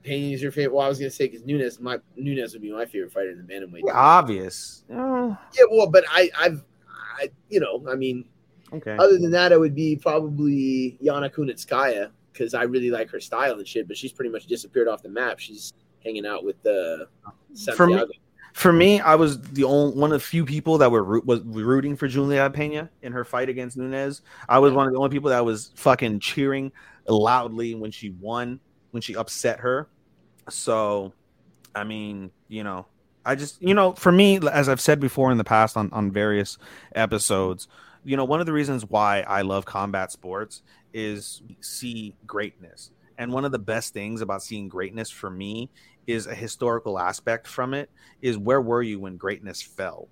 [0.04, 0.74] Pena is your favorite.
[0.76, 3.38] Well, I was gonna say because Nunes, my Nunes would be my favorite fighter in
[3.38, 3.82] the bantamweight.
[3.86, 4.84] Yeah, obvious.
[4.90, 5.36] Yeah.
[5.54, 6.64] Yeah, well, but I, I've,
[7.20, 8.26] I, you know, I mean,
[8.74, 8.96] Okay.
[8.98, 13.58] other than that, it would be probably Yana Kunitskaya because I really like her style
[13.58, 13.86] and shit.
[13.88, 15.40] But she's pretty much disappeared off the map.
[15.40, 15.74] She's
[16.04, 17.10] hanging out with the
[17.76, 18.12] For me, Santiago.
[18.54, 21.42] For me, I was the only one of the few people that were root, was
[21.42, 24.22] rooting for Julia Pena in her fight against Nunes.
[24.50, 26.72] I was one of the only people that was fucking cheering
[27.08, 28.60] loudly when she won,
[28.92, 29.88] when she upset her.
[30.50, 31.14] So,
[31.74, 32.88] I mean, you know,
[33.26, 36.12] I just, you know, for me, as I've said before in the past on on
[36.12, 36.58] various
[36.96, 37.68] episodes,
[38.04, 42.92] you know, one of the reasons why I love combat sports is see greatness.
[43.18, 45.70] And one of the best things about seeing greatness for me
[46.08, 47.90] is a historical aspect from it
[48.22, 50.08] is where were you when greatness fell?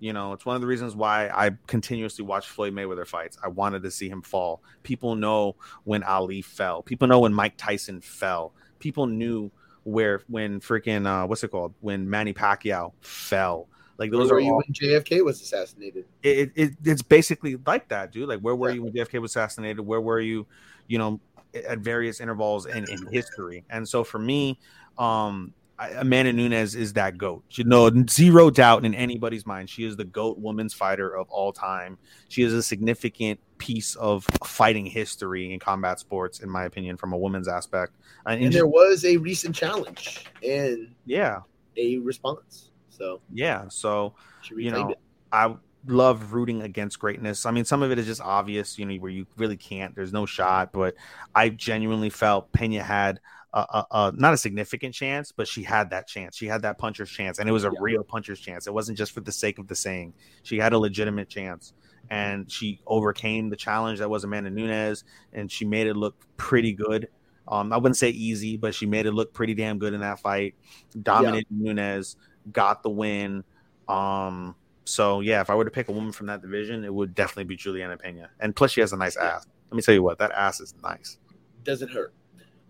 [0.00, 3.38] You know, it's one of the reasons why I continuously watch Floyd Mayweather fights.
[3.42, 4.62] I wanted to see him fall.
[4.82, 6.82] People know when Ali fell.
[6.82, 8.52] People know when Mike Tyson fell.
[8.80, 9.50] People knew
[9.84, 11.74] where when freaking uh what's it called?
[11.80, 13.68] When Manny Pacquiao fell.
[13.96, 16.04] Like those Where are were you all when JFK was assassinated?
[16.22, 18.28] it, it it's basically like that, dude.
[18.28, 19.80] Like, where were you when JFK was assassinated?
[19.80, 20.46] Where were you,
[20.88, 21.20] you know,
[21.54, 23.64] at various intervals in, in history?
[23.70, 24.58] And so for me,
[24.98, 27.44] um, Amanda Nunes is that goat.
[27.50, 29.68] You know, zero doubt in anybody's mind.
[29.68, 31.98] She is the goat women's fighter of all time.
[32.28, 37.12] She is a significant piece of fighting history in combat sports, in my opinion, from
[37.12, 37.92] a woman's aspect.
[38.26, 41.40] And, And there was a recent challenge and yeah,
[41.76, 42.70] a response.
[42.88, 43.64] So yeah.
[43.68, 44.98] So she you know, it.
[45.32, 47.46] I love rooting against greatness.
[47.46, 49.94] I mean, some of it is just obvious, you know, where you really can't.
[49.94, 50.94] There's no shot, but
[51.34, 53.20] I genuinely felt Pena had
[53.60, 56.36] a, a, not a significant chance, but she had that chance.
[56.36, 58.66] She had that puncher's chance, and it was a real puncher's chance.
[58.66, 60.14] It wasn't just for the sake of the saying.
[60.42, 61.72] She had a legitimate chance,
[62.10, 66.72] and she overcame the challenge that was Amanda Nunes, and she made it look pretty
[66.72, 67.08] good.
[67.46, 70.18] Um, I wouldn't say easy, but she made it look pretty damn good in that
[70.18, 70.54] fight.
[71.02, 72.16] Dominated Nunes,
[72.50, 73.44] got the win.
[73.86, 77.14] Um, so yeah, if I were to pick a woman from that division, it would
[77.14, 78.30] definitely be Juliana Pena.
[78.40, 79.46] And plus, she has a nice ass.
[79.70, 81.18] Let me tell you what, that ass is nice.
[81.62, 82.12] doesn't hurt.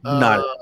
[0.02, 0.54] Not- Uh,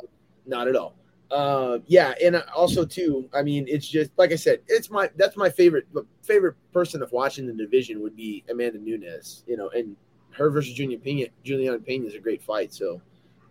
[0.47, 0.97] not at all.
[1.31, 3.29] Uh, yeah, and also too.
[3.33, 4.61] I mean, it's just like I said.
[4.69, 5.87] It's my that's my favorite
[6.23, 9.45] favorite person of watching the division would be Amanda Nunes.
[9.47, 9.97] You know, and
[10.33, 11.27] her versus Juliana Pena.
[11.43, 12.73] Juliana Pena is a great fight.
[12.73, 13.01] So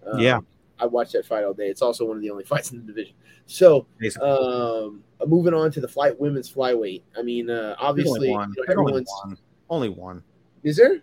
[0.05, 0.39] um, Yeah.
[0.79, 1.67] I watched that fight all day.
[1.67, 3.13] It's also one of the only fights in the division.
[3.45, 3.85] So
[4.21, 7.03] um, moving on to the flight women's flyweight.
[7.17, 8.53] I mean, uh, obviously, only one.
[8.57, 9.37] you know, only one.
[9.69, 10.23] Only one.
[10.63, 11.01] is there.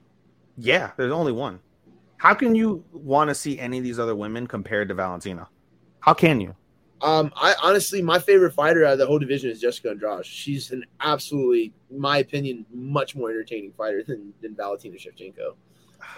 [0.57, 1.61] Yeah, there's only one.
[2.16, 5.49] How can you want to see any of these other women compared to Valentina?
[6.01, 6.55] How can you?
[7.01, 10.26] Um, I honestly, my favorite fighter out of the whole division is Jessica Andrade.
[10.26, 15.55] She's an absolutely, in my opinion, much more entertaining fighter than, than Valentina Shevchenko.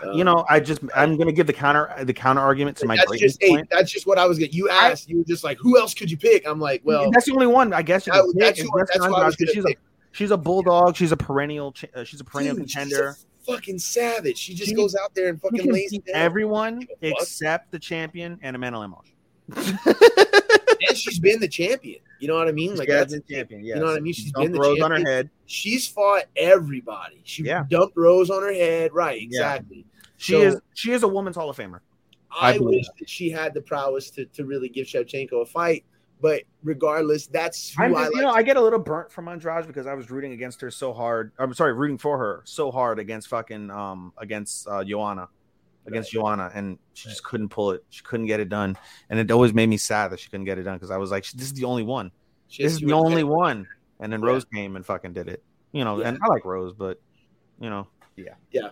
[0.02, 2.96] Um, you know, I just I'm gonna give the counter the counter argument to my
[2.96, 4.54] that's just hey, that's just what I was getting.
[4.54, 6.46] You asked, you were just like, who else could you pick?
[6.46, 9.04] I'm like, well, that's the only one I guess that- pick that's who- that's who
[9.04, 9.74] I was Andrade, she's a
[10.12, 10.96] she's a bulldog.
[10.96, 11.74] She's a perennial.
[11.94, 13.08] Uh, she's a perennial dude, contender.
[13.10, 14.38] a fucking savage.
[14.38, 18.78] She just She- goes out there and fucking lays everyone except the champion and Amanda
[18.78, 19.04] Lemos.
[20.88, 22.00] and she's been the champion.
[22.18, 22.70] You know what I mean?
[22.70, 23.74] She's Like got that's the champion, Yeah.
[23.76, 24.06] You know what I mean?
[24.12, 24.16] yes.
[24.16, 25.06] She's Dumped been the Rose on champion.
[25.06, 25.30] her head.
[25.46, 27.20] She's fought everybody.
[27.24, 27.64] She Yeah.
[27.70, 28.92] dumped Rose on her head.
[28.92, 29.20] Right?
[29.20, 29.26] Yeah.
[29.54, 29.86] Exactly.
[30.16, 31.80] She So- is she is a woman's Hall of Famer.
[32.30, 35.84] I I, wish that she had the prowess to, to really give Shevchenko a fight.
[36.22, 38.14] But regardless, that's who I'm I like.
[38.14, 40.70] you know, I get a little burnt from Andrade because I was rooting against her
[40.70, 41.32] so hard.
[41.38, 45.28] I'm sorry, rooting for her so hard against fucking um against uh Joanna.
[45.86, 47.82] Against Joanna, and she just couldn't pull it.
[47.88, 48.76] She couldn't get it done,
[49.08, 51.10] and it always made me sad that she couldn't get it done because I was
[51.10, 52.12] like, "This is the only one.
[52.48, 53.66] She This is the only one."
[53.98, 54.26] And then Yeah.
[54.28, 55.42] Rose came and fucking did it.
[55.72, 56.08] You know, Yeah.
[56.08, 57.00] and I like Rose, but
[57.58, 58.34] you know, yeah.
[58.50, 58.70] yeah.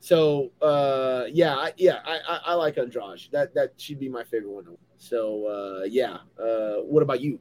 [0.00, 3.28] So uh, yeah, I, yeah, I, I, I like Andrade.
[3.32, 4.76] That that should be my favorite one.
[4.96, 6.18] So uh, yeah.
[6.42, 7.38] Uh, what about you?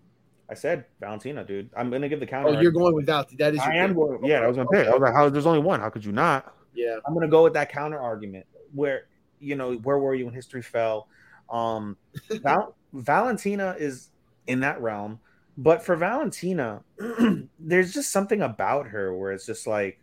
[0.50, 1.70] I said Valentina, dude.
[1.76, 2.50] I'm gonna give the counter.
[2.50, 3.58] Oh, you're going without that is.
[3.60, 3.98] Your I am pick.
[3.98, 4.26] going.
[4.26, 4.88] Yeah, I was gonna pick.
[4.88, 5.30] I was like, "How?
[5.30, 5.80] There's only one.
[5.80, 6.98] How could you not?" Yeah.
[7.08, 8.46] I'm gonna go with that counter argument
[8.76, 9.08] where
[9.40, 11.08] you know where were you when history fell?
[11.50, 11.98] Um,
[12.30, 14.10] Val- Valentina is
[14.48, 15.20] in that realm,
[15.58, 16.84] but for Valentina,
[17.60, 20.00] there's just something about her where it's just like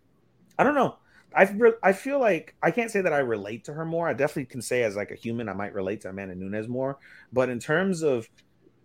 [0.58, 0.96] I don't know.
[1.34, 4.08] I re- I feel like I can't say that I relate to her more.
[4.08, 6.98] I definitely can say as like a human, I might relate to Amanda Nunes more.
[7.32, 8.28] But in terms of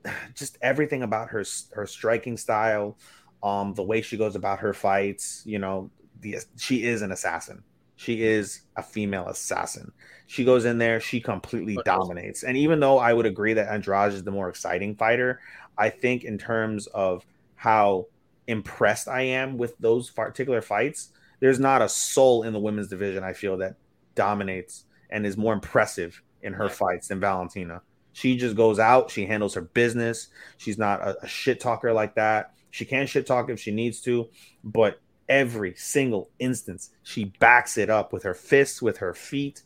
[0.36, 2.98] just everything about her her striking style,
[3.44, 7.64] um, the way she goes about her fights, you know, the she is an assassin.
[7.98, 9.92] She is a female assassin.
[10.28, 12.44] She goes in there, she completely dominates.
[12.44, 15.42] And even though I would agree that Andrade is the more exciting fighter,
[15.78, 17.26] I think in terms of
[17.56, 18.06] how
[18.46, 23.24] impressed I am with those particular fights, there's not a soul in the women's division
[23.24, 23.76] I feel that
[24.16, 27.82] dominates and is more impressive in her fights than Valentina.
[28.14, 30.28] She just goes out, she handles her business.
[30.58, 32.54] She's not a, a shit talker like that.
[32.70, 34.30] She can shit talk if she needs to,
[34.64, 39.64] but every single instance she backs it up with her fists, with her feet.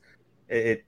[0.47, 0.85] It, it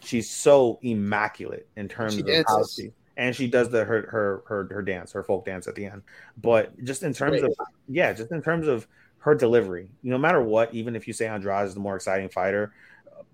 [0.00, 4.42] she's so immaculate in terms She of how she and she does the her her
[4.46, 6.02] her her dance, her folk dance at the end.
[6.36, 7.44] But just in terms Great.
[7.44, 7.54] of
[7.88, 8.86] yeah, just in terms of
[9.18, 12.72] her delivery, no matter what, even if you say Andrade is the more exciting fighter,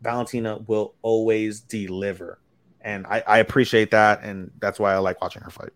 [0.01, 2.39] Valentina will always deliver.
[2.81, 5.71] And I, I appreciate that, and that's why I like watching her fight.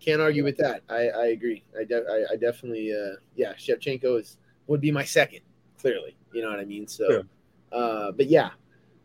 [0.00, 0.82] Can't argue with that.
[0.88, 1.64] I, I agree.
[1.78, 5.40] I, de- I, I definitely, uh, yeah, Shevchenko is would be my second,
[5.78, 6.16] clearly.
[6.32, 6.86] You know what I mean?
[6.86, 7.24] So,
[7.72, 8.50] uh, but yeah.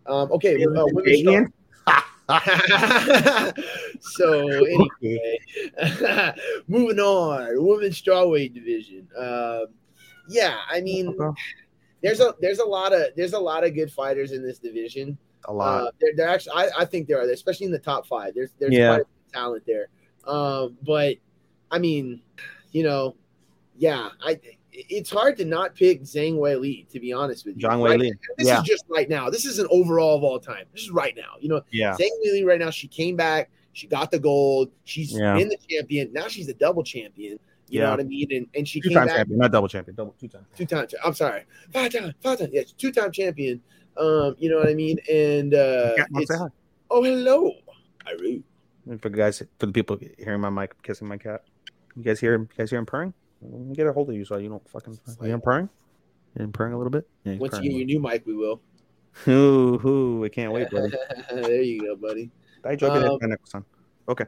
[0.05, 0.64] Um, okay.
[0.66, 1.49] Uh, women's
[3.99, 5.39] so anyway,
[6.68, 9.07] moving on, women's strawweight division.
[9.18, 9.66] Um,
[10.30, 11.18] yeah, I mean,
[12.01, 15.18] there's a there's a lot of there's a lot of good fighters in this division.
[15.45, 15.82] A lot.
[15.84, 18.34] Uh, they're, they're actually, I, I think there are, especially in the top five.
[18.34, 18.89] There's there's Yeah.
[18.89, 19.88] quite a bit of talent there.
[20.26, 21.18] Um, but
[21.70, 22.22] I mean,
[22.72, 23.16] you know,
[23.76, 24.39] yeah, I
[24.74, 27.68] it's hard to not pick Zhang Wei Li to be honest with you.
[27.68, 28.60] Zhang Wei Right- Li, This yeah.
[28.62, 29.30] is just right now.
[29.30, 30.66] This is an overall of all time.
[30.74, 31.34] This is right now.
[31.40, 31.92] You know, Yeah.
[31.94, 32.70] Zhang Wei Li right now.
[32.70, 33.50] She came back.
[33.74, 34.72] She got the gold.
[34.84, 35.38] She's Yeah.
[35.38, 36.12] been the champion.
[36.14, 37.40] Now she's a double champion.
[37.70, 38.28] You know what I mean?
[38.32, 40.46] And and she Two came time back champion, not double champion, double two time.
[40.58, 40.88] two time.
[41.06, 42.50] I'm sorry, five time, five time.
[42.52, 43.62] Yes, two time champion.
[43.96, 45.00] Um, you know what I mean?
[45.10, 46.50] And uh, it's-
[46.90, 47.54] oh hello,
[48.08, 48.44] Iru.
[48.90, 51.44] And for the guys, for the people hearing my mic, kissing my cat,
[51.96, 52.38] you guys hear?
[52.38, 53.14] You guys hear him purring?
[53.42, 55.00] Let me get a hold of you so you don't fucking.
[55.24, 55.70] You purring?
[56.36, 57.08] You hear him purring a little bit?
[57.24, 58.62] Yeah, Once you get your new mic, we will.
[59.28, 60.94] Ooh, ooh, I can't wait, buddy.
[61.34, 62.32] there you go, buddy.
[62.64, 63.66] I joke it Um, in next time.
[64.08, 64.26] Okay.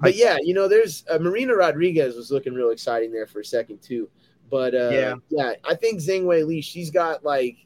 [0.00, 3.44] But yeah, you know, there's uh, Marina Rodriguez was looking real exciting there for a
[3.44, 4.08] second too.
[4.50, 5.14] But uh, Yeah.
[5.30, 7.56] yeah, I think Zhang Wei Li, she's got like,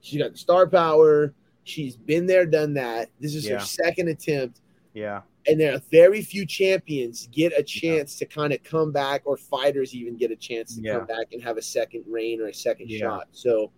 [0.00, 1.34] she's got star power.
[1.64, 3.10] She's been there, done that.
[3.20, 3.54] This is Yeah.
[3.58, 4.60] her second attempt.
[4.94, 5.22] Yeah.
[5.48, 9.36] And there are very few champions get a chance to kind of come back or
[9.36, 10.98] fighters even get a chance to Yeah.
[10.98, 12.98] come back and have a second reign or a second Yeah.
[13.00, 13.70] shot so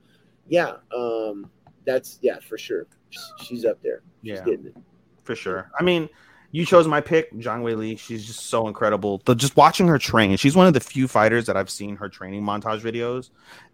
[0.48, 1.50] yeah um
[1.86, 2.86] that's yeah for sure
[3.40, 4.44] she's up there she's Yeah.
[4.44, 4.76] getting it
[5.24, 5.70] for sure.
[5.78, 6.08] I mean,
[6.50, 7.94] you chose my pick, Zhang Wei Li.
[7.94, 9.22] She's just so incredible.
[9.26, 12.08] The, just watching her train, she's one of the few fighters that I've seen her
[12.08, 13.30] training montage videos,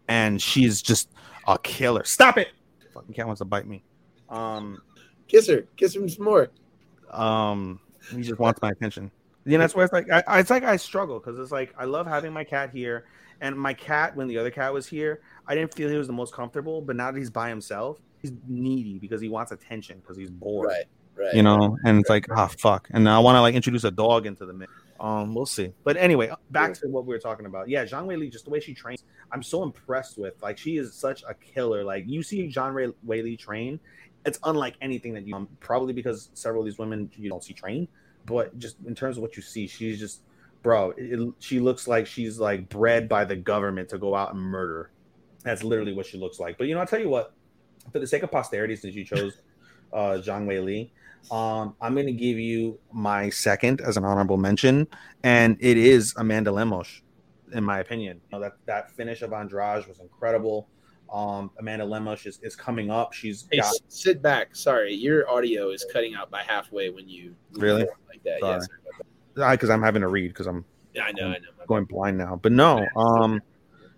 [0.09, 1.09] and she's just
[1.47, 2.05] a killer.
[2.05, 2.49] Stop it!
[2.93, 3.83] Fucking cat wants to bite me.
[4.29, 4.83] Um,
[5.29, 6.51] kiss her kiss her some more
[7.11, 7.81] um,
[8.11, 9.11] he just wants my attention.
[9.45, 11.75] You know, that's why it's like I, I- it's like I struggle because it's like
[11.79, 13.07] I love having my cat here,
[13.41, 16.13] and my cat when the other cat was here, I didn't feel he was the
[16.13, 16.81] most comfortable.
[16.83, 20.69] But now that he's by himself, he's needy because he wants attention because he's bored.
[20.69, 20.85] right
[21.17, 22.89] right You know, and it's like, ah, fuck.
[22.93, 24.73] And now I want to like introduce a dog into the mix.
[24.99, 25.73] Um, we'll see.
[25.85, 27.69] But anyway, back to what we were talking about.
[27.69, 30.43] Yeah, Zhang Wei Li, just the way she trains, I'm so impressed with.
[30.43, 31.85] Like, she is such a killer.
[31.85, 33.79] Like, you see Zhang Wei- Wei Li train,
[34.27, 37.55] it's unlike anything that you um, probably because several of these women you don't see
[37.55, 37.89] train,
[38.27, 40.23] but just in terms of what you see, she's just,
[40.63, 40.91] bro.
[40.97, 44.43] It, it- she looks like she's like bred by the government to go out and
[44.43, 44.91] murder.
[45.45, 46.59] That's literally what she looks like.
[46.59, 47.33] But you know, I'll tell you what,
[47.93, 49.39] for the sake of posterity, since you chose
[49.93, 50.93] uh, Zhang Wei Li,
[51.31, 54.87] um, I'm going to give you my second as an honorable mention,
[55.23, 57.03] and it is Amanda Lemos,
[57.53, 58.21] in my opinion.
[58.31, 60.69] You know, that that finish of Andrade was incredible.
[61.13, 63.13] Um, Amanda Lemos is, is coming up.
[63.13, 67.35] She's hey got sit back sorry your audio is cutting out by halfway when you
[67.53, 67.87] Really?
[68.09, 68.61] like that Sorry.
[69.37, 72.17] yeah, because I'm having to read because I'm yeah i know i know going blind
[72.19, 72.37] now.
[72.41, 73.41] But no, um,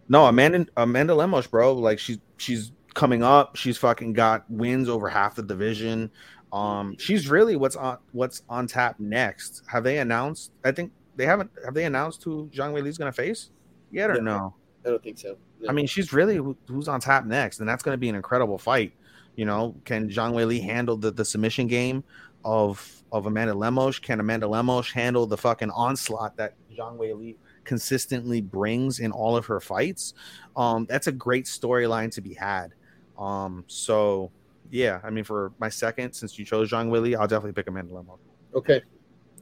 [0.08, 3.56] no, Amanda Amanda Lemos, bro, like she's she's coming up.
[3.56, 6.10] She's fucking got wins over half the division.
[6.52, 9.62] Um, she's really what's on what's on tap next.
[9.66, 10.50] Have they announced?
[10.64, 11.50] I think they haven't.
[11.64, 13.50] Have they announced who Zhang Wei Li's gonna face
[13.90, 14.54] yet or No.
[14.84, 15.68] I don't think so No.
[15.68, 16.36] I mean, she's really
[16.68, 18.92] who's on top next, and that's going to be an incredible fight.
[19.34, 22.04] You know, can Zhang Wei Li handle the, the submission game
[22.44, 23.98] of of Amanda Lemos?
[23.98, 29.36] Can Amanda Lemos handle the fucking onslaught that Zhang Wei Li consistently brings in all
[29.36, 30.14] of her fights?
[30.56, 32.74] Um, that's a great storyline to be had.
[33.18, 34.30] Um, so
[34.70, 37.66] yeah, I mean, for my second, since you chose Zhang Wei Li, I'll definitely pick
[37.68, 38.20] Amanda Lemos.
[38.54, 38.82] okay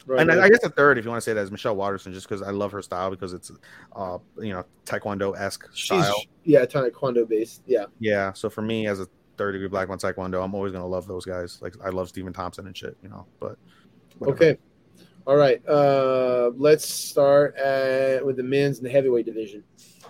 [0.07, 0.44] Right, And I, right.
[0.44, 2.40] I guess the third, if you want to say that, is Michelle Waterson, just because
[2.40, 3.50] I love her style because it's,
[3.94, 6.14] uh, you know, Taekwondo esque style.
[6.44, 8.32] yeah taekwondo based yeah Yeah.
[8.32, 11.24] So for me, as a third degree black one taekwondo, I'm always gonna love those
[11.24, 11.61] guys.
[11.61, 13.26] Like I love Stephen Thompson and shit, you know.
[13.40, 13.59] But
[14.18, 14.36] whatever.
[14.36, 14.59] Okay.
[15.26, 15.61] All right.
[15.66, 19.64] Uh, let's start at, with the men's and the heavyweight division.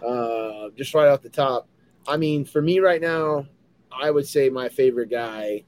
[0.07, 1.68] Uh, just right off the top.
[2.07, 3.47] I mean, for me right now,
[3.90, 5.64] I would say my favorite guy.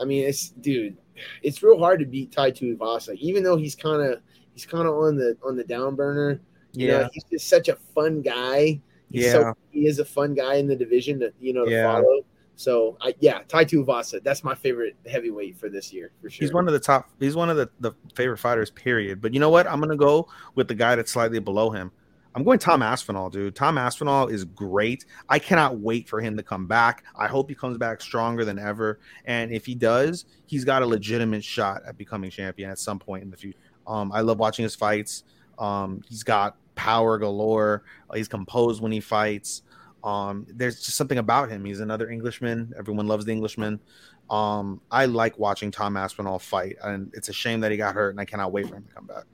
[0.00, 0.96] I mean, it's dude.
[1.42, 4.20] It's real hard to beat Tai Tuivasa, even though he's kind of
[4.52, 6.40] he's kind of on the on the down burner.
[6.72, 7.08] You know, Yeah.
[7.12, 8.80] he's just such a fun guy.
[9.10, 9.32] He's Yeah.
[9.32, 11.92] so he is a fun guy in the division to you know to Yeah.
[11.92, 12.24] follow.
[12.56, 16.44] So I, yeah, Tai Tuivasa, that's my favorite heavyweight for this year for sure.
[16.44, 17.10] He's one of the top.
[17.18, 18.70] He's one of the, the favorite fighters.
[18.70, 19.20] Period.
[19.20, 19.66] But you know what?
[19.66, 21.90] I'm gonna go with the guy that's slightly below him.
[22.34, 23.54] I'm going Tom Aspinall, dude.
[23.54, 25.04] Tom Aspinall is great.
[25.28, 27.04] I cannot wait for him to come back.
[27.16, 28.98] I hope he comes back stronger than ever.
[29.24, 33.22] And if he does, he's got a legitimate shot at becoming champion at some point
[33.22, 33.58] in the future.
[33.86, 35.22] Um, I love watching his fights.
[35.58, 37.84] Um, he's got power galore.
[38.10, 39.62] Uh, he's composed when he fights.
[40.02, 41.64] Um, there's just something about him.
[41.64, 42.74] He's another Englishman.
[42.76, 43.78] Everyone loves the Englishman.
[44.28, 48.10] Um, I like watching Tom Aspinall fight, and it's a shame that he got hurt,
[48.10, 49.24] and I cannot wait for him to come back.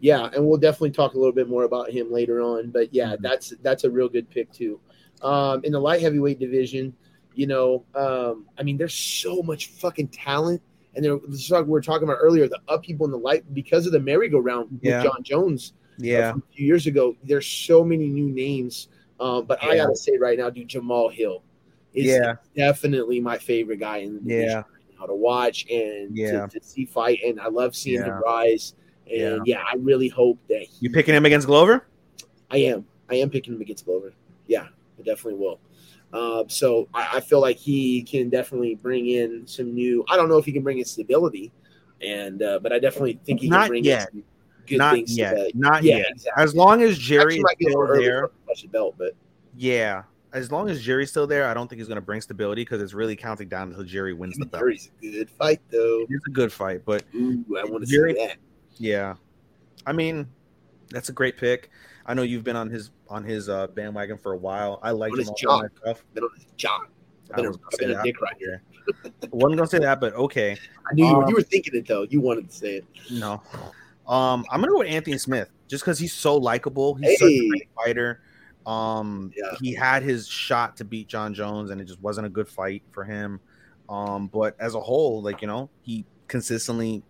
[0.00, 2.70] Yeah, and we'll definitely talk a little bit more about him later on.
[2.70, 3.22] But yeah, Mm-hmm.
[3.22, 4.80] that's that's a real good pick too.
[5.22, 6.94] Um, in the light heavyweight division,
[7.34, 10.60] you know, um, I mean, there's so much fucking talent,
[10.94, 13.86] and there, this like we were talking about earlier, the upheaval in the light because
[13.86, 15.02] of the merry-go-round Yeah.
[15.02, 15.72] with Jon Jones.
[15.98, 16.32] uh, Yeah.
[16.32, 17.16] from a few years ago.
[17.24, 18.88] There's so many new names,
[19.18, 21.42] um, but I gotta say right now, dude, Jamahal Hill
[21.94, 22.34] is Yeah.
[22.54, 24.56] definitely my favorite guy in the division Yeah.
[24.56, 26.46] right now to watch and Yeah.
[26.48, 28.16] to, to see fight, and I love seeing Yeah.
[28.18, 28.74] him rise.
[29.12, 29.62] And yeah.
[29.62, 31.86] I really hope that he, You picking him against Glover?
[32.50, 32.84] I am.
[33.10, 34.12] I am picking him against Glover.
[34.46, 34.66] Yeah,
[34.98, 35.60] I definitely will.
[36.12, 40.04] Uh, so I, I feel like he can definitely bring in some new.
[40.08, 41.52] I don't know if he can bring in stability,
[42.00, 44.08] and uh, but I definitely think he can bring yet.
[44.12, 44.22] in
[44.66, 45.10] good Not things.
[45.14, 45.34] to yet.
[45.34, 46.06] the- Not yeah, yet.
[46.10, 46.42] exactly.
[46.44, 48.30] As long as Jerry Actually, is might get a still there,
[48.72, 49.12] belt, but
[49.56, 50.02] yeah.
[50.32, 52.82] As long as Jerry's still there, I don't think he's going to bring stability because
[52.82, 54.60] it's really counting down until Jerry wins the belt.
[54.62, 56.04] Jerry's a good fight though.
[56.10, 58.36] It's a good fight, but Ooh, I want to Jerry- see that.
[58.78, 59.14] Yeah,
[59.86, 60.26] I mean,
[60.90, 61.70] that's a great pick.
[62.04, 64.78] I know you've been on his on his uh, bandwagon for a while.
[64.82, 65.62] I like him job.
[65.62, 66.04] myself.
[66.14, 66.82] Been on his job.
[67.32, 68.62] I Been, was a, gonna say been a dick right here.
[69.32, 70.56] wasn't gonna say that, but okay.
[70.88, 72.02] I knew you, were, Um, you were thinking it though.
[72.08, 72.84] You wanted to say it.
[73.10, 73.42] No.
[74.06, 76.94] Um, I'm gonna go with Anthony Smith just because he's so likable.
[76.94, 78.20] He's such a great fighter.
[78.64, 79.56] Um, Yeah.
[79.60, 82.82] he had his shot to beat Jon Jones, and it just wasn't a good fight
[82.92, 83.40] for him.
[83.88, 87.02] Um, but as a whole, like you know, he consistently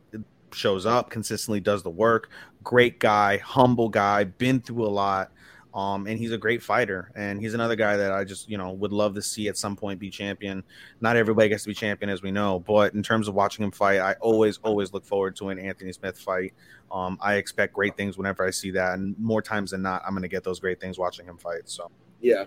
[0.57, 2.31] shows up, consistently does the work.
[2.65, 5.33] Great guy, humble guy, been through a lot.
[5.75, 8.71] Um, and he's a great fighter, and he's another guy that I just you know
[8.73, 10.65] would love to see at some point be champion.
[11.03, 13.71] Not everybody gets to be champion, as we know, but in terms of watching him
[13.71, 16.55] fight, I always always look forward to an Anthony Smith fight.
[16.91, 20.13] Um, I expect great things whenever I see that, and more times than not, I'm
[20.13, 21.69] going to get those great things watching him fight.
[21.69, 21.91] So,
[22.23, 22.45] Yeah,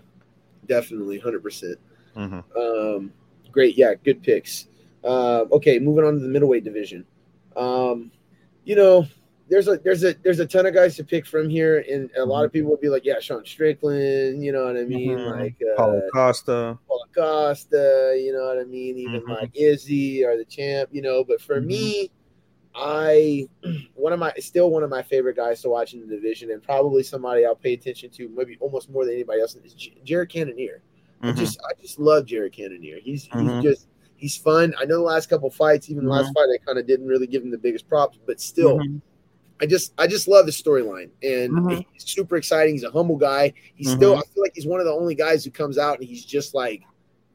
[0.65, 1.77] definitely, hundred percent.
[2.15, 2.43] mhm.
[2.57, 3.13] Um,
[3.51, 4.69] great, yeah, good picks.
[5.03, 7.05] Uh, okay, moving on to the middleweight division.
[7.59, 8.11] Um,
[8.63, 9.05] you know,
[9.49, 12.23] there's a there's a there's a ton of guys to pick from here, and a
[12.25, 15.39] lot of people would be like, yeah, Sean Strickland, you know what I mean, Mhm.
[15.39, 19.29] like uh, Paulo Costa, Paulo Costa, you know what I mean, even Mhm.
[19.29, 21.23] like Izzy or the champ, you know.
[21.23, 21.65] But for Mhm.
[21.65, 22.11] me,
[22.75, 23.47] I
[23.95, 26.61] one of my still one of my favorite guys to watch in the division, and
[26.61, 30.81] probably somebody I'll pay attention to, maybe almost more than anybody else, is Jared Cannonier.
[31.23, 31.37] I Mhm.
[31.37, 32.99] just I just love Jared Cannonier.
[33.01, 33.87] He's he's just
[34.19, 34.73] he's fun.
[34.77, 37.27] I know the last couple fights, even the last fight, I kind of didn't really
[37.27, 39.01] give him the biggest props, but still, Mhm.
[39.61, 41.85] I just I just love the storyline and Mhm.
[41.93, 42.75] he's super exciting.
[42.75, 43.53] He's a humble guy.
[43.75, 44.19] He's still Mhm.
[44.19, 46.53] I feel like he's one of the only guys who comes out and he's just
[46.53, 46.81] like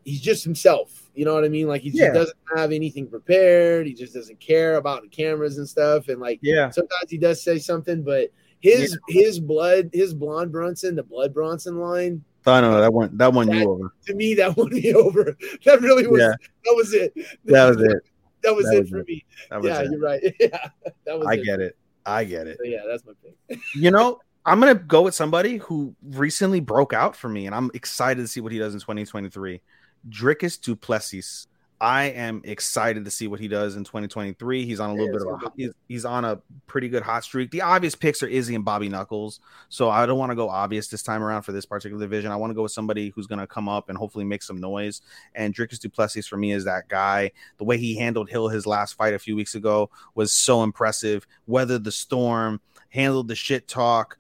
[0.05, 1.11] he's just himself.
[1.15, 1.67] You know what I mean?
[1.67, 3.87] Like he just doesn't have anything prepared.
[3.87, 6.09] He just doesn't care about the cameras and stuff.
[6.09, 6.69] And like Yeah.
[6.71, 8.31] sometimes he does say something, but
[8.61, 12.23] his his blood his blonde Brunson, the blood Bronson line.
[12.47, 13.17] I know that one.
[13.17, 13.95] That one you over.
[14.07, 15.37] To me, that won me over.
[15.65, 16.21] That really was.
[16.21, 16.35] Yeah.
[16.65, 17.15] That was it.
[17.45, 18.03] That was it.
[18.43, 19.09] That was That it was for it.
[19.09, 19.25] me.
[19.63, 19.91] Yeah, it.
[19.91, 20.23] you're right.
[20.39, 20.69] Yeah,
[21.07, 21.27] that was.
[21.27, 21.79] I get it.
[22.05, 22.59] I get it.
[22.63, 23.59] So, yeah, that's my thing.
[23.75, 27.71] You know, I'm gonna go with somebody who recently broke out for me, and I'm
[27.73, 29.63] excited to see what he does in 2023.
[30.11, 31.47] Dricus Du Plessis.
[31.81, 34.65] I am excited to see what he does in 2023.
[34.65, 37.25] He's on a little Yeah, bit of a he's, he's on a pretty good hot
[37.25, 37.51] streak.
[37.51, 40.89] The obvious picks are Izzy and Bobby Knuckles, so I don't want to go obvious
[40.89, 42.31] this time around for this particular division.
[42.31, 44.61] I want to go with somebody who's going to come up and hopefully make some
[44.61, 45.03] noise.
[45.35, 47.33] And Dricus Du Plessis for me is that guy.
[47.59, 51.27] The way he handled Till his last fight a few weeks ago was so impressive.
[51.47, 54.17] Weathered the storm, handled the shit talk,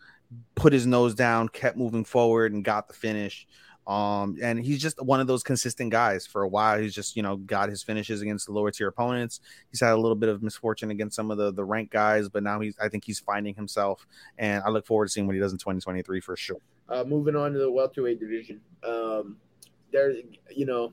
[0.55, 3.47] put his nose down, kept moving forward, and got the finish.
[3.87, 6.80] Um, and he's just one of those consistent guys for a while.
[6.80, 9.41] He's just, you know, got his finishes against the lower tier opponents.
[9.70, 12.43] He's had a little bit of misfortune against some of the the ranked guys, but
[12.43, 14.07] now he's I think he's finding himself.
[14.39, 16.57] And I look forward to seeing what he does in 2023 for sure.
[16.89, 18.61] Uh, moving on to the welterweight division.
[18.82, 19.37] Um,
[19.93, 20.16] there's,
[20.51, 20.93] you know,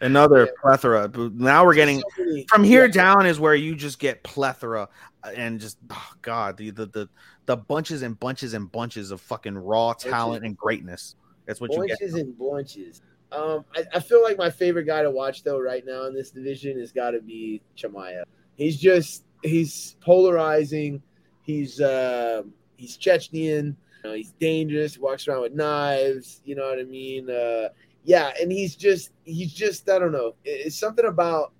[0.00, 1.10] Another plethora.
[1.14, 2.02] Now we're getting
[2.48, 2.92] from here yeah.
[2.92, 4.88] down is where you just get plethora
[5.22, 7.08] uh, and just oh god the the the,
[7.46, 11.16] the bunches and bunches and bunches of fucking raw talent and greatness.
[11.46, 11.98] That's what you get.
[12.00, 13.02] Bunches and bunches.
[13.32, 16.30] Um, I, I feel like my favorite guy to watch though right now in this
[16.30, 18.24] division has got to be Chimaev.
[18.56, 21.02] He's just he's polarizing.
[21.42, 22.42] He's uh,
[22.76, 23.76] he's Chechnyan.
[24.04, 24.94] Uh, he's dangerous.
[24.94, 26.40] He walks around with knives.
[26.44, 27.28] You know what I mean?
[27.30, 27.68] Uh,
[28.04, 30.34] yeah, and he's just he's just I don't know.
[30.44, 31.52] It- It's something about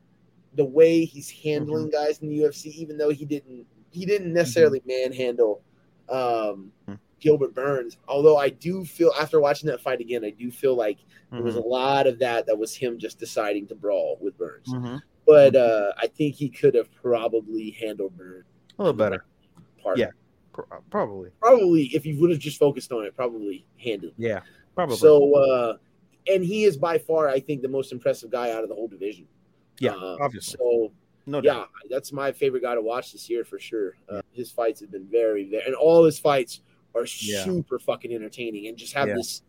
[0.54, 4.80] the way he's handling guys in the UFC, even though he didn't he didn't necessarily
[4.86, 5.62] manhandle
[6.08, 6.70] um,
[7.20, 7.96] Gilbert Burns.
[8.08, 10.98] Although I do feel after watching that fight again, I do feel like
[11.32, 14.68] there was a lot of that that was him just deciding to brawl with Burns.
[14.72, 15.00] Mhm.
[15.26, 18.44] But uh, I think he could have probably handled Burns
[18.78, 19.24] A little better.
[19.82, 19.98] part.
[19.98, 20.10] Yeah,
[20.52, 21.30] pro- probably.
[21.40, 24.12] probably if he would have just focused on it, probably handled.
[24.16, 24.40] Yeah,
[24.74, 24.96] probably.
[24.96, 25.76] So, uh,
[26.28, 28.88] and he is by far, I think, the most impressive guy out of the whole
[28.88, 29.26] division.
[29.80, 30.58] yeah, Uh, obviously.
[30.58, 30.92] So,
[31.26, 31.68] No yeah, doubt.
[31.90, 33.96] that's my favorite guy to watch this year for sure.
[34.08, 36.60] Uh, his fights have been very, very, and all his fights
[36.96, 37.44] are Yeah.
[37.44, 39.14] super fucking entertaining and just have Yeah.
[39.14, 39.42] this,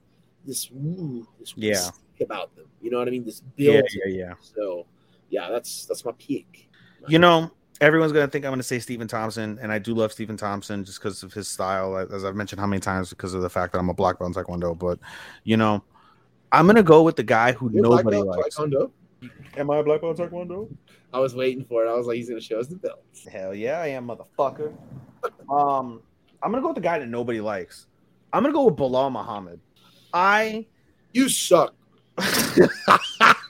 [0.45, 1.89] this, ooh, this Yeah.
[2.22, 2.66] about them.
[2.82, 3.24] You know what I mean?
[3.26, 3.86] This Yeah, build.
[4.06, 4.34] yeah, yeah.
[4.41, 4.86] So,
[5.30, 6.70] yeah, that's that's my pick.
[7.08, 10.36] You know, everyone's gonna think I'm gonna say Stephen Thompson, and I do love Stephen
[10.38, 13.50] Thompson just because of his style, as I've mentioned how many times because of the
[13.50, 14.78] fact that I'm a black belt in Taekwondo.
[14.78, 15.00] But
[15.43, 15.84] you know,
[16.52, 18.58] I'm gonna go with the guy who You're a black nobody belt likes.
[18.58, 18.91] Taekwondo?
[19.58, 20.70] Am I a black belt in Taekwondo?
[21.14, 21.89] I was waiting for it.
[21.89, 23.04] I was like, he's gonna show us the belt.
[23.32, 24.74] Hell yeah, I am, motherfucker.
[25.50, 26.02] Um,
[26.42, 27.88] I'm gonna go with the guy that nobody likes.
[28.32, 29.60] I'm gonna go with Belal Muhammad.
[30.14, 30.66] I
[31.14, 31.74] you suck.
[32.20, 32.68] yeah,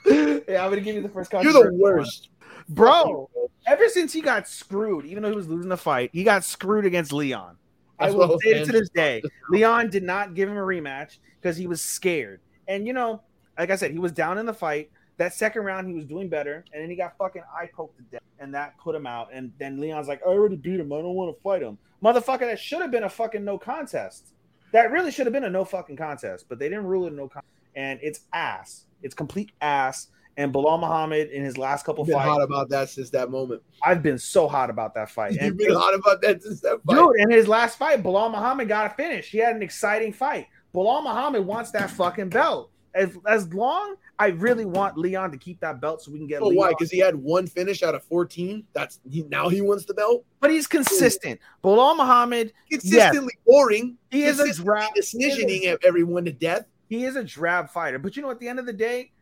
[0.06, 1.32] I'm gonna give you the first.
[1.32, 2.28] You're the worst.
[2.68, 3.28] bro.
[3.66, 6.86] Ever since he got screwed, even though he was losing the fight, he got screwed
[6.86, 7.56] against Leon.
[7.98, 9.22] I will say it to this day.
[9.50, 12.40] Leon did not give him a rematch because he was scared.
[12.66, 13.22] And you know,
[13.58, 14.90] like I said, he was down in the fight.
[15.18, 18.02] That second round, he was doing better, and then he got fucking eye poked to
[18.04, 19.28] death, and that put him out.
[19.32, 20.92] And then Leon's like, "I already beat him.
[20.92, 24.32] I don't want to fight him, motherfucker." That should have been a fucking no contest.
[24.72, 27.16] That really should have been a no fucking contest, but they didn't rule it a
[27.16, 27.52] no contest.
[27.74, 28.86] And it's ass.
[29.02, 30.08] It's complete ass.
[30.36, 33.28] And Belal Muhammad in his last couple I've been fights, hot about that since that
[33.28, 33.60] moment.
[33.82, 35.32] I've been so hot about that fight.
[35.32, 36.94] You've And been hot about that since that fight.
[36.94, 39.30] dude, in his last fight, Belal Muhammad got a finish.
[39.30, 40.46] He had an exciting fight.
[40.72, 42.70] Belal Muhammad wants that fucking belt.
[42.98, 46.42] As, as long, I really want Leon to keep that belt so we can get
[46.42, 46.56] Oh, Leon.
[46.56, 46.68] why?
[46.70, 48.64] Because he had one finish out of 14.
[48.72, 50.24] That's he, now he wants the belt.
[50.40, 51.40] But he's consistent.
[51.62, 53.96] Belal Muhammad, Consistently boring.
[54.10, 56.66] He is a drab- decisioning is- everyone to death.
[56.88, 57.98] he is a drab fighter.
[57.98, 59.12] But you know, at the end of the day,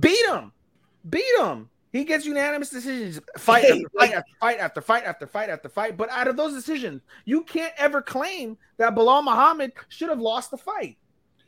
[0.00, 0.52] beat him.
[1.08, 1.70] Beat him.
[1.92, 5.68] He gets unanimous decisions, fight Hey, after fight after fight after fight after fight after
[5.70, 5.96] fight.
[5.96, 10.50] But out of those decisions, you can't ever claim that Belal Muhammad should have lost
[10.50, 10.98] the fight.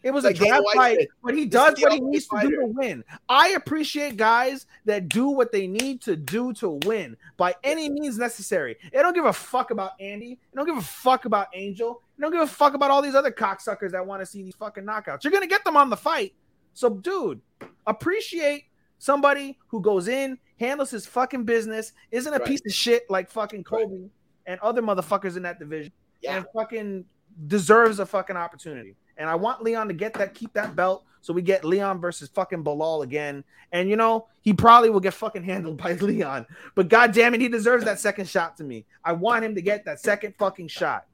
[0.03, 2.67] It was Like a Dana fight, but he does what he needs to do to
[2.67, 3.03] win.
[3.29, 8.17] I appreciate guys that do what they need to do to win by any means
[8.17, 8.77] necessary.
[8.93, 10.39] They don't give a fuck about Andy.
[10.53, 12.01] They don't give a fuck about Angel.
[12.17, 14.55] They don't give a fuck about all these other cocksuckers that want to see these
[14.55, 15.25] fucking knockouts.
[15.25, 16.33] You're gonna get them on the fight.
[16.75, 17.41] So, dude,
[17.87, 18.67] appreciate
[18.99, 22.47] somebody who goes in, handles his fucking business, isn't a Right.
[22.47, 24.11] piece of shit like fucking Colby
[24.47, 25.93] and other motherfuckers in that division,
[26.23, 26.37] Yeah.
[26.37, 27.05] and fucking
[27.47, 28.97] deserves a fucking opportunity.
[29.19, 32.29] And I want Leon to get that, keep that belt, so we get Leon versus
[32.29, 33.45] fucking Belal again.
[33.73, 37.41] And you know, he probably will get fucking handled by Leon, but god damn it,
[37.41, 38.87] he deserves that second shot to me.
[39.05, 41.05] I want him to get that second fucking shot.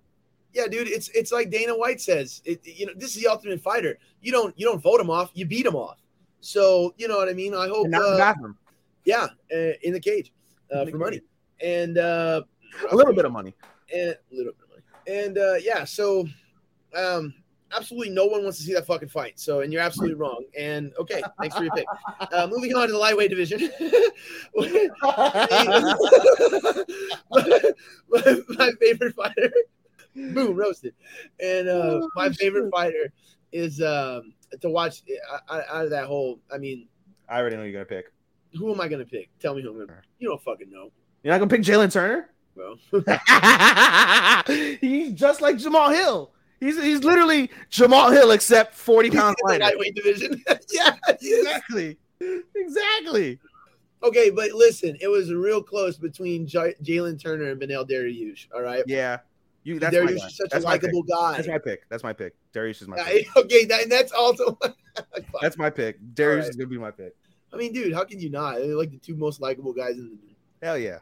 [0.52, 2.40] Yeah, dude, it's it's like Dana White says.
[2.44, 3.98] It, you know, this is the ultimate fighter.
[4.20, 5.30] You don't you don't vote him off.
[5.34, 5.98] You beat him off.
[6.40, 7.54] So you know what I mean.
[7.54, 7.86] I hope.
[7.86, 8.52] And not in the uh,
[9.04, 10.32] yeah, uh, in the cage
[10.72, 11.20] uh, In the for money
[11.60, 12.42] and uh,
[12.90, 13.54] A little bit of money.
[13.92, 14.82] and a little bit of money.
[15.06, 16.26] And uh, yeah, so
[16.96, 17.34] um,
[17.76, 19.38] absolutely no one wants to see that fucking fight.
[19.38, 20.44] So, and you're absolutely wrong.
[20.58, 21.86] And okay, thanks for your pick.
[22.32, 23.70] Uh, moving on to the lightweight division.
[27.30, 27.72] my,
[28.58, 29.52] my favorite fighter,
[30.14, 30.94] boom, roasted.
[31.40, 33.12] And uh, my favorite fighter
[33.52, 35.02] is um, to watch
[35.48, 36.40] uh, out of that whole.
[36.52, 36.88] I mean,
[37.28, 38.12] I already know who you're gonna pick.
[38.58, 39.30] who am I gonna pick?
[39.38, 40.00] Tell me who I'm gonna.
[40.18, 40.90] You don't fucking know,
[41.22, 42.30] You're not gonna pick Jalen Turner?
[42.54, 42.76] bro.
[44.80, 46.30] he's just like Jamahal Hill.
[46.64, 49.64] He's he's literally Jamahal Hill except 40 pounds lighter.
[49.64, 50.42] lightweight division.
[50.72, 50.94] yeah.
[51.08, 51.98] Exactly.
[52.56, 53.38] Exactly.
[54.02, 58.46] Okay, but listen, it was real close between J- Jalen Turner and Beneil Dariush.
[58.54, 59.18] All right, Yeah.
[59.64, 61.36] You that's my Dariush is such That's a likable guy.
[61.36, 61.88] That's my pick.
[61.90, 62.34] That's my pick.
[62.54, 63.26] Dariush is my pick.
[63.36, 64.58] okay, that, and that's also.
[65.42, 66.00] That's my pick.
[66.14, 66.48] Dariush right.
[66.48, 67.16] is gonna be my pick.
[67.52, 68.56] I mean, dude, how can you not?
[68.56, 70.66] They're like the two most likable guys in the.
[70.66, 70.98] Hell yeah.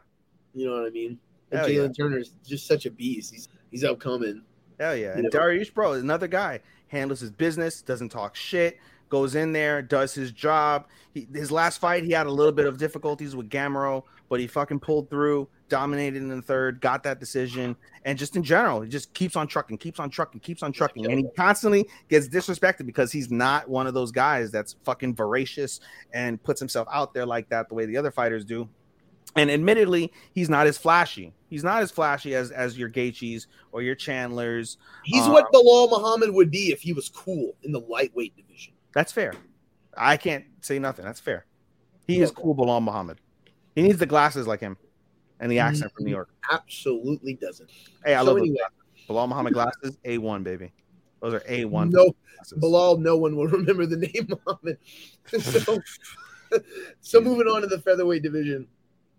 [0.55, 1.19] You know what I mean?
[1.51, 2.03] And Jalen yeah.
[2.03, 3.33] Turner's just such a beast.
[3.33, 4.43] He's he's upcoming.
[4.79, 5.17] Hell yeah.
[5.17, 5.31] And?
[5.31, 6.59] Dariush, bro, another guy.
[6.87, 8.77] Handles his business, doesn't talk shit,
[9.09, 10.87] goes in there, does his job.
[11.13, 14.47] He, his last fight, he had a little bit of difficulties with Gamrot, but he
[14.47, 17.75] fucking pulled through, dominated in the third, got that decision.
[18.05, 21.05] And just in general, he just keeps on trucking, keeps on trucking, keeps on trucking.
[21.05, 25.79] And he constantly gets disrespected because he's not one of those guys that's fucking voracious
[26.13, 28.69] and puts himself out there like that the way the other fighters do.
[29.35, 31.33] And admittedly, he's not as flashy.
[31.49, 34.77] He's not as flashy as as your Gaethjes or your Chandlers.
[35.03, 38.73] He's Um, what Belal Muhammad would be if he was cool in the lightweight division.
[38.93, 39.33] That's fair.
[39.97, 41.05] I can't say nothing.
[41.05, 41.45] That's fair.
[42.07, 43.19] He is cool, Belal Muhammad.
[43.75, 44.77] He needs the glasses like him,
[45.39, 46.29] and the accent from New York.
[46.51, 47.69] Absolutely doesn't.
[48.05, 48.57] Hey, I So love anyway.
[48.57, 49.07] glasses.
[49.09, 49.97] Belal Muhammad glasses.
[50.05, 50.71] A one baby.
[51.21, 51.89] Those are A one.
[51.89, 52.13] No,
[52.59, 54.77] Belal, no one will remember the name Muhammad.
[55.41, 55.79] so,
[57.01, 58.67] so moving on to the featherweight division.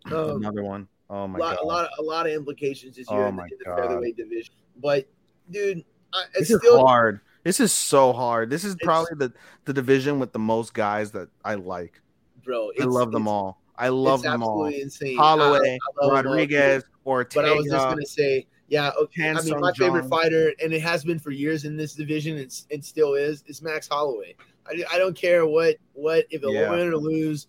[0.06, 0.88] Um, Another one.
[1.10, 1.62] Oh my lot, god.
[1.62, 4.54] a lot, a lot of implications this year Oh in, the, in the featherweight division.
[4.82, 5.06] But,
[5.50, 7.20] dude, I, it's This is hard.
[7.44, 8.48] This is so hard.
[8.50, 9.32] This is probably the
[9.66, 12.00] the division with the most guys that I like.
[12.42, 12.70] bro.
[12.80, 13.60] I love them all.
[13.76, 14.64] I love them all.
[14.66, 15.16] insane.
[15.18, 16.84] Holloway, I- I Rodriguez.
[17.04, 17.42] Ortega.
[17.42, 18.92] But I was just gonna say, yeah.
[18.98, 21.94] Okay, I mean, my Sung favorite fighter, and it has been for years in this
[21.94, 24.36] division, and, and still is, is Max Holloway.
[24.66, 26.70] I, I don't care what what if he'll Yeah.
[26.70, 27.46] win or lose.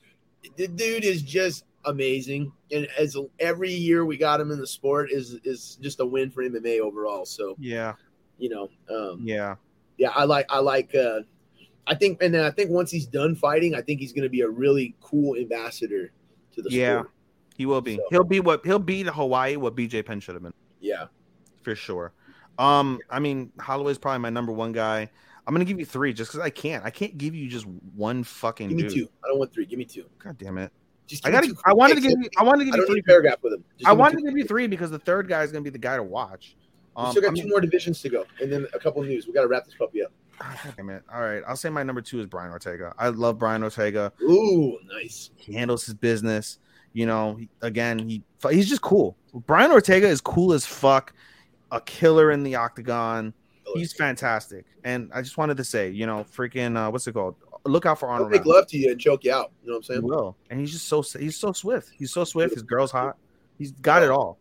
[0.57, 5.11] The dude is just amazing, and as every year we got him in the sport
[5.11, 7.25] is is just a win for MMA overall.
[7.25, 7.93] So Yeah.
[8.37, 9.55] you know, um, Yeah.
[9.97, 10.93] yeah, I like I like.
[10.95, 11.21] uh
[11.87, 14.29] I think, and then I think once he's done fighting, I think he's going to
[14.29, 16.11] be a really cool ambassador
[16.55, 17.01] to the Yeah.
[17.01, 17.11] sport.
[17.57, 17.99] He will be.
[18.09, 20.53] He'll be what he'll be to Hawaii what BJ Penn should have been.
[20.79, 21.05] Yeah.
[21.61, 22.11] For sure.
[22.57, 25.09] Um, I mean, Holloway's probably my number one guy.
[25.47, 26.83] I'm gonna give you three just because I can't.
[26.83, 28.91] I can't give you just one fucking Give me dude.
[28.93, 29.09] two.
[29.23, 29.67] I don't want three.
[29.67, 30.05] Give me two.
[30.17, 30.71] God damn it.
[31.07, 31.45] Just I got.
[31.65, 32.29] I wanted to give you.
[32.37, 33.63] I wanted to give I you three need paragraph with him.
[33.77, 35.77] Just I wanted to give you three because the third guy is gonna be the
[35.77, 36.55] guy to watch.
[36.97, 39.07] We Um, still got I two more divisions to go, and then a couple of
[39.07, 39.27] news.
[39.27, 40.11] We got to wrap this puppy up.
[40.39, 41.03] God damn it.
[41.13, 42.93] All right, I'll say my number two is Brian Ortega.
[42.97, 44.11] I love Brian Ortega.
[44.21, 45.29] Ooh, nice.
[45.35, 46.59] He handles his business.
[46.93, 49.17] You know, he, again, he he's just cool.
[49.33, 51.13] Brian Ortega is cool as fuck.
[51.71, 53.33] A killer in the octagon.
[53.73, 54.65] He's fantastic.
[54.83, 57.35] And I just wanted to say, you know, freaking uh, what's it called?
[57.65, 58.31] Look out for Arnold.
[58.31, 59.51] make love to you and choke you out.
[59.63, 60.03] You know what I'm He saying?
[60.03, 60.37] will.
[60.49, 61.91] And he's just so he's so swift.
[61.97, 62.53] He's so swift.
[62.53, 63.17] His girl's hot.
[63.57, 64.37] He's got it all.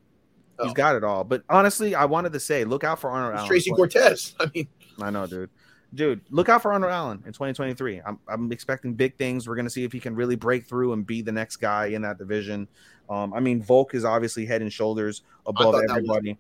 [0.62, 1.24] He's got it all.
[1.24, 3.48] But honestly, I wanted to say, look out for Arnold Allen.
[3.48, 4.34] Tracy Cortez.
[4.40, 4.68] I mean,
[5.01, 5.51] I know, dude.
[5.94, 8.02] Dude, look out for Arnold Allen in 2023.
[8.05, 9.48] I'm, I'm expecting big things.
[9.48, 12.02] We're gonna see if he can really break through and be the next guy in
[12.02, 12.68] that division.
[13.09, 16.38] Um, I mean, Volk is obviously head and shoulders I above was everybody.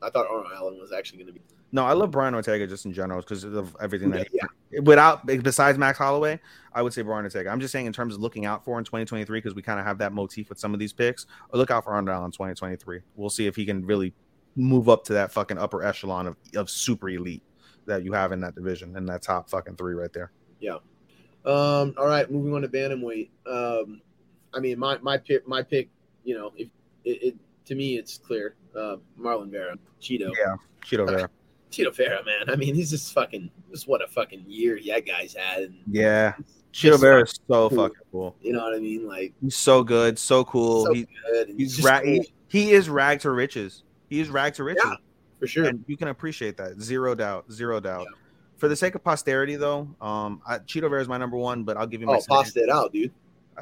[0.00, 1.40] I thought Arnold Allen was actually going to be.
[1.70, 5.76] No, I love Brian Ortega just in general because of everything that he, without besides
[5.76, 6.40] Max Holloway,
[6.72, 7.50] I would say Brian Ortega.
[7.50, 9.84] I'm just saying in terms of looking out for in 2023 because we kind of
[9.84, 11.26] have that motif with some of these picks.
[11.52, 13.00] Look out for Arnold in 2023.
[13.16, 14.14] We'll see if he can really
[14.56, 17.42] move up to that fucking upper echelon of, of super elite
[17.86, 20.32] that you have in that division and that top fucking three right there.
[20.60, 20.78] Yeah.
[21.44, 21.94] Um.
[21.98, 22.30] All right.
[22.30, 23.28] Moving on to bantamweight.
[23.46, 24.00] Um.
[24.54, 25.46] I mean, my my pick.
[25.46, 25.90] My pick.
[26.24, 26.68] You know, if
[27.04, 27.36] it, it
[27.66, 28.56] to me, it's clear.
[28.74, 30.32] Uh, Marlon Vera, Chito.
[30.38, 31.30] Yeah, Chito Vera.
[31.70, 32.48] Chito Vera, man.
[32.50, 33.50] I mean, he's just fucking.
[33.70, 35.64] Just what a fucking year that guy's had.
[35.64, 36.32] And, Yeah,
[36.72, 37.70] Chito Vera is so cool.
[37.70, 38.36] fucking cool.
[38.40, 39.06] you know what I mean?
[39.06, 40.86] Like He's so good, so cool.
[40.86, 41.48] so he, good.
[41.56, 42.08] He's ra- cool.
[42.08, 43.82] he, he is rag to riches.
[44.08, 44.82] He is rag to riches.
[44.84, 44.94] Yeah,
[45.38, 45.64] for sure.
[45.66, 46.80] And you can appreciate that.
[46.80, 47.50] Zero doubt.
[47.52, 48.06] Zero doubt.
[48.56, 51.76] For the sake of posterity, though, um, I, Chito Vera is my number one, but
[51.76, 52.36] I'll give you my Oh, second.
[52.36, 53.12] pasta it out, dude.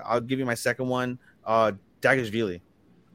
[0.04, 1.18] I'll give you my second one.
[1.44, 2.60] Uh, Dvalishvili.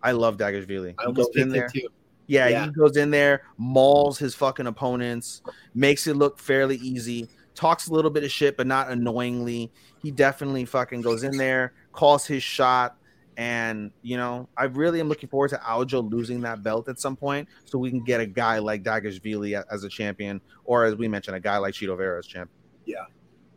[0.03, 0.93] I love Dvalishvili.
[0.99, 1.69] I almost in there.
[1.69, 1.87] too.
[2.31, 2.65] Yeah, Yeah.
[2.67, 5.41] he goes in there, mauls his fucking opponents,
[5.75, 9.69] makes it look fairly easy, talks a little bit of shit, but not annoyingly.
[10.01, 12.95] He definitely fucking goes in there, calls his shot,
[13.35, 17.17] and you know, I really am looking forward to Aljo losing that belt at some
[17.17, 21.09] point, so we can get a guy like Dvalishvili as a champion, or as we
[21.09, 22.57] mentioned, a guy like Chito Vera as champion.
[22.85, 23.05] Yeah,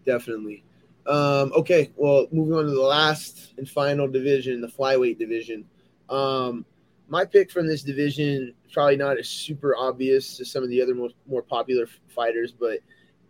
[0.05, 0.65] definitely.
[1.07, 5.65] Um, okay, well, moving on to the last and final division, the flyweight division.
[6.09, 6.65] Um,
[7.15, 10.97] my pick from this division probably not as super obvious to some of the other
[10.97, 12.81] more, more popular fighters, but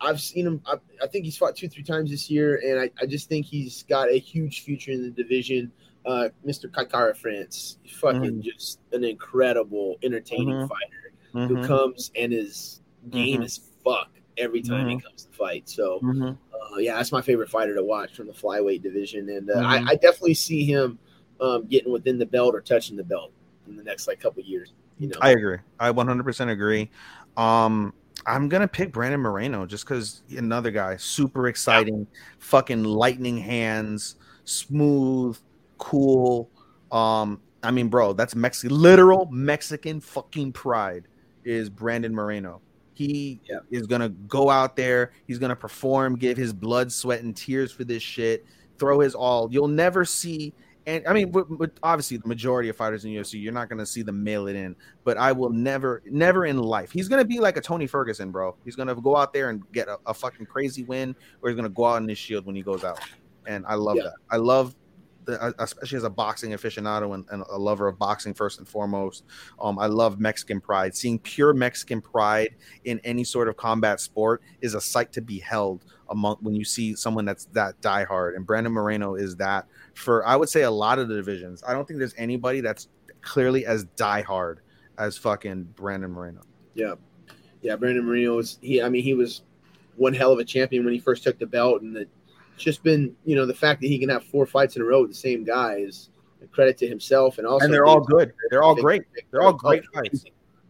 [0.01, 0.63] I've seen him.
[0.65, 3.45] I, I think he's fought two, three times this year, and I, I just think
[3.45, 5.71] he's got a huge future in the division.
[6.07, 6.73] Uh, Mr.
[6.73, 8.43] Kai Kara-France, fucking Mhm.
[8.43, 10.69] just an incredible, entertaining Mhm.
[10.69, 11.13] fighter
[11.47, 11.67] who Mhm.
[11.67, 12.81] comes and is
[13.11, 15.69] game as fuck every time he comes to fight.
[15.69, 16.39] So, Mhm.
[16.55, 19.59] uh, yeah, that's my favorite fighter to watch from the flyweight division, and uh.
[19.59, 20.99] I, I definitely see him
[21.39, 23.33] um, getting within the belt or touching the belt
[23.67, 24.73] in the next like couple years.
[24.99, 25.59] You know, I agree.
[25.81, 26.91] I 100% agree.
[27.37, 27.93] Um,
[28.27, 32.07] I'm gonna pick Brandon Moreno just because another guy, super exciting,
[32.39, 35.39] fucking lightning hands, smooth,
[35.79, 36.49] cool.
[36.91, 41.05] Um, I mean, bro, that's Mexican, literal Mexican fucking pride
[41.45, 42.61] is Brandon Moreno.
[42.95, 45.13] He is gonna go out there.
[45.27, 48.47] He's gonna perform, give his blood, sweat, and tears for this shit.
[48.79, 49.53] Throw his all.
[49.53, 50.55] You'll never see.
[50.87, 51.47] And I mean, but,
[51.83, 54.77] obviously, the majority of fighters in UFC, you're not gonna see them mail it in.
[55.05, 56.93] But I will never, never in life.
[56.93, 58.55] He's gonna be like a Tony Ferguson, bro.
[58.65, 61.69] He's gonna go out there and get a, a fucking crazy win, or he's gonna
[61.71, 63.01] go out in his shield when he goes out.
[63.47, 64.05] And I love Yeah.
[64.05, 64.15] that.
[64.31, 64.75] I love
[65.27, 69.25] especially as a boxing aficionado and, and a lover of boxing first and foremost.
[69.61, 70.95] Um, I love Mexican pride.
[70.97, 75.39] Seeing pure Mexican pride in any sort of combat sport is a sight to be
[75.39, 78.37] held among when you see someone that's that diehard.
[78.37, 81.63] And Brandon Moreno is that for I would say a lot of the divisions.
[81.67, 82.89] I don't think there's anybody that's
[83.23, 84.59] clearly as diehard
[84.99, 86.43] as fucking Brandon Moreno.
[86.75, 86.95] Yeah,
[87.63, 87.77] yeah.
[87.77, 88.83] Brandon Moreno was he.
[88.83, 89.43] I mean, he was
[89.97, 92.07] one hell of a champion when he first took the belt, and
[92.55, 94.85] it's just been you know the fact that he can have four fights in a
[94.85, 96.11] row with the same guy is
[96.43, 98.33] a credit to himself and also and they're all good.
[98.51, 99.03] They're all great.
[99.31, 100.25] They're all great fights.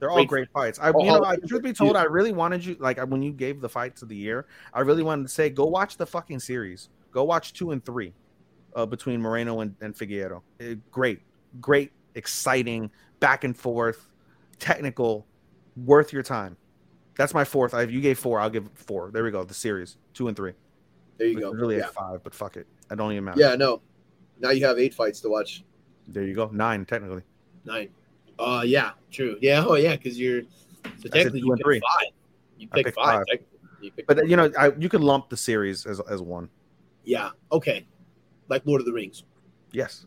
[0.04, 0.78] They're all Great fights.
[0.78, 1.96] I, you know, I, truth be told.
[1.96, 4.46] I really wanted you like when you gave the fights of the year.
[4.74, 6.90] I really wanted to say, go watch the fucking series.
[7.10, 8.12] Go watch two and three,
[8.76, 10.42] uh, between Moreno and, and Figueiredo.
[10.60, 11.22] Eh, great,
[11.60, 14.10] great, exciting, back and forth,
[14.58, 15.26] technical,
[15.74, 16.58] worth your time.
[17.16, 17.72] That's my fourth.
[17.72, 18.40] I, you gave four.
[18.40, 19.10] I'll give four.
[19.10, 19.42] There we go.
[19.42, 20.52] The series two and three.
[21.16, 21.52] There you It's go.
[21.52, 21.84] Really Yeah.
[21.84, 22.66] at five, but fuck it.
[22.90, 23.40] I don't even matter.
[23.40, 23.82] Yeah, no.
[24.40, 25.64] Now you have eight fights to watch.
[26.08, 26.48] There you go.
[26.52, 27.22] Nine technically.
[27.64, 27.88] Nine.
[28.38, 29.36] Uh, yeah, true.
[29.40, 30.42] Yeah, oh yeah, because you're
[30.98, 31.80] so technically you pick three.
[31.80, 32.08] five.
[32.58, 33.14] You I picked picked five.
[33.18, 33.26] five.
[33.26, 33.58] technically.
[33.80, 34.28] You picked But five.
[34.28, 36.48] you know, I, you could lump the series as as one.
[37.04, 37.86] yeah, okay,
[38.48, 39.22] like Lord of the Rings.
[39.72, 40.04] Yes.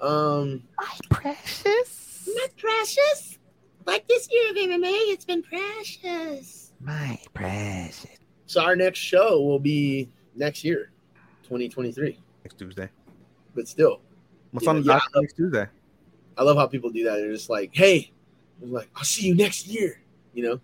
[0.00, 2.28] Um, My precious.
[2.34, 3.38] My precious.
[3.86, 6.72] Like this year of MMA, it's been precious.
[6.80, 8.06] My precious.
[8.46, 10.90] so our next show will be next year,
[11.42, 12.18] 2023.
[12.44, 12.88] Next Tuesday.
[13.54, 14.00] But still,
[14.52, 15.00] What's on the yeah.
[15.16, 15.66] next Tuesday?
[16.36, 17.16] I love how people do that.
[17.16, 18.12] They're just like, "Hey,"
[18.62, 20.00] I'm like, "I'll see you next year."
[20.32, 20.60] You know?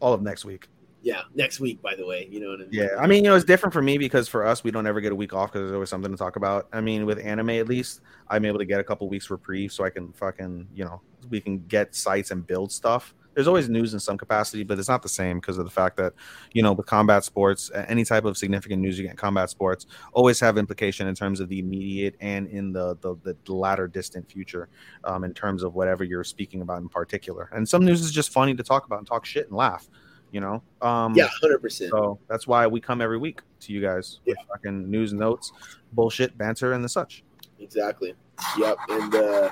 [0.00, 0.68] All of next week.
[1.02, 1.82] Yeah, next week.
[1.82, 2.70] By the way, you know what I mean?
[2.72, 5.00] Yeah, I mean, you know, it's different for me because for us, we don't ever
[5.00, 6.68] get a week off because there's always something to talk about.
[6.72, 9.84] I mean, with anime, at least, I'm able to get a couple weeks reprieve so
[9.84, 13.14] I can fucking, you know, we can get sites and build stuff.
[13.34, 15.96] There's always news in some capacity, but it's not the same because of the fact
[15.96, 16.12] that,
[16.52, 19.86] you know, with combat sports, any type of significant news you get in combat sports
[20.12, 24.30] always have implication in terms of the immediate and in the the, the latter distant
[24.30, 24.68] future,
[25.04, 27.48] um, in terms of whatever you're speaking about in particular.
[27.52, 29.88] And some news is just funny to talk about and talk shit and laugh,
[30.30, 30.62] you know.
[30.80, 31.90] Um, Yeah, hundred percent.
[31.90, 35.52] so that's why we come every week to you guys with fucking news notes,
[35.92, 37.24] bullshit, banter, and the such.
[37.60, 38.14] Exactly.
[38.58, 38.78] Yep.
[38.88, 39.50] And uh,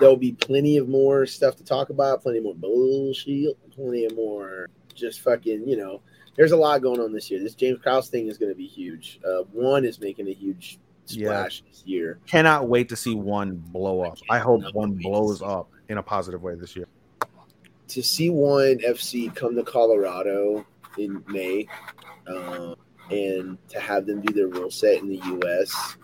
[0.00, 4.68] there'll be plenty of more stuff to talk about, plenty more bullshit, plenty of more
[4.94, 6.00] just fucking, you know,
[6.36, 7.40] there's a lot going on this year.
[7.40, 9.20] This James Krause thing is going to be huge.
[9.26, 12.18] Uh, one is making a huge splash this year.
[12.26, 14.18] Cannot wait to see one blow up.
[14.30, 16.88] I hope one blows up in a positive way this year.
[17.88, 20.64] To see one FC come to Colorado
[20.96, 21.66] in May
[22.26, 22.74] uh,
[23.10, 25.96] and to have them do their rule set in the U.S.,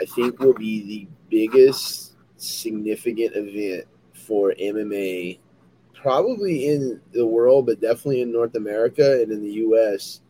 [0.00, 5.38] I think will be the biggest significant event for MMA,
[5.94, 10.20] probably in the world, but definitely in North America and in the U.S.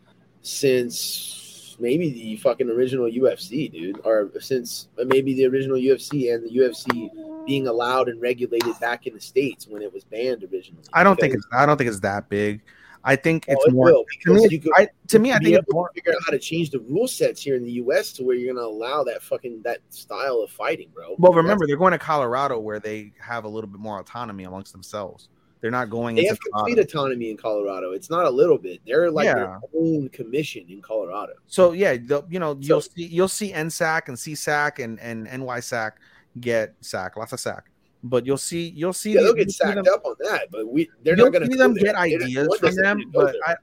[0.41, 6.57] since maybe the fucking original UFC, dude, or since maybe the original UFC and the
[6.57, 10.83] UFC being allowed and regulated back in the states when it was banned originally.
[10.93, 12.61] I don't think it's I don't think it's that big.
[13.03, 14.47] I think oh, it's Oh, it more to me.
[14.49, 15.87] you could- I, to me, I think it's more.
[15.89, 18.11] to figure out how to change the rule sets here in the U.S.
[18.13, 21.15] to where you're going to allow that fucking that style of fighting, bro.
[21.17, 24.43] Well, That's- remember they're going to Colorado where they have a little bit more autonomy
[24.45, 25.29] amongst themselves.
[25.59, 26.81] They're not going they into have complete Colorado.
[26.81, 27.91] autonomy in Colorado.
[27.93, 28.79] It's not a little bit.
[28.85, 29.33] They're like Yeah.
[29.33, 31.33] their own commission in Colorado.
[31.47, 31.93] So yeah,
[32.29, 35.93] you know you'll see you'll see NSAC and CSAC and and NYSAC
[36.41, 37.71] get sack lots of sack,
[38.03, 40.89] but you'll see you'll see Yeah, they'll get sacked them- up on that, but we
[41.03, 43.35] they're not going to see them get ideas from them, but.
[43.45, 43.55] I,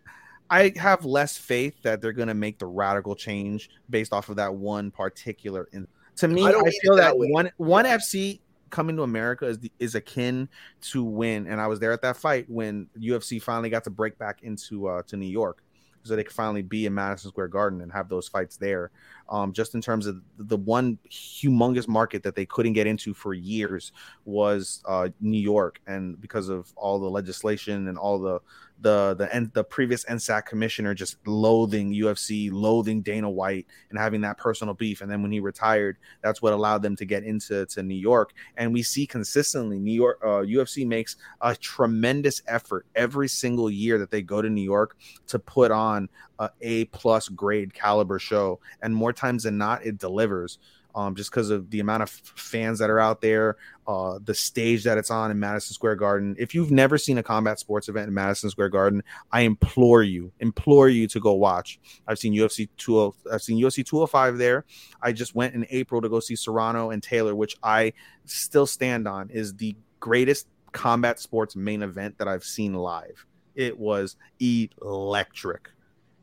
[0.51, 4.37] I have less faith that they're going to make the radical change based off of
[4.37, 5.69] that one particular.
[5.73, 8.41] In to me, I I, don't mean it feel that that one one FC
[8.71, 10.49] coming to America is the, is akin
[10.83, 14.19] to when, and I was there at that fight when UFC finally got to break
[14.19, 15.63] back into uh, to New York.
[16.03, 18.91] So they could finally be in Madison Square Garden and have those fights there.
[19.29, 23.35] Um, just in terms of the one humongous market that they couldn't get into for
[23.35, 23.93] years
[24.25, 28.41] was uh, New York, and because of all the legislation and all the
[28.81, 34.21] the the and the previous NSAC commissioner just loathing UFC, loathing Dana White, and having
[34.23, 35.01] that personal beef.
[35.01, 38.33] And then when he retired, that's what allowed them to get into to New York.
[38.57, 43.99] And we see consistently New York uh, UFC makes a tremendous effort every single year
[43.99, 44.97] that they go to New York
[45.29, 46.09] to put on
[46.39, 50.59] a A plus grade caliber show, and more times than not, it delivers.
[50.97, 53.57] Um, just because of the amount of fans that are out there,
[53.89, 56.37] uh, the stage that it's on in Madison Square Garden.
[56.39, 59.03] If you've never seen a combat sports event in Madison Square Garden,
[59.33, 61.81] I implore you, implore you to go watch.
[62.07, 64.65] I've seen UFC 20, I've seen UFC 205 there.
[65.03, 67.93] I just went in April to go see Serrano and Taylor, which I
[68.25, 73.27] still stand on is the greatest combat sports main event that I've seen live.
[73.55, 75.71] It was electric.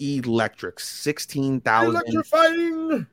[0.01, 0.79] Electric.
[0.79, 3.07] 16,000 Electrifying.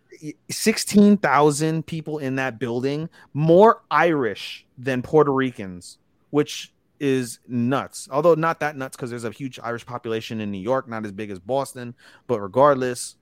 [0.51, 5.99] 16,000 people in that building, more Irish than Puerto Ricans,
[6.31, 8.09] which is nuts.
[8.11, 11.13] Although not that nuts because there's a huge Irish population in New York, not as
[11.13, 11.95] big as Boston,
[12.27, 13.17] but regardless,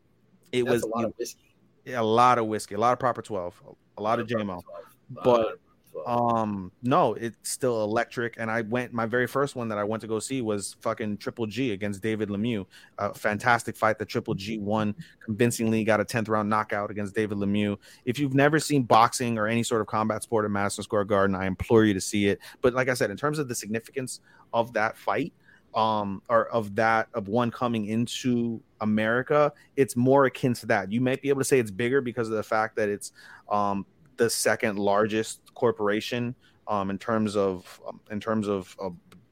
[0.52, 1.54] it That's was a lot of whiskey.
[1.88, 3.62] a lot of whiskey, a lot of proper 12,
[3.98, 4.62] a lot of JMO.
[5.10, 5.58] But
[6.04, 8.36] um no, it's still electric.
[8.38, 11.18] And I went my very first one that I went to go see was fucking
[11.18, 12.66] Triple G against David Lemieux.
[12.98, 14.94] A fantastic fight that Triple G won
[15.24, 17.78] convincingly, got a 10th round knockout against David Lemieux.
[18.04, 21.34] If you've never seen boxing or any sort of combat sport at Madison Square Garden,
[21.34, 22.40] I implore you to see it.
[22.60, 24.20] But like I said, in terms of the significance
[24.52, 25.32] of that fight,
[25.74, 30.90] um or of that of one coming into America, it's more akin to that.
[30.90, 33.12] You might be able to say it's bigger because of the fact that it's
[33.50, 33.84] um
[34.16, 36.36] the second largest corporation
[36.68, 38.76] um in terms of um, in terms of,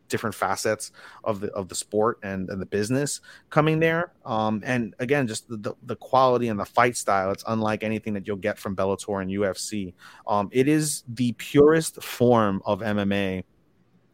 [0.09, 0.93] different facets
[1.25, 3.21] of the of the sport and, and the business
[3.51, 4.13] coming there.
[4.25, 8.13] Um and again just the, the the quality and the fight style it's unlike anything
[8.13, 9.95] that you'll get from Bellator and UFC
[10.27, 13.45] um it is the purest form of MMA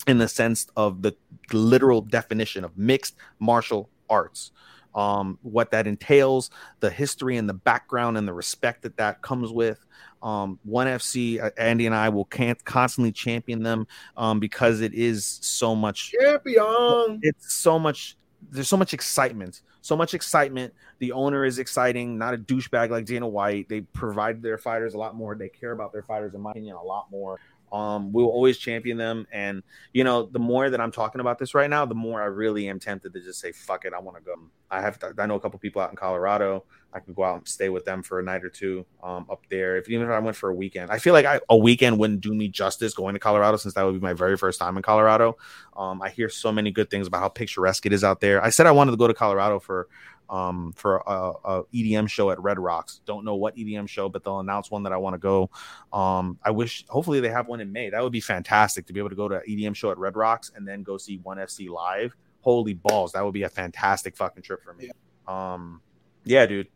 [0.07, 1.15] in the sense of the
[1.53, 4.53] literal definition of mixed martial arts
[4.94, 6.50] um, what that entails,
[6.80, 9.84] the history and the background and the respect that that comes with.
[10.22, 13.86] Um, One FC, uh, Andy and I will can't constantly champion them
[14.16, 16.12] um, because it is so much.
[16.20, 17.20] Champion.
[17.22, 18.16] It's so much.
[18.50, 19.62] There's so much excitement.
[19.82, 20.74] So much excitement.
[20.98, 23.68] The owner is exciting, not a douchebag like Dana White.
[23.68, 25.34] They provide their fighters a lot more.
[25.34, 27.40] They care about their fighters, in my opinion, a lot more.
[27.72, 29.26] Um, we will always champion them.
[29.32, 32.26] And you know, the more that I'm talking about this right now, the more I
[32.26, 34.34] really am tempted to just say, fuck it, I want to go.
[34.70, 36.64] I have I know a couple people out in Colorado.
[36.92, 39.44] I could go out and stay with them for a night or two um, up
[39.48, 39.76] there.
[39.76, 42.20] If even if I went for a weekend, I feel like I, a weekend wouldn't
[42.20, 44.82] do me justice going to Colorado since that would be my very first time in
[44.82, 45.36] Colorado.
[45.76, 48.42] Um, I hear so many good things about how picturesque it is out there.
[48.42, 49.88] I said I wanted to go to Colorado for
[50.31, 53.01] um, for a, a, EDM show at Red Rocks.
[53.05, 55.51] Don't know what EDM show, but they'll announce one that I want to go.
[55.93, 57.90] Um, I wish, hopefully, they have one in May.
[57.90, 60.16] That would be fantastic to be able to go to an EDM show at Red
[60.16, 62.15] Rocks and then go see One FC live.
[62.43, 64.86] Holy balls, that would be a fantastic fucking trip for me.
[64.86, 65.52] Yeah.
[65.52, 65.82] Um,
[66.24, 66.69] yeah, dude.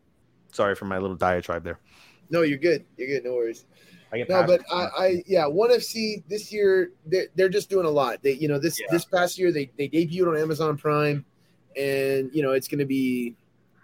[0.52, 1.78] Sorry for my little diatribe there.
[2.31, 2.85] No, you're good.
[2.97, 3.24] You're good.
[3.24, 3.66] No worries.
[4.12, 8.22] no, but I, I, yeah, One FC this year they're, they're just doing a lot.
[8.22, 8.86] They, you know, this yeah.
[8.90, 11.24] this past year they they debuted on Amazon Prime,
[11.76, 13.36] and you know it's going to be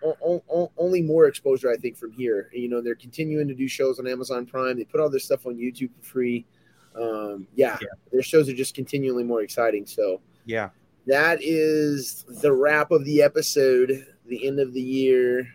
[0.03, 2.51] o- o- only more exposure, I think, from here.
[2.53, 4.77] You know, they're continuing to do shows on Amazon Prime.
[4.77, 6.47] They put all their stuff on YouTube for free.
[6.95, 9.87] Um, yeah, yeah, their shows are just continually more exciting.
[9.87, 10.71] So, yeah,
[11.07, 14.07] that is the wrap of the episode.
[14.27, 15.47] The end of the year.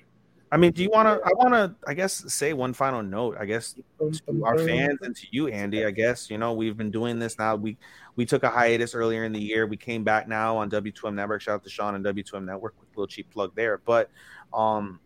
[0.52, 1.26] I mean, do you want to?
[1.26, 3.36] I want to, I guess, say one final note.
[3.40, 5.86] I guess to our fans and to you, Andy.
[5.86, 7.56] I guess you know we've been doing this now.
[7.56, 7.78] We
[8.16, 9.68] we took a hiatus earlier in the year.
[9.68, 11.42] We came back now on W2M Network.
[11.42, 12.76] Shout out to Sean and W2M Network.
[12.96, 13.82] Little cheap plug there.
[13.86, 14.10] But
[14.54, 15.00] um,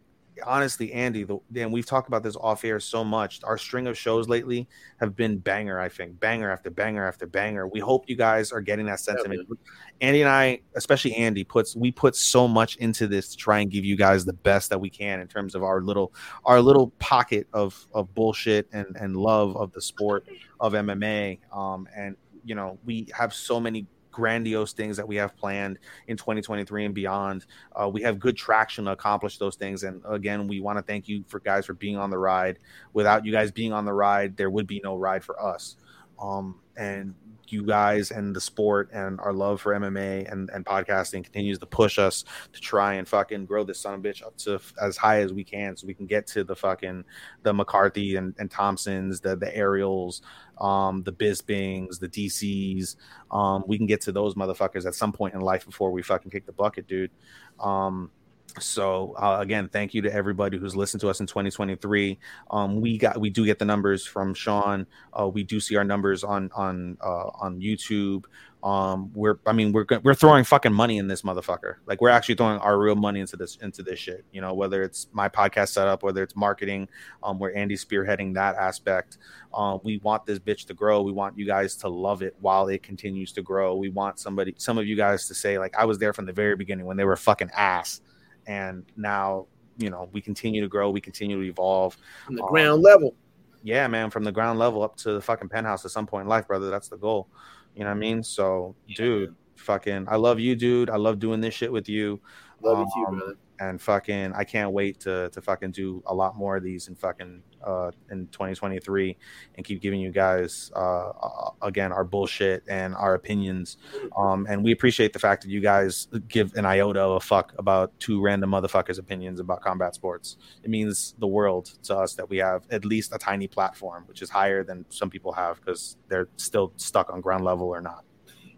[0.45, 3.39] honestly, Andy, the, and we've talked about this off air so much.
[3.43, 4.67] Our string of shows lately
[4.99, 7.67] have been banger, I think, banger after banger after banger.
[7.67, 9.47] We hope you guys are getting that sentiment.
[9.49, 9.55] Yeah,
[10.01, 13.71] Andy and I, especially Andy, puts we put so much into this to try and
[13.71, 16.13] give you guys the best that we can in terms of our little
[16.45, 20.27] our little pocket of of bullshit and and love of the sport
[20.59, 21.39] of MMA.
[21.55, 26.17] Um, and you know, we have so many grandiose things that we have planned in
[26.17, 27.45] 2023 and beyond.
[27.75, 29.83] Uh, we have good traction to accomplish those things.
[29.83, 32.59] And again, we want to thank you for guys for being on the ride.
[32.93, 35.77] Without you guys being on the ride, there would be no ride for us.
[36.21, 37.13] Um, and
[37.51, 41.65] you guys and the sport and our love for MMA and, and podcasting continues to
[41.65, 42.23] push us
[42.53, 45.21] to try and fucking grow this son of a bitch up to f- as high
[45.21, 47.03] as we can so we can get to the fucking
[47.43, 50.21] the McCarthy and, and Thompsons, the the Ariels,
[50.59, 52.95] um, the Bispings, the DCs.
[53.31, 56.31] Um, we can get to those motherfuckers at some point in life before we fucking
[56.31, 57.11] kick the bucket, dude.
[57.59, 58.11] Um,
[58.59, 62.17] so uh, again thank you to everybody who's listened to us in 2023
[62.51, 64.85] um, we got we do get the numbers from sean.
[65.17, 68.25] Uh, we do see our numbers on on uh, on youtube.
[68.61, 71.75] Um, we're i mean we're we're throwing fucking money in this motherfucker.
[71.85, 74.83] Like we're actually throwing our real money into this into this shit you know whether
[74.83, 76.89] it's my podcast setup whether it's marketing
[77.23, 79.17] um, where andy's spearheading that aspect.
[79.53, 81.01] Uh, we want this bitch to grow.
[81.01, 83.75] We want you guys to love it while it continues to grow.
[83.75, 86.33] We want somebody some of you guys to say like i was there from the
[86.33, 88.01] very beginning when they were fucking ass
[88.49, 89.45] and now
[89.77, 91.95] you know we continue to grow we continue to evolve.
[92.25, 93.15] From the um, ground level.
[93.63, 96.27] Yeah man from the ground level up to the fucking penthouse at some point in
[96.27, 96.69] life brother.
[96.69, 97.29] That's the goal.
[97.75, 98.23] You know what i mean?
[98.23, 98.95] So yeah.
[98.97, 100.89] dude fucking i love you dude.
[100.89, 102.19] I love doing this shit with you.
[102.61, 103.37] Love um, you too, brother.
[103.59, 106.95] And fucking I can't wait to to fucking do a lot more of these in
[106.95, 109.17] fucking uh in 2023
[109.55, 113.77] and keep giving you guys uh uh, again our bullshit and our opinions.
[114.17, 117.53] Um and we appreciate the fact that you guys give an iota of a fuck
[117.57, 120.37] about two random motherfuckers opinions about combat sports.
[120.63, 124.21] It means the world to us that we have at least a tiny platform which
[124.21, 128.05] is higher than some people have because they're still stuck on ground level or not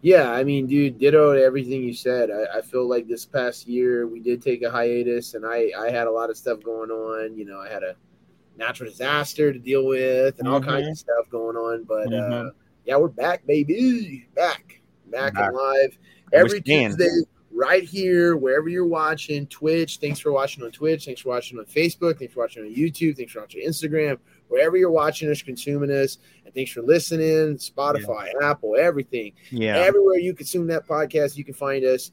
[0.02, 2.28] Yeah, I mean, dude, ditto to everything you said.
[2.30, 5.90] I, I feel like this past year we did take a hiatus, and I I
[5.90, 7.36] had a lot of stuff going on.
[7.38, 7.94] You know, I had a
[8.56, 10.90] natural disaster to deal with, and all kinds Mhm.
[10.90, 11.84] of stuff going on.
[11.84, 12.50] But uh, Mhm.
[12.84, 15.46] yeah, we're back, baby, back, back, Back.
[15.48, 15.98] and live
[16.32, 16.60] every.
[16.60, 17.08] Tuesday,
[17.54, 19.46] right here, wherever you're watching.
[19.46, 19.98] Twitch.
[19.98, 21.04] Thanks for watching on Twitch.
[21.04, 22.18] Thanks for watching on Facebook.
[22.18, 23.16] Thanks for watching on YouTube.
[23.16, 24.18] Thanks for watching on Instagram.
[24.52, 27.56] Wherever you're watching us, consuming us, and thanks for listening.
[27.56, 29.32] Spotify, Apple, everything.
[29.50, 29.78] Yeah.
[29.78, 32.12] Everywhere you consume that podcast, you can find us.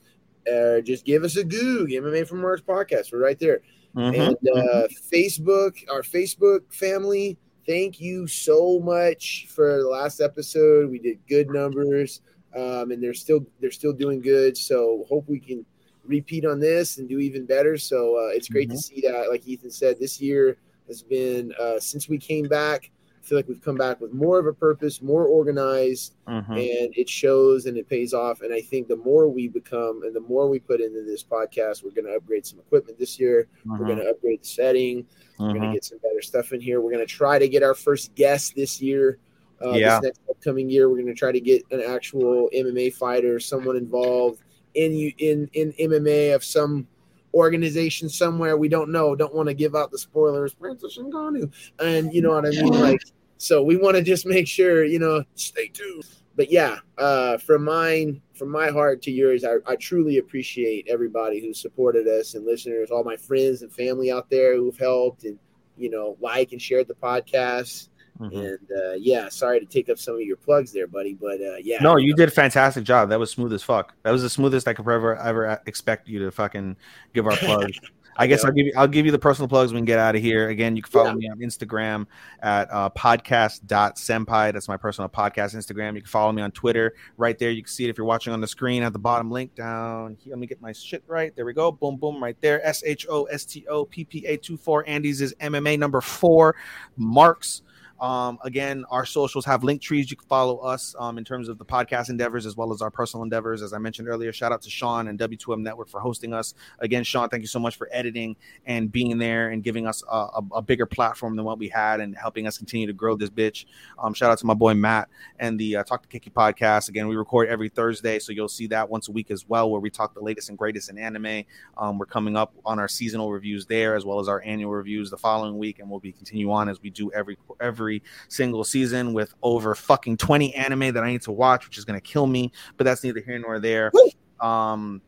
[0.52, 1.86] Uh, just give us a goo.
[1.86, 3.12] MMA for Marks podcast.
[3.12, 3.60] We're right there.
[3.96, 4.30] Mhm.
[4.30, 7.38] And uh, Facebook, our Facebook family.
[7.68, 10.90] Thank you so much for the last episode.
[10.90, 12.22] We did good numbers,
[12.56, 14.58] um, and they're still they're still doing good.
[14.58, 15.66] So hope we can
[16.06, 17.78] repeat on this and do even better.
[17.78, 18.80] So uh, it's great to Mhm.
[18.80, 19.30] see that.
[19.30, 20.58] Like Ethan said, this year
[20.90, 22.92] has been uh, since we came back.
[23.22, 26.50] I feel like we've come back with more of a purpose, more organized, Mhm.
[26.50, 28.42] and it shows and it pays off.
[28.42, 31.84] And I think the more we become and the more we put into this podcast,
[31.84, 33.48] we're going to upgrade some equipment this year.
[33.66, 33.86] We're Mhm.
[33.88, 35.06] going to upgrade the setting.
[35.40, 36.82] We're going to get some better stuff in here.
[36.82, 39.20] We're going to try to get our first guest this year.
[39.64, 40.00] Uh, Yeah.
[40.00, 43.76] This next upcoming year, we're going to try to get an actual MMA fighter, someone
[43.76, 44.42] involved
[44.76, 46.88] in you in in MMA of some
[47.34, 48.58] organization somewhere.
[48.58, 49.16] We don't know.
[49.16, 50.54] Don't want to give out the spoilers.
[50.54, 52.74] Francis Ngannou, and you know what I mean.
[52.74, 53.02] Like,
[53.38, 55.24] so we want to just make sure you know.
[55.36, 56.06] Stay tuned.
[56.36, 61.42] But yeah, uh, from mine, from my heart to yours, I, I truly appreciate everybody
[61.42, 65.38] who supported us and listeners, all my friends and family out there who've helped and
[65.76, 67.90] you know like and shared the podcast.
[68.20, 68.32] Mhm.
[68.34, 71.56] And uh, yeah, sorry to take up some of your plugs there, buddy, but uh,
[71.64, 73.10] yeah, No, you did a fantastic job.
[73.10, 73.94] That was smooth as fuck.
[74.04, 76.76] That was the smoothest I could ever ever expect you to fucking
[77.14, 77.80] give our plugs.
[78.18, 79.72] I guess I'll give you I'll give you the personal plugs.
[79.72, 80.50] when We can get out of here.
[80.50, 82.06] Again, you can follow me on Instagram
[82.42, 84.52] at uh, podcast.senpai.
[84.52, 85.96] That's my personal podcast Instagram.
[85.96, 87.50] You can follow me on Twitter right there.
[87.52, 90.18] You can see it if you're watching on the screen at the bottom link down
[90.20, 90.32] here.
[90.34, 91.34] Let me get my shit right.
[91.34, 91.72] There we go.
[91.72, 92.66] Boom, boom, right there.
[92.66, 94.84] S H O S T O P P A 24.
[94.88, 96.58] Andy's is MMA number four.
[96.98, 97.62] Marks.
[98.02, 100.10] Um, again, our socials have link trees.
[100.10, 102.90] You can follow us um, in terms of the podcast endeavors as well as our
[102.90, 103.62] personal endeavors.
[103.62, 106.54] As I mentioned earlier, shout out to Sean and W2M Network for hosting us.
[106.80, 108.36] Again, Sean, thank you so much for editing
[108.66, 112.00] and being there and giving us a, a, a bigger platform than what we had
[112.00, 113.66] and helping us continue to grow this bitch.
[113.98, 115.10] Um, shout out to my boy Matt
[115.40, 116.90] and the uh, Talk to Kiki podcast.
[116.90, 119.82] Again, we record every Thursday, so you'll see that once a week as well, where
[119.82, 121.44] we talk the latest and greatest in anime.
[121.78, 125.10] Um, we're coming up on our seasonal reviews there as well as our annual reviews
[125.10, 127.89] the following week, and we'll be continue on as we do every every
[128.28, 132.02] single season with over fucking 20 anime that I need to watch, which is gonna
[132.02, 132.52] kill me.
[132.78, 133.92] But that's neither here nor there.
[134.40, 135.02] Um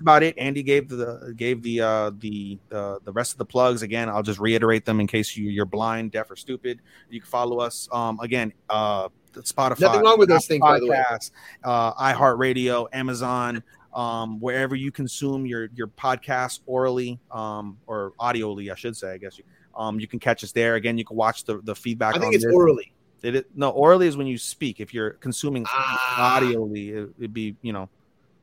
[0.00, 0.38] about it.
[0.38, 4.08] Andy gave the gave the uh the the the rest of the plugs again.
[4.08, 6.80] I'll just reiterate them in case you you're blind, deaf, or stupid.
[7.10, 9.80] You can follow us um again uh Spotify.
[9.80, 10.96] Nothing wrong with those things, by the way.
[10.96, 11.32] Podcasts,
[11.64, 18.76] uh iHeartRadio, Amazon, um wherever you consume your your podcast orally um or audioly, I
[18.76, 19.44] should say, I guess you
[19.74, 20.74] um you can catch us there.
[20.74, 22.16] Again, you can watch the the feedback.
[22.16, 22.54] I think it's this.
[22.54, 22.92] orally.
[23.22, 24.80] It is, no, orally is when you speak.
[24.80, 26.40] If you're consuming Ah.
[26.40, 27.88] audioly, it, it'd be you know,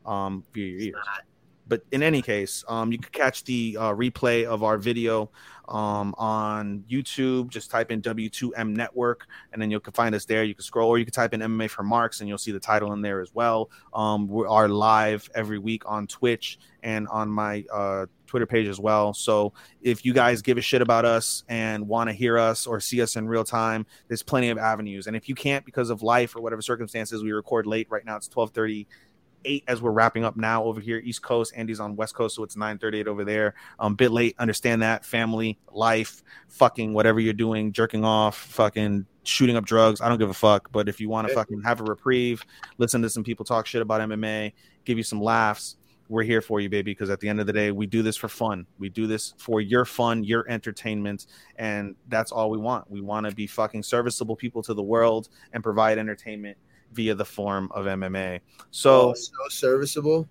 [0.06, 1.06] um, via your ears.
[1.68, 5.30] But in any case, um, you can catch the uh, replay of our video
[5.68, 7.49] um, on YouTube.
[7.49, 10.44] Just type in W2M Network, and then you can find us there.
[10.44, 12.60] You can scroll, or you can type in MMA for Marks, and you'll see the
[12.60, 13.69] title in there as well.
[13.94, 18.80] Um, we are live every week on Twitch and on my uh, Twitter page as
[18.80, 19.14] well.
[19.14, 22.80] So if you guys give a shit about us and want to hear us or
[22.80, 25.07] see us in real time, there's plenty of avenues.
[25.07, 27.88] And if you can't because of life or whatever circumstances, we record late.
[27.89, 28.85] Right now it's 12:30
[29.48, 31.53] eight as we're wrapping up now over here east coast.
[31.56, 33.56] Andy's on west coast so it's 9:38 over there.
[33.80, 35.06] Um bit late understand that.
[35.06, 40.02] Family life fucking whatever you're doing jerking off fucking shooting up drugs.
[40.02, 40.72] I don't give a fuck.
[40.72, 42.44] But if you want to fucking have a reprieve
[42.78, 44.52] listen to some people talk shit about mma
[44.86, 45.78] give you some laughs
[46.10, 48.15] we're here for you baby because at the end of the day we do this
[48.15, 48.65] for fun.
[48.80, 52.90] We do this for your fun your entertainment and that's all we want.
[52.90, 56.57] We want to be fucking serviceable people to the world and provide entertainment
[56.93, 58.39] via the form of MMA.
[58.72, 60.27] So Oh, so serviceable.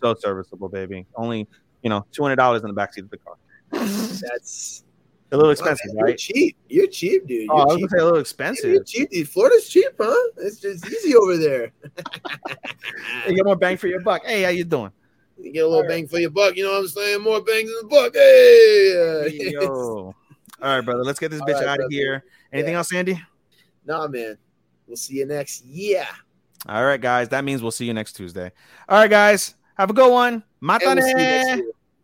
[0.00, 1.06] so serviceable, baby.
[1.16, 1.46] Only
[1.82, 3.34] you know two hundred dollars in the backseat of the car.
[3.72, 4.84] That's
[5.32, 6.16] A little expensive, You're right?
[6.18, 6.56] cheap.
[6.68, 7.48] You're cheap, dude.
[7.50, 7.88] Oh, You're I was cheap.
[7.88, 8.70] gonna say a little expensive.
[8.70, 9.28] You're cheap, dude.
[9.28, 10.30] Florida's cheap, huh?
[10.38, 11.72] It's just easy over there.
[13.28, 14.22] You get more bang for your buck.
[14.24, 14.92] Hey, how you doing?
[15.38, 16.56] You get a little bang for your buck.
[16.56, 17.20] You know what I'm saying?
[17.22, 18.14] More bangs in the buck.
[18.14, 19.50] Hey.
[19.52, 20.14] Yo.
[20.62, 21.02] All right, brother.
[21.02, 22.22] Let's get this All bitch right, out of here.
[22.52, 22.78] Anything Yeah.
[22.78, 23.20] else, Andy?
[23.84, 24.38] Nah, man.
[24.86, 26.06] We'll see you next year.
[26.68, 27.28] All right, guys.
[27.28, 28.52] That means we'll see you next Tuesday.
[28.88, 29.54] All right, guys.
[29.76, 30.34] Have a good one.
[30.34, 31.73] And we'll see you next Matane.